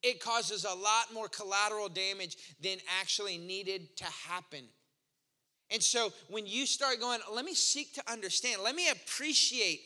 It 0.02 0.20
causes 0.20 0.64
a 0.64 0.74
lot 0.74 1.12
more 1.12 1.28
collateral 1.28 1.88
damage 1.88 2.36
than 2.62 2.78
actually 3.00 3.36
needed 3.36 3.96
to 3.96 4.04
happen. 4.04 4.64
And 5.70 5.82
so 5.82 6.12
when 6.28 6.46
you 6.46 6.64
start 6.64 7.00
going, 7.00 7.18
let 7.34 7.44
me 7.44 7.54
seek 7.54 7.92
to 7.94 8.02
understand, 8.10 8.62
let 8.62 8.76
me 8.76 8.88
appreciate 8.88 9.80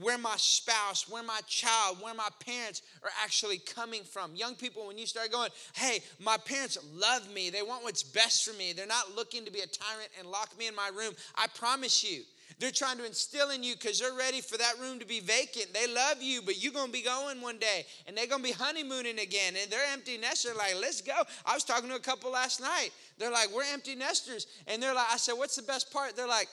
where 0.00 0.18
my 0.18 0.34
spouse, 0.36 1.08
where 1.08 1.22
my 1.22 1.40
child, 1.46 1.98
where 2.00 2.14
my 2.14 2.28
parents 2.44 2.82
are 3.02 3.10
actually 3.22 3.58
coming 3.58 4.02
from. 4.02 4.34
Young 4.34 4.54
people, 4.54 4.86
when 4.86 4.98
you 4.98 5.06
start 5.06 5.30
going, 5.30 5.50
hey, 5.74 6.00
my 6.18 6.36
parents 6.36 6.78
love 6.94 7.32
me, 7.32 7.50
they 7.50 7.62
want 7.62 7.84
what's 7.84 8.02
best 8.02 8.48
for 8.48 8.56
me, 8.56 8.72
they're 8.72 8.86
not 8.86 9.14
looking 9.16 9.44
to 9.44 9.52
be 9.52 9.60
a 9.60 9.66
tyrant 9.66 10.08
and 10.18 10.28
lock 10.28 10.56
me 10.58 10.66
in 10.66 10.74
my 10.74 10.90
room. 10.94 11.14
I 11.36 11.46
promise 11.54 12.02
you, 12.02 12.22
they're 12.58 12.70
trying 12.70 12.98
to 12.98 13.04
instill 13.04 13.50
in 13.50 13.62
you 13.62 13.74
because 13.74 13.98
they're 13.98 14.14
ready 14.14 14.40
for 14.40 14.56
that 14.58 14.74
room 14.80 14.98
to 14.98 15.06
be 15.06 15.20
vacant. 15.20 15.72
They 15.72 15.92
love 15.92 16.22
you, 16.22 16.42
but 16.42 16.62
you're 16.62 16.72
going 16.72 16.86
to 16.86 16.92
be 16.92 17.02
going 17.02 17.40
one 17.40 17.58
day 17.58 17.84
and 18.06 18.16
they're 18.16 18.26
going 18.26 18.42
to 18.42 18.48
be 18.48 18.54
honeymooning 18.54 19.18
again. 19.18 19.54
And 19.60 19.70
they're 19.70 19.92
empty 19.92 20.18
nesters. 20.18 20.56
Like, 20.56 20.76
let's 20.80 21.00
go. 21.00 21.14
I 21.46 21.54
was 21.54 21.64
talking 21.64 21.88
to 21.88 21.96
a 21.96 22.00
couple 22.00 22.30
last 22.30 22.60
night. 22.60 22.90
They're 23.18 23.32
like, 23.32 23.48
we're 23.54 23.64
empty 23.72 23.94
nesters. 23.94 24.46
And 24.66 24.82
they're 24.82 24.94
like, 24.94 25.08
I 25.12 25.16
said, 25.16 25.34
what's 25.34 25.56
the 25.56 25.62
best 25.62 25.92
part? 25.92 26.16
They're 26.16 26.28
like, 26.28 26.48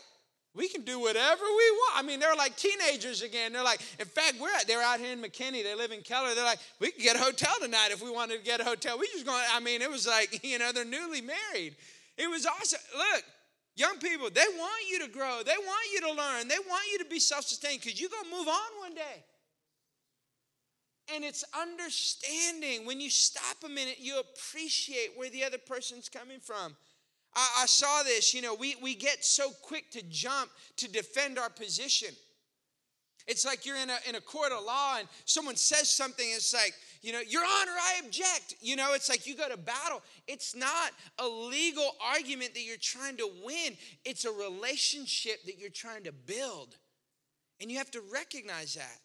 we 0.56 0.68
can 0.68 0.82
do 0.82 1.00
whatever 1.00 1.44
we 1.44 1.72
want. 1.72 1.98
I 1.98 2.02
mean, 2.02 2.20
they're 2.20 2.36
like 2.36 2.56
teenagers 2.58 3.22
again. 3.22 3.54
They're 3.54 3.64
like, 3.64 3.82
in 4.00 4.06
fact, 4.06 4.36
we're 4.42 4.50
they're 4.68 4.82
out 4.82 5.00
here 5.00 5.14
in 5.14 5.22
McKinney. 5.22 5.64
They 5.64 5.76
live 5.76 5.92
in 5.92 6.02
Keller. 6.02 6.34
They're 6.34 6.44
like, 6.44 6.60
we 6.80 6.92
could 6.92 7.04
get 7.04 7.16
a 7.16 7.20
hotel 7.20 7.54
tonight 7.62 7.90
if 7.92 8.04
we 8.04 8.10
wanted 8.10 8.40
to 8.40 8.44
get 8.44 8.60
a 8.60 8.64
hotel. 8.64 8.98
We 8.98 9.08
just 9.14 9.26
going. 9.26 9.44
I 9.54 9.60
mean, 9.60 9.82
it 9.82 9.90
was 9.90 10.08
like, 10.08 10.44
you 10.44 10.58
know, 10.58 10.72
they're 10.72 10.86
newly 10.86 11.22
married. 11.22 11.76
It 12.18 12.30
was 12.30 12.46
awesome. 12.46 12.80
Look, 12.98 13.24
young 13.76 13.98
people, 14.00 14.30
they 14.34 14.46
want 14.58 14.90
you 14.90 15.00
to 15.06 15.08
grow. 15.08 15.42
They 15.46 15.54
want 15.58 15.88
you 15.94 16.02
to 16.02 16.14
learn. 16.14 16.48
They 16.48 16.60
want 16.68 16.84
you 16.92 16.98
to 17.00 17.06
be 17.06 17.20
self-sustained 17.20 17.82
because 17.82 18.00
you're 18.00 18.10
gonna 18.10 18.36
move 18.36 18.48
on 18.48 18.80
one 18.80 18.96
day. 18.96 19.24
And 21.16 21.24
it's 21.24 21.44
understanding 21.60 22.86
when 22.86 23.00
you 23.00 23.10
stop 23.10 23.58
a 23.66 23.70
minute, 23.70 23.98
you 24.00 24.20
appreciate 24.20 25.12
where 25.16 25.30
the 25.30 25.44
other 25.44 25.58
person's 25.58 26.10
coming 26.10 26.40
from. 26.40 26.76
I, 27.36 27.64
I 27.64 27.66
saw 27.66 28.04
this, 28.04 28.34
you 28.34 28.42
know, 28.42 28.56
we, 28.56 28.76
we 28.82 28.96
get 28.96 29.24
so 29.24 29.52
quick 29.62 29.92
to 29.92 30.04
jump 30.04 30.50
to 30.78 30.92
defend 30.92 31.38
our 31.38 31.50
position. 31.50 32.10
It's 33.28 33.46
like 33.46 33.64
you're 33.64 33.78
in 33.78 33.92
a, 33.92 33.98
in 34.08 34.16
a 34.16 34.22
court 34.22 34.52
of 34.52 34.64
law 34.66 34.98
and 34.98 35.08
someone 35.26 35.56
says 35.56 35.88
something, 35.88 36.26
it's 36.28 36.52
like, 36.52 36.74
you 37.04 37.14
know, 37.14 37.20
Your 37.20 37.44
Honor, 37.44 37.72
I 37.72 38.02
object. 38.04 38.56
You 38.60 38.76
know, 38.76 38.94
it's 38.94 39.08
like 39.08 39.28
you 39.28 39.36
go 39.36 39.48
to 39.48 39.56
battle. 39.56 40.02
It's 40.28 40.56
not 40.56 40.92
a 41.20 41.28
legal 41.28 41.92
argument 42.04 42.56
that 42.56 42.62
you're 42.62 42.78
trying 42.82 43.18
to 43.18 43.30
win, 43.44 43.78
it's 44.04 44.26
a 44.26 44.32
relationship 44.32 45.44
that 45.46 45.60
you're 45.60 45.70
trying 45.70 46.04
to 46.06 46.12
build. 46.12 46.76
And 47.62 47.70
you 47.70 47.78
have 47.78 47.92
to 47.92 48.02
recognize 48.12 48.74
that. 48.74 48.98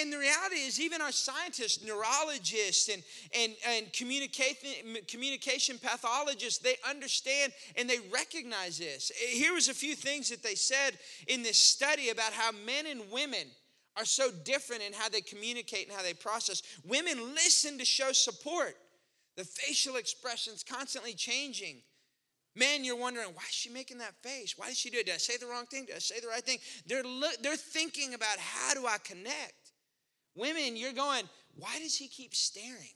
And, 0.00 0.12
the 0.12 0.18
reality 0.18 0.56
is, 0.56 0.80
even 0.80 1.00
our 1.00 1.10
scientists, 1.10 1.84
neurologists, 1.84 2.88
and, 2.88 3.02
and, 3.36 3.54
and 3.66 3.92
communication, 3.92 4.98
communication 5.08 5.78
pathologists, 5.78 6.58
they 6.58 6.76
understand 6.88 7.52
and 7.76 7.90
they 7.90 7.98
recognize 8.12 8.78
this. 8.78 9.10
Eh, 9.20 9.34
here 9.36 9.52
was 9.52 9.68
a 9.68 9.74
few 9.74 9.96
things 9.96 10.30
that 10.30 10.44
they 10.44 10.54
said 10.54 10.96
in 11.26 11.42
this 11.42 11.58
study 11.58 12.10
about 12.10 12.32
how 12.32 12.52
men 12.64 12.86
and 12.86 13.00
women 13.10 13.48
are 13.96 14.04
so 14.04 14.30
different 14.44 14.82
in 14.82 14.92
how 14.92 15.08
they 15.08 15.20
communicate 15.20 15.88
and 15.88 15.96
how 15.96 16.02
they 16.02 16.14
process. 16.14 16.62
Women 16.84 17.34
listen 17.34 17.76
to 17.78 17.84
show 17.84 18.12
support. 18.12 18.76
The 19.36 19.44
facial 19.44 19.96
expressions 19.96 20.62
constantly 20.62 21.14
changing. 21.14 21.78
Men, 22.54 22.84
you're 22.84 22.96
wondering, 22.96 23.28
why 23.34 23.42
is 23.48 23.54
she 23.54 23.70
making 23.70 23.98
that 23.98 24.14
face? 24.22 24.54
Why 24.56 24.68
did 24.68 24.76
she 24.76 24.90
do 24.90 24.98
it? 24.98 25.06
Did 25.06 25.16
I 25.16 25.18
say 25.18 25.36
the 25.36 25.46
wrong 25.46 25.66
thing? 25.66 25.86
Did 25.86 25.96
I 25.96 25.98
say 25.98 26.20
the 26.20 26.28
right 26.28 26.44
thing? 26.44 26.58
They're, 26.86 27.02
they're 27.42 27.56
thinking 27.56 28.14
about 28.14 28.38
how 28.38 28.74
do 28.74 28.86
I 28.86 28.98
connect? 28.98 29.63
Women, 30.34 30.76
you're 30.76 30.92
going, 30.92 31.24
why 31.56 31.78
does 31.78 31.96
he 31.96 32.08
keep 32.08 32.34
staring? 32.34 32.94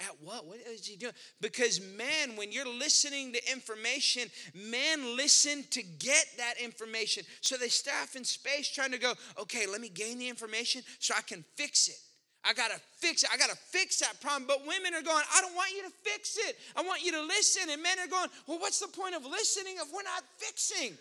At 0.00 0.16
what? 0.20 0.46
What 0.46 0.58
is 0.58 0.84
he 0.86 0.96
doing? 0.96 1.12
Because 1.40 1.80
men, 1.80 2.36
when 2.36 2.50
you're 2.50 2.66
listening 2.66 3.32
to 3.32 3.52
information, 3.52 4.24
men 4.52 5.16
listen 5.16 5.64
to 5.70 5.82
get 5.82 6.26
that 6.36 6.54
information. 6.60 7.22
So 7.42 7.56
they 7.56 7.68
staff 7.68 8.16
in 8.16 8.24
space 8.24 8.68
trying 8.68 8.90
to 8.90 8.98
go, 8.98 9.12
okay, 9.40 9.66
let 9.70 9.80
me 9.80 9.88
gain 9.88 10.18
the 10.18 10.28
information 10.28 10.82
so 10.98 11.14
I 11.16 11.22
can 11.22 11.44
fix 11.54 11.86
it. 11.86 11.98
I 12.44 12.52
gotta 12.52 12.78
fix 12.98 13.22
it. 13.22 13.30
I 13.32 13.38
gotta 13.38 13.56
fix 13.56 14.00
that 14.00 14.20
problem. 14.20 14.44
But 14.46 14.66
women 14.66 14.92
are 14.94 15.02
going, 15.02 15.24
I 15.32 15.40
don't 15.40 15.54
want 15.54 15.70
you 15.74 15.82
to 15.82 15.92
fix 16.02 16.36
it. 16.36 16.58
I 16.76 16.82
want 16.82 17.02
you 17.02 17.12
to 17.12 17.22
listen. 17.22 17.70
And 17.70 17.80
men 17.80 17.98
are 18.00 18.08
going, 18.08 18.28
well, 18.46 18.58
what's 18.58 18.80
the 18.80 18.88
point 18.88 19.14
of 19.14 19.24
listening 19.24 19.76
if 19.78 19.88
we're 19.94 20.02
not 20.02 20.24
fixing? 20.36 20.98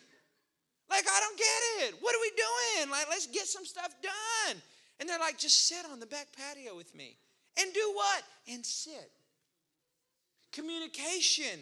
Like, 0.90 1.04
I 1.10 1.20
don't 1.20 1.38
get 1.38 1.88
it. 1.88 1.96
What 2.00 2.16
are 2.16 2.22
we 2.22 2.32
doing? 2.32 2.92
Like, 2.92 3.08
let's 3.10 3.28
get 3.28 3.48
some 3.48 3.66
stuff 3.66 3.94
done. 4.02 4.62
And 5.04 5.10
they're 5.10 5.20
like, 5.20 5.38
just 5.38 5.68
sit 5.68 5.86
on 5.92 6.00
the 6.00 6.06
back 6.06 6.28
patio 6.32 6.78
with 6.78 6.96
me. 6.96 7.18
And 7.60 7.74
do 7.74 7.92
what? 7.94 8.24
And 8.48 8.66
sit. 8.66 9.12
communication. 10.54 11.60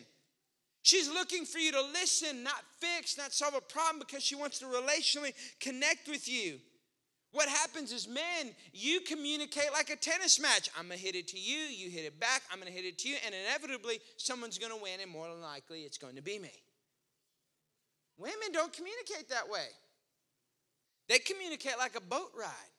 She's 0.84 1.10
looking 1.10 1.46
for 1.46 1.58
you 1.58 1.72
to 1.72 1.82
listen, 1.82 2.44
not 2.44 2.62
fix, 2.80 3.18
not 3.18 3.34
solve 3.34 3.56
a 3.56 3.62
problem 3.62 4.00
because 4.00 4.24
she 4.24 4.36
wants 4.36 4.60
to 4.60 4.66
relationally 4.66 5.34
connect 5.60 6.08
with 6.08 6.28
you. 6.28 6.60
What 7.32 7.48
happens 7.50 7.92
is, 7.92 8.08
men, 8.08 8.54
you 8.74 9.00
communicate 9.02 9.72
like 9.72 9.90
a 9.90 9.96
tennis 9.96 10.40
match. 10.40 10.70
I'm 10.78 10.88
gonna 10.88 10.98
hit 10.98 11.16
it 11.16 11.30
to 11.30 11.40
you, 11.40 11.58
you 11.58 11.90
hit 11.90 12.06
it 12.06 12.20
back, 12.20 12.44
I'm 12.52 12.60
gonna 12.60 12.72
hit 12.72 12.84
it 12.84 13.00
to 13.00 13.10
you, 13.10 13.16
and 13.26 13.34
inevitably 13.34 14.02
someone's 14.18 14.58
gonna 14.58 14.78
win, 14.78 15.00
and 15.02 15.10
more 15.10 15.30
than 15.30 15.42
likely 15.42 15.82
it's 15.82 15.98
going 15.98 16.16
to 16.16 16.22
be 16.22 16.38
me. 16.38 16.52
Women 18.18 18.52
don't 18.52 18.74
communicate 18.74 19.30
that 19.30 19.50
way, 19.50 19.68
they 21.08 21.20
communicate 21.20 21.78
like 21.80 21.96
a 21.96 22.02
boat 22.02 22.32
ride. 22.38 22.71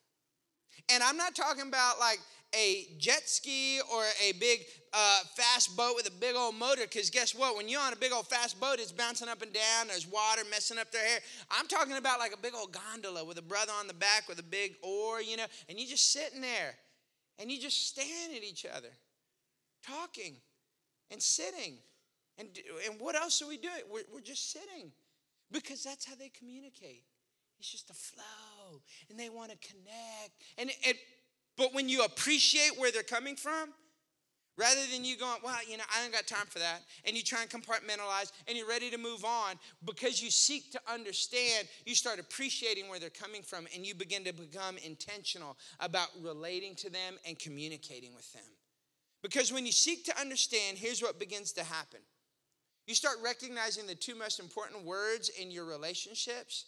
And 0.93 1.03
I'm 1.03 1.16
not 1.16 1.35
talking 1.35 1.68
about 1.68 1.99
like 1.99 2.18
a 2.55 2.87
jet 2.99 3.29
ski 3.29 3.81
or 3.93 4.05
a 4.23 4.33
big 4.33 4.61
uh, 4.93 5.20
fast 5.37 5.75
boat 5.77 5.95
with 5.97 6.07
a 6.07 6.11
big 6.11 6.37
old 6.37 6.55
motor 6.55 6.83
because 6.83 7.09
guess 7.09 7.35
what? 7.35 7.57
When 7.57 7.68
you're 7.68 7.81
on 7.81 7.93
a 7.93 7.97
big 7.97 8.12
old 8.12 8.27
fast 8.27 8.61
boat 8.61 8.77
it's 8.79 8.93
bouncing 8.93 9.29
up 9.29 9.41
and 9.43 9.53
down 9.53 9.89
there's 9.89 10.07
water 10.07 10.43
messing 10.51 10.79
up 10.79 10.93
their 10.93 11.05
hair. 11.05 11.20
I'm 11.51 11.66
talking 11.66 11.97
about 11.97 12.18
like 12.18 12.35
a 12.35 12.39
big 12.39 12.55
old 12.55 12.73
gondola 12.73 13.25
with 13.25 13.39
a 13.39 13.43
brother 13.43 13.73
on 13.79 13.87
the 13.87 13.95
back 13.95 14.29
with 14.29 14.39
a 14.39 14.45
big 14.45 14.75
oar 14.83 15.23
you 15.23 15.37
know 15.37 15.47
and 15.68 15.79
you're 15.79 15.89
just 15.89 16.12
sitting 16.12 16.41
there 16.41 16.75
and 17.39 17.51
you 17.51 17.59
just 17.59 17.89
staring 17.89 18.37
at 18.37 18.45
each 18.45 18.66
other 18.66 18.91
talking 19.87 20.37
and 21.11 21.20
sitting. 21.23 21.79
And, 22.39 22.49
and 22.89 22.99
what 22.99 23.14
else 23.14 23.43
are 23.43 23.49
we 23.49 23.59
doing? 23.59 23.75
We're, 23.93 24.03
we're 24.12 24.20
just 24.20 24.51
sitting 24.51 24.91
because 25.51 25.83
that's 25.83 26.07
how 26.07 26.14
they 26.14 26.31
communicate. 26.31 27.05
It's 27.61 27.70
just 27.70 27.91
a 27.91 27.95
flow 27.95 28.62
and 29.11 29.18
they 29.18 29.29
want 29.29 29.51
to 29.51 29.57
connect 29.59 30.33
and 30.59 30.70
it, 30.83 30.97
but 31.57 31.75
when 31.75 31.89
you 31.89 32.05
appreciate 32.05 32.79
where 32.79 32.91
they're 32.91 33.03
coming 33.03 33.37
from, 33.37 33.68
rather 34.59 34.81
than 34.93 35.05
you 35.05 35.16
going, 35.16 35.39
well, 35.43 35.59
you 35.68 35.77
know, 35.77 35.85
I 35.95 36.03
don't 36.03 36.12
got 36.12 36.27
time 36.27 36.47
for 36.47 36.59
that, 36.59 36.81
and 37.05 37.16
you 37.16 37.23
try 37.23 37.41
and 37.43 37.51
compartmentalize 37.51 38.33
and 38.47 38.57
you're 38.57 38.68
ready 38.68 38.91
to 38.91 38.99
move 38.99 39.25
on, 39.25 39.55
because 39.85 40.23
you 40.23 40.31
seek 40.31 40.73
to 40.73 40.81
understand, 40.93 41.68
you 41.87 41.95
start 41.95 42.18
appreciating 42.18 42.89
where 42.89 42.99
they're 42.99 43.11
coming 43.11 43.43
from 43.43 43.66
and 43.75 43.87
you 43.87 43.95
begin 43.95 44.25
to 44.25 44.33
become 44.33 44.77
intentional 44.79 45.57
about 45.81 46.09
relating 46.20 46.75
to 46.77 46.91
them 46.91 47.18
and 47.27 47.39
communicating 47.39 48.14
with 48.14 48.31
them. 48.33 48.43
Because 49.23 49.53
when 49.53 49.64
you 49.64 49.73
seek 49.73 50.05
to 50.07 50.20
understand, 50.20 50.79
here's 50.79 51.01
what 51.01 51.18
begins 51.18 51.53
to 51.53 51.64
happen. 51.64 52.01
You 52.87 52.95
start 52.95 53.16
recognizing 53.23 53.87
the 53.87 53.95
two 53.95 54.16
most 54.16 54.41
important 54.41 54.85
words 54.85 55.29
in 55.29 55.51
your 55.51 55.64
relationships 55.64 56.66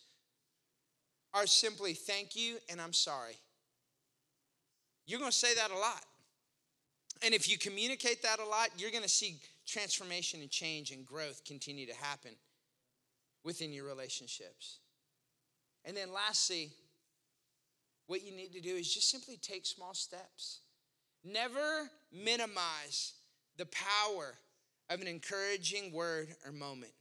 are 1.35 1.47
simply 1.47 1.93
thank 1.93 2.37
you 2.37 2.57
and 2.70 2.80
I'm 2.80 2.93
sorry. 2.93 3.37
You're 5.07 5.18
going 5.18 5.30
to 5.30 5.37
say 5.37 5.55
that 5.55 5.70
a 5.70 5.76
lot. 5.76 6.05
And 7.22 7.35
if 7.35 7.49
you 7.49 7.59
communicate 7.59 8.22
that 8.22 8.39
a 8.39 8.45
lot, 8.45 8.70
you're 8.78 8.91
going 8.91 9.03
to 9.03 9.09
see 9.09 9.37
transformation 9.66 10.41
and 10.41 10.51
change 10.51 10.91
and 10.91 11.05
growth 11.05 11.43
continue 11.45 11.87
to 11.87 11.95
happen 11.95 12.32
within 13.45 13.72
your 13.72 13.85
relationships. 13.85 14.78
And 15.85 15.97
then 15.97 16.12
lastly, 16.12 16.70
what 18.07 18.24
you 18.24 18.35
need 18.35 18.53
to 18.53 18.61
do 18.61 18.74
is 18.74 18.93
just 18.93 19.11
simply 19.11 19.37
take 19.37 19.66
small 19.66 19.95
steps. 19.95 20.61
Never 21.24 21.91
minimize 22.12 23.14
the 23.57 23.66
power 23.66 24.35
of 24.91 25.01
an 25.01 25.07
encouraging 25.07 25.93
word 25.93 26.28
or 26.45 26.53
moment. 26.53 26.93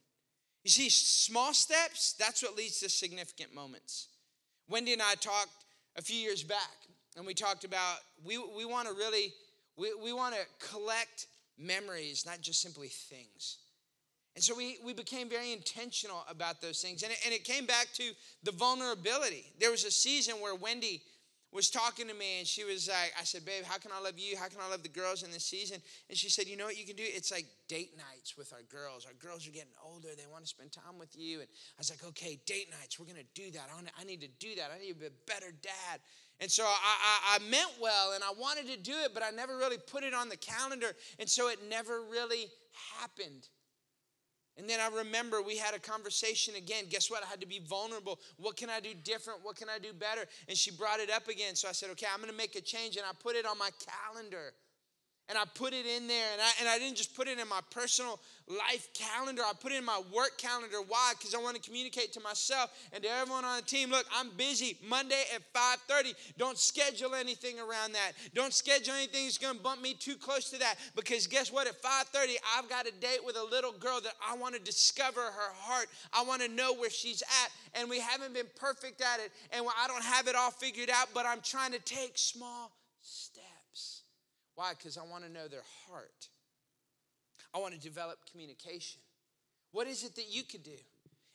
You 0.64 0.70
see, 0.70 0.90
small 0.90 1.54
steps, 1.54 2.14
that's 2.14 2.42
what 2.42 2.56
leads 2.56 2.80
to 2.80 2.90
significant 2.90 3.54
moments. 3.54 4.08
Wendy 4.70 4.94
and 4.94 5.02
I 5.02 5.16
talked 5.16 5.52
a 5.96 6.02
few 6.02 6.16
years 6.16 6.44
back 6.44 6.72
and 7.16 7.26
we 7.26 7.34
talked 7.34 7.64
about 7.64 7.98
we, 8.24 8.38
we 8.38 8.66
want 8.66 8.88
to 8.88 8.94
really 8.94 9.34
we, 9.78 9.94
we 10.02 10.14
want 10.14 10.36
to 10.36 10.68
collect 10.70 11.28
memories 11.58 12.26
not 12.26 12.42
just 12.42 12.62
simply 12.62 12.88
things. 12.88 13.58
And 14.36 14.44
so 14.44 14.56
we, 14.56 14.78
we 14.84 14.94
became 14.94 15.30
very 15.30 15.54
intentional 15.54 16.26
about 16.28 16.60
those 16.62 16.82
things 16.82 17.04
and 17.04 17.12
it, 17.12 17.20
and 17.26 17.34
it 17.34 17.44
came 17.44 17.66
back 17.66 17.88
to 17.94 18.04
the 18.44 18.52
vulnerability. 18.52 19.46
There 19.60 19.72
was 19.72 19.84
a 19.86 19.92
season 19.92 20.36
where 20.36 20.56
wendy 20.56 21.02
was 21.54 21.70
talking 21.70 22.08
to 22.08 22.14
me 22.14 22.40
and 22.40 22.48
she 22.48 22.64
was 22.64 22.88
like, 22.88 23.14
I 23.20 23.24
said, 23.24 23.46
babe, 23.46 23.64
how 23.64 23.78
can 23.78 23.92
I 23.92 24.02
love 24.02 24.18
you? 24.18 24.36
How 24.36 24.48
can 24.48 24.60
I 24.60 24.70
love 24.70 24.82
the 24.82 24.90
girls 24.90 25.24
in 25.24 25.32
this 25.32 25.46
season? 25.46 25.78
And 26.10 26.18
she 26.18 26.30
said, 26.30 26.48
you 26.48 26.58
know 26.58 26.66
what 26.66 26.78
you 26.78 26.86
can 26.86 26.96
do? 26.96 27.04
It's 27.06 27.32
like 27.32 27.46
date 27.68 27.92
nights 27.96 28.36
with 28.38 28.52
our 28.54 28.64
girls. 28.64 29.06
Our 29.06 29.14
girls 29.14 29.48
are 29.48 29.52
getting 29.52 29.74
older. 29.86 30.10
They 30.18 30.26
want 30.32 30.44
to 30.44 30.50
spend 30.50 30.72
time 30.72 30.98
with 30.98 31.16
you. 31.16 31.40
And 31.42 31.48
I 31.50 31.80
was 31.80 31.90
like, 31.90 32.04
okay, 32.10 32.40
date 32.46 32.70
nights. 32.80 33.00
We're 33.00 33.06
going 33.06 33.18
to 33.18 33.42
do 33.42 33.52
that. 33.52 33.70
I, 33.72 34.02
I 34.02 34.04
need 34.04 34.22
to 34.22 34.30
do 34.40 34.56
that. 34.56 34.72
I 34.76 34.80
need 34.80 34.94
to 34.94 35.00
be 35.00 35.06
a 35.06 35.32
better 35.32 35.54
dad. 35.62 36.00
And 36.40 36.50
so 36.50 36.64
I, 36.64 36.68
I, 36.68 37.36
I 37.36 37.50
meant 37.50 37.72
well 37.80 38.14
and 38.14 38.24
I 38.24 38.32
wanted 38.38 38.68
to 38.68 38.78
do 38.78 38.94
it, 39.06 39.14
but 39.14 39.24
I 39.24 39.30
never 39.30 39.58
really 39.58 39.78
put 39.78 40.04
it 40.04 40.14
on 40.14 40.30
the 40.30 40.38
calendar. 40.38 40.94
And 41.20 41.30
so 41.30 41.50
it 41.50 41.60
never 41.70 42.02
really 42.02 42.48
happened. 43.00 43.48
And 44.58 44.70
then 44.70 44.80
I 44.80 44.96
remember 44.96 45.42
we 45.42 45.58
had 45.58 45.74
a 45.74 45.80
conversation 45.80 46.56
again. 46.56 46.86
Guess 46.90 47.10
what? 47.10 47.24
I 47.24 47.28
had 47.28 47.42
to 47.42 47.48
be 47.48 47.60
vulnerable. 47.68 48.20
What 48.38 48.56
can 48.56 48.70
I 48.70 48.80
do 48.80 48.94
different? 48.94 49.40
What 49.44 49.56
can 49.56 49.68
I 49.68 49.80
do 49.80 49.94
better? 49.94 50.26
And 50.48 50.56
she 50.58 50.72
brought 50.72 51.00
it 51.00 51.10
up 51.10 51.28
again. 51.28 51.56
So 51.56 51.68
I 51.68 51.72
said, 51.72 51.90
okay, 51.92 52.06
I'm 52.12 52.20
going 52.20 52.32
to 52.32 52.38
make 52.38 52.56
a 52.56 52.62
change. 52.62 52.96
And 52.96 53.06
I 53.06 53.12
put 53.20 53.36
it 53.36 53.46
on 53.46 53.58
my 53.58 53.72
calendar 54.12 54.54
and 55.30 55.38
I 55.38 55.44
put 55.56 55.74
it 55.74 55.86
in 55.86 56.08
there. 56.08 56.28
And 56.34 56.42
I, 56.42 56.52
and 56.60 56.70
I 56.70 56.78
didn't 56.78 56.98
just 56.98 57.16
put 57.16 57.28
it 57.28 57.40
in 57.40 57.48
my 57.48 57.62
personal 57.70 58.20
life 58.48 58.90
calendar, 58.94 59.42
I 59.42 59.54
put 59.60 59.72
it 59.72 59.78
in 59.78 59.86
my 59.86 60.02
work 60.14 60.38
calendar. 60.38 60.78
Why? 60.88 61.14
Because 61.18 61.34
I 61.34 61.40
want 61.40 61.56
to 61.56 61.62
communicate 61.62 62.12
to 62.14 62.20
myself 62.20 62.72
and 62.92 63.02
to 63.04 63.10
everyone 63.10 63.46
on 63.46 63.58
the 63.58 63.64
team 63.64 63.90
look, 63.90 64.06
I'm 64.14 64.32
busy 64.36 64.78
Monday 64.88 65.24
at 65.34 65.42
5:30. 65.54 66.14
Don't 66.38 66.58
schedule 66.58 67.16
anything 67.16 67.60
around 67.60 67.94
that. 67.94 68.12
Don't 68.34 68.54
schedule 68.54 68.94
anything 68.96 69.26
that's 69.26 69.38
going 69.38 69.56
to 69.56 69.64
bump 69.64 69.82
me 69.82 69.94
too 69.94 70.16
close 70.16 70.50
to 70.50 70.60
that. 70.60 70.76
Because 70.96 71.28
guess 71.28 71.52
what? 71.52 71.68
At 71.68 71.82
5:30, 71.82 72.36
I've 72.58 72.70
got 72.70 72.86
a 72.88 72.92
date 72.92 73.24
with 73.26 73.38
a 73.38 73.44
little 73.44 73.72
girl 73.72 74.02
that 74.02 74.14
I 74.28 74.36
want 74.36 74.56
to 74.56 74.62
discover 74.62 75.22
her 75.22 75.54
heart. 75.56 75.88
I 76.12 76.24
want 76.24 76.42
to 76.42 76.50
know 76.50 76.74
where 76.74 76.90
she's 76.90 77.22
at. 77.22 77.80
And 77.80 77.90
we 77.90 78.00
haven't 78.00 78.34
been 78.34 78.50
perfect 78.56 79.02
at 79.02 79.20
it. 79.20 79.32
And 79.52 79.66
I 79.82 79.88
don't 79.88 80.04
have 80.04 80.28
it 80.28 80.36
all 80.36 80.52
figured 80.52 80.90
out, 80.90 81.08
but 81.14 81.26
I'm 81.26 81.42
trying 81.42 81.72
to 81.72 81.80
take 81.80 82.18
small. 82.18 82.72
Why? 84.64 84.72
Because 84.78 84.98
I 84.98 85.02
want 85.02 85.26
to 85.26 85.30
know 85.30 85.50
their 85.50 85.66
heart. 85.90 86.30
I 87.54 87.58
want 87.58 87.74
to 87.74 87.80
develop 87.82 88.20
communication. 88.32 89.02
What 89.74 89.88
is 89.88 90.06
it 90.06 90.16
that 90.16 90.28
you 90.30 90.44
could 90.44 90.64
do? 90.64 90.78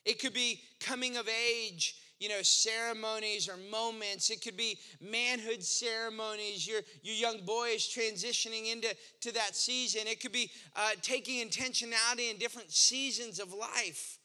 It 0.03 0.19
could 0.19 0.33
be 0.33 0.61
coming 0.79 1.15
of 1.15 1.29
age, 1.29 1.93
you 2.19 2.27
know, 2.27 2.41
ceremonies 2.41 3.47
or 3.47 3.55
moments. 3.69 4.31
It 4.31 4.41
could 4.43 4.57
be 4.57 4.79
manhood 4.99 5.61
ceremonies. 5.61 6.67
Your, 6.67 6.81
your 7.03 7.13
young 7.13 7.45
boy 7.45 7.67
is 7.75 7.83
transitioning 7.83 8.71
into 8.71 8.95
to 9.21 9.31
that 9.33 9.55
season. 9.55 10.07
It 10.07 10.21
could 10.21 10.31
be 10.31 10.49
uh, 10.75 10.91
taking 11.03 11.47
intentionality 11.47 12.31
in 12.31 12.37
different 12.39 12.71
seasons 12.71 13.39
of 13.39 13.53
life. 13.53 14.17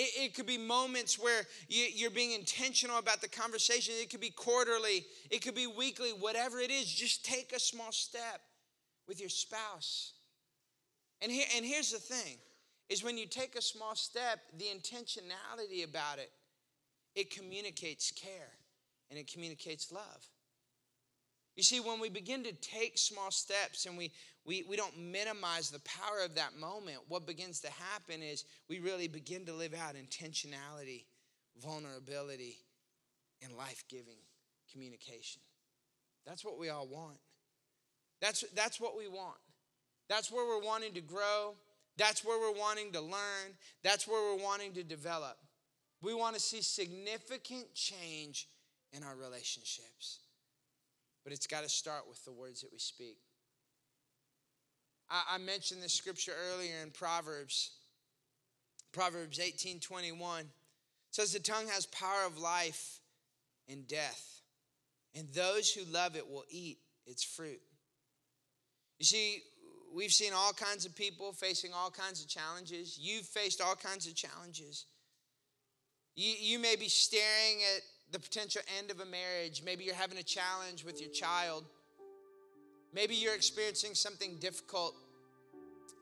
It, 0.00 0.24
it 0.24 0.34
could 0.34 0.46
be 0.46 0.56
moments 0.56 1.18
where 1.18 1.42
you, 1.68 1.84
you're 1.92 2.10
being 2.10 2.32
intentional 2.32 2.98
about 2.98 3.20
the 3.20 3.28
conversation. 3.28 3.92
It 4.00 4.08
could 4.08 4.20
be 4.20 4.30
quarterly, 4.30 5.04
it 5.30 5.42
could 5.42 5.54
be 5.54 5.66
weekly, 5.66 6.10
whatever 6.10 6.58
it 6.58 6.70
is. 6.70 6.86
Just 6.86 7.22
take 7.22 7.52
a 7.52 7.60
small 7.60 7.92
step 7.92 8.40
with 9.06 9.20
your 9.20 9.28
spouse. 9.28 10.14
And, 11.20 11.30
here, 11.30 11.44
and 11.54 11.66
here's 11.66 11.92
the 11.92 11.98
thing 11.98 12.38
is 12.88 13.04
when 13.04 13.18
you 13.18 13.26
take 13.26 13.56
a 13.56 13.62
small 13.62 13.94
step, 13.94 14.40
the 14.56 14.64
intentionality 14.64 15.84
about 15.84 16.18
it, 16.18 16.30
it 17.14 17.30
communicates 17.30 18.10
care 18.10 18.52
and 19.10 19.18
it 19.18 19.30
communicates 19.30 19.92
love. 19.92 20.26
You 21.60 21.64
see, 21.64 21.80
when 21.80 22.00
we 22.00 22.08
begin 22.08 22.42
to 22.44 22.52
take 22.52 22.96
small 22.96 23.30
steps 23.30 23.84
and 23.84 23.98
we, 23.98 24.12
we, 24.46 24.64
we 24.66 24.76
don't 24.76 24.98
minimize 24.98 25.68
the 25.68 25.80
power 25.80 26.24
of 26.24 26.34
that 26.36 26.58
moment, 26.58 27.00
what 27.08 27.26
begins 27.26 27.60
to 27.60 27.70
happen 27.70 28.22
is 28.22 28.46
we 28.70 28.78
really 28.78 29.08
begin 29.08 29.44
to 29.44 29.52
live 29.52 29.74
out 29.74 29.94
intentionality, 29.94 31.04
vulnerability, 31.62 32.56
and 33.42 33.54
life 33.58 33.84
giving 33.90 34.16
communication. 34.72 35.42
That's 36.26 36.46
what 36.46 36.58
we 36.58 36.70
all 36.70 36.86
want. 36.86 37.18
That's, 38.22 38.42
that's 38.56 38.80
what 38.80 38.96
we 38.96 39.06
want. 39.06 39.36
That's 40.08 40.32
where 40.32 40.46
we're 40.46 40.66
wanting 40.66 40.94
to 40.94 41.02
grow. 41.02 41.56
That's 41.98 42.24
where 42.24 42.40
we're 42.40 42.58
wanting 42.58 42.90
to 42.92 43.02
learn. 43.02 43.52
That's 43.84 44.08
where 44.08 44.34
we're 44.34 44.42
wanting 44.42 44.72
to 44.72 44.82
develop. 44.82 45.36
We 46.00 46.14
want 46.14 46.36
to 46.36 46.40
see 46.40 46.62
significant 46.62 47.74
change 47.74 48.48
in 48.94 49.02
our 49.02 49.14
relationships. 49.14 50.20
But 51.30 51.36
it's 51.36 51.46
got 51.46 51.62
to 51.62 51.68
start 51.68 52.08
with 52.08 52.24
the 52.24 52.32
words 52.32 52.62
that 52.62 52.72
we 52.72 52.80
speak. 52.80 53.18
I, 55.08 55.34
I 55.34 55.38
mentioned 55.38 55.80
this 55.80 55.92
scripture 55.92 56.32
earlier 56.52 56.74
in 56.82 56.90
Proverbs. 56.90 57.70
Proverbs 58.90 59.38
18 59.38 59.78
21 59.78 60.46
says, 61.12 61.32
The 61.32 61.38
tongue 61.38 61.68
has 61.68 61.86
power 61.86 62.26
of 62.26 62.36
life 62.36 62.98
and 63.68 63.86
death, 63.86 64.40
and 65.14 65.28
those 65.28 65.70
who 65.70 65.84
love 65.92 66.16
it 66.16 66.28
will 66.28 66.42
eat 66.50 66.78
its 67.06 67.22
fruit. 67.22 67.60
You 68.98 69.04
see, 69.04 69.38
we've 69.94 70.10
seen 70.10 70.32
all 70.34 70.52
kinds 70.52 70.84
of 70.84 70.96
people 70.96 71.32
facing 71.32 71.72
all 71.72 71.92
kinds 71.92 72.20
of 72.20 72.28
challenges. 72.28 72.98
You've 73.00 73.24
faced 73.24 73.60
all 73.60 73.76
kinds 73.76 74.08
of 74.08 74.16
challenges. 74.16 74.86
You, 76.16 76.34
you 76.40 76.58
may 76.58 76.74
be 76.74 76.88
staring 76.88 77.60
at 77.76 77.82
the 78.12 78.18
potential 78.18 78.62
end 78.78 78.90
of 78.90 79.00
a 79.00 79.04
marriage. 79.04 79.62
Maybe 79.64 79.84
you're 79.84 79.94
having 79.94 80.18
a 80.18 80.22
challenge 80.22 80.84
with 80.84 81.00
your 81.00 81.10
child. 81.10 81.64
Maybe 82.92 83.14
you're 83.14 83.34
experiencing 83.34 83.94
something 83.94 84.36
difficult 84.40 84.94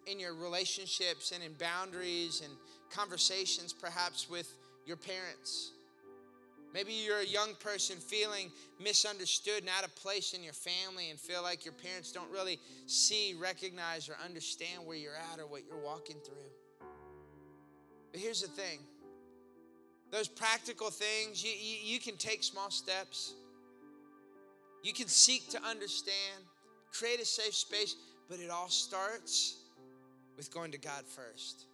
in 0.07 0.19
your 0.19 0.35
relationships 0.35 1.33
and 1.33 1.43
in 1.43 1.53
boundaries 1.55 2.43
and 2.43 2.53
conversations, 2.91 3.75
perhaps 3.75 4.29
with 4.31 4.51
your 4.87 4.97
parents. 4.97 5.73
Maybe 6.73 6.93
you're 6.93 7.21
a 7.21 7.27
young 7.27 7.55
person 7.61 7.97
feeling 7.97 8.51
misunderstood 8.83 9.61
and 9.61 9.69
out 9.69 9.85
of 9.85 9.95
place 9.97 10.35
in 10.35 10.43
your 10.43 10.53
family 10.53 11.11
and 11.11 11.19
feel 11.19 11.43
like 11.43 11.65
your 11.65 11.75
parents 11.75 12.13
don't 12.13 12.31
really 12.31 12.59
see, 12.87 13.35
recognize, 13.39 14.09
or 14.09 14.17
understand 14.25 14.87
where 14.87 14.97
you're 14.97 15.17
at 15.33 15.41
or 15.41 15.47
what 15.47 15.63
you're 15.67 15.83
walking 15.83 16.17
through. 16.25 16.89
But 18.13 18.21
here's 18.21 18.43
the 18.43 18.49
thing 18.49 18.81
those 20.11 20.29
practical 20.29 20.91
things, 20.91 21.45
you, 21.45 21.51
you, 21.51 21.95
you 21.95 22.01
can 22.01 22.17
take 22.17 22.43
small 22.43 22.71
steps. 22.71 23.35
You 24.83 24.93
can 24.93 25.09
seek 25.09 25.51
to 25.51 25.63
understand, 25.63 26.45
create 26.93 27.21
a 27.21 27.25
safe 27.25 27.55
space, 27.55 27.95
but 28.29 28.39
it 28.39 28.51
all 28.51 28.69
starts 28.69 29.57
with 30.37 30.53
going 30.53 30.73
to 30.73 30.79
God 30.79 31.05
first. 31.07 31.65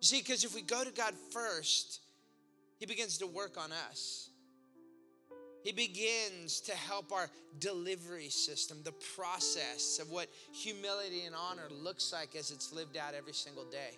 You 0.00 0.06
see, 0.06 0.18
because 0.18 0.44
if 0.44 0.54
we 0.54 0.62
go 0.62 0.82
to 0.84 0.90
God 0.90 1.14
first, 1.32 2.00
He 2.78 2.86
begins 2.86 3.18
to 3.18 3.26
work 3.26 3.56
on 3.62 3.70
us. 3.90 4.30
He 5.62 5.70
begins 5.70 6.60
to 6.62 6.72
help 6.74 7.12
our 7.12 7.30
delivery 7.60 8.30
system, 8.30 8.78
the 8.82 8.92
process 9.14 10.00
of 10.00 10.10
what 10.10 10.26
humility 10.52 11.22
and 11.24 11.36
honor 11.36 11.68
looks 11.70 12.12
like 12.12 12.34
as 12.34 12.50
it's 12.50 12.72
lived 12.72 12.96
out 12.96 13.14
every 13.14 13.32
single 13.32 13.64
day. 13.66 13.96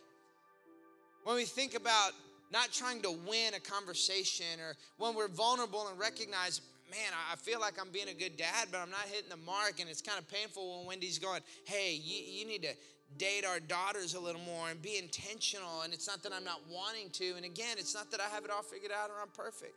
When 1.22 1.36
we 1.36 1.44
think 1.44 1.74
about 1.74 2.12
not 2.52 2.72
trying 2.72 3.02
to 3.02 3.10
win 3.10 3.54
a 3.54 3.60
conversation 3.60 4.60
or 4.60 4.74
when 4.98 5.14
we're 5.14 5.28
vulnerable 5.28 5.88
and 5.88 5.98
recognize, 5.98 6.60
man, 6.90 7.12
I 7.30 7.36
feel 7.36 7.60
like 7.60 7.80
I'm 7.80 7.90
being 7.90 8.08
a 8.08 8.14
good 8.14 8.36
dad, 8.36 8.68
but 8.70 8.78
I'm 8.78 8.90
not 8.90 9.06
hitting 9.10 9.30
the 9.30 9.38
mark. 9.38 9.80
And 9.80 9.88
it's 9.88 10.02
kind 10.02 10.18
of 10.18 10.28
painful 10.28 10.78
when 10.78 10.86
Wendy's 10.86 11.18
going, 11.18 11.40
hey, 11.64 11.98
you, 12.02 12.22
you 12.40 12.46
need 12.46 12.62
to 12.62 12.74
date 13.18 13.44
our 13.44 13.60
daughters 13.60 14.14
a 14.14 14.20
little 14.20 14.40
more 14.42 14.70
and 14.70 14.80
be 14.80 14.98
intentional. 14.98 15.82
And 15.82 15.92
it's 15.92 16.06
not 16.06 16.22
that 16.22 16.32
I'm 16.32 16.44
not 16.44 16.60
wanting 16.70 17.10
to. 17.10 17.34
And 17.36 17.44
again, 17.44 17.76
it's 17.78 17.94
not 17.94 18.10
that 18.10 18.20
I 18.20 18.28
have 18.34 18.44
it 18.44 18.50
all 18.50 18.62
figured 18.62 18.92
out 18.92 19.10
or 19.10 19.20
I'm 19.20 19.28
perfect, 19.34 19.74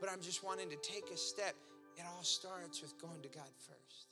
but 0.00 0.10
I'm 0.10 0.20
just 0.20 0.44
wanting 0.44 0.70
to 0.70 0.76
take 0.76 1.10
a 1.12 1.16
step. 1.16 1.54
It 1.96 2.04
all 2.16 2.24
starts 2.24 2.82
with 2.82 3.00
going 3.00 3.22
to 3.22 3.28
God 3.28 3.50
first. 3.58 4.03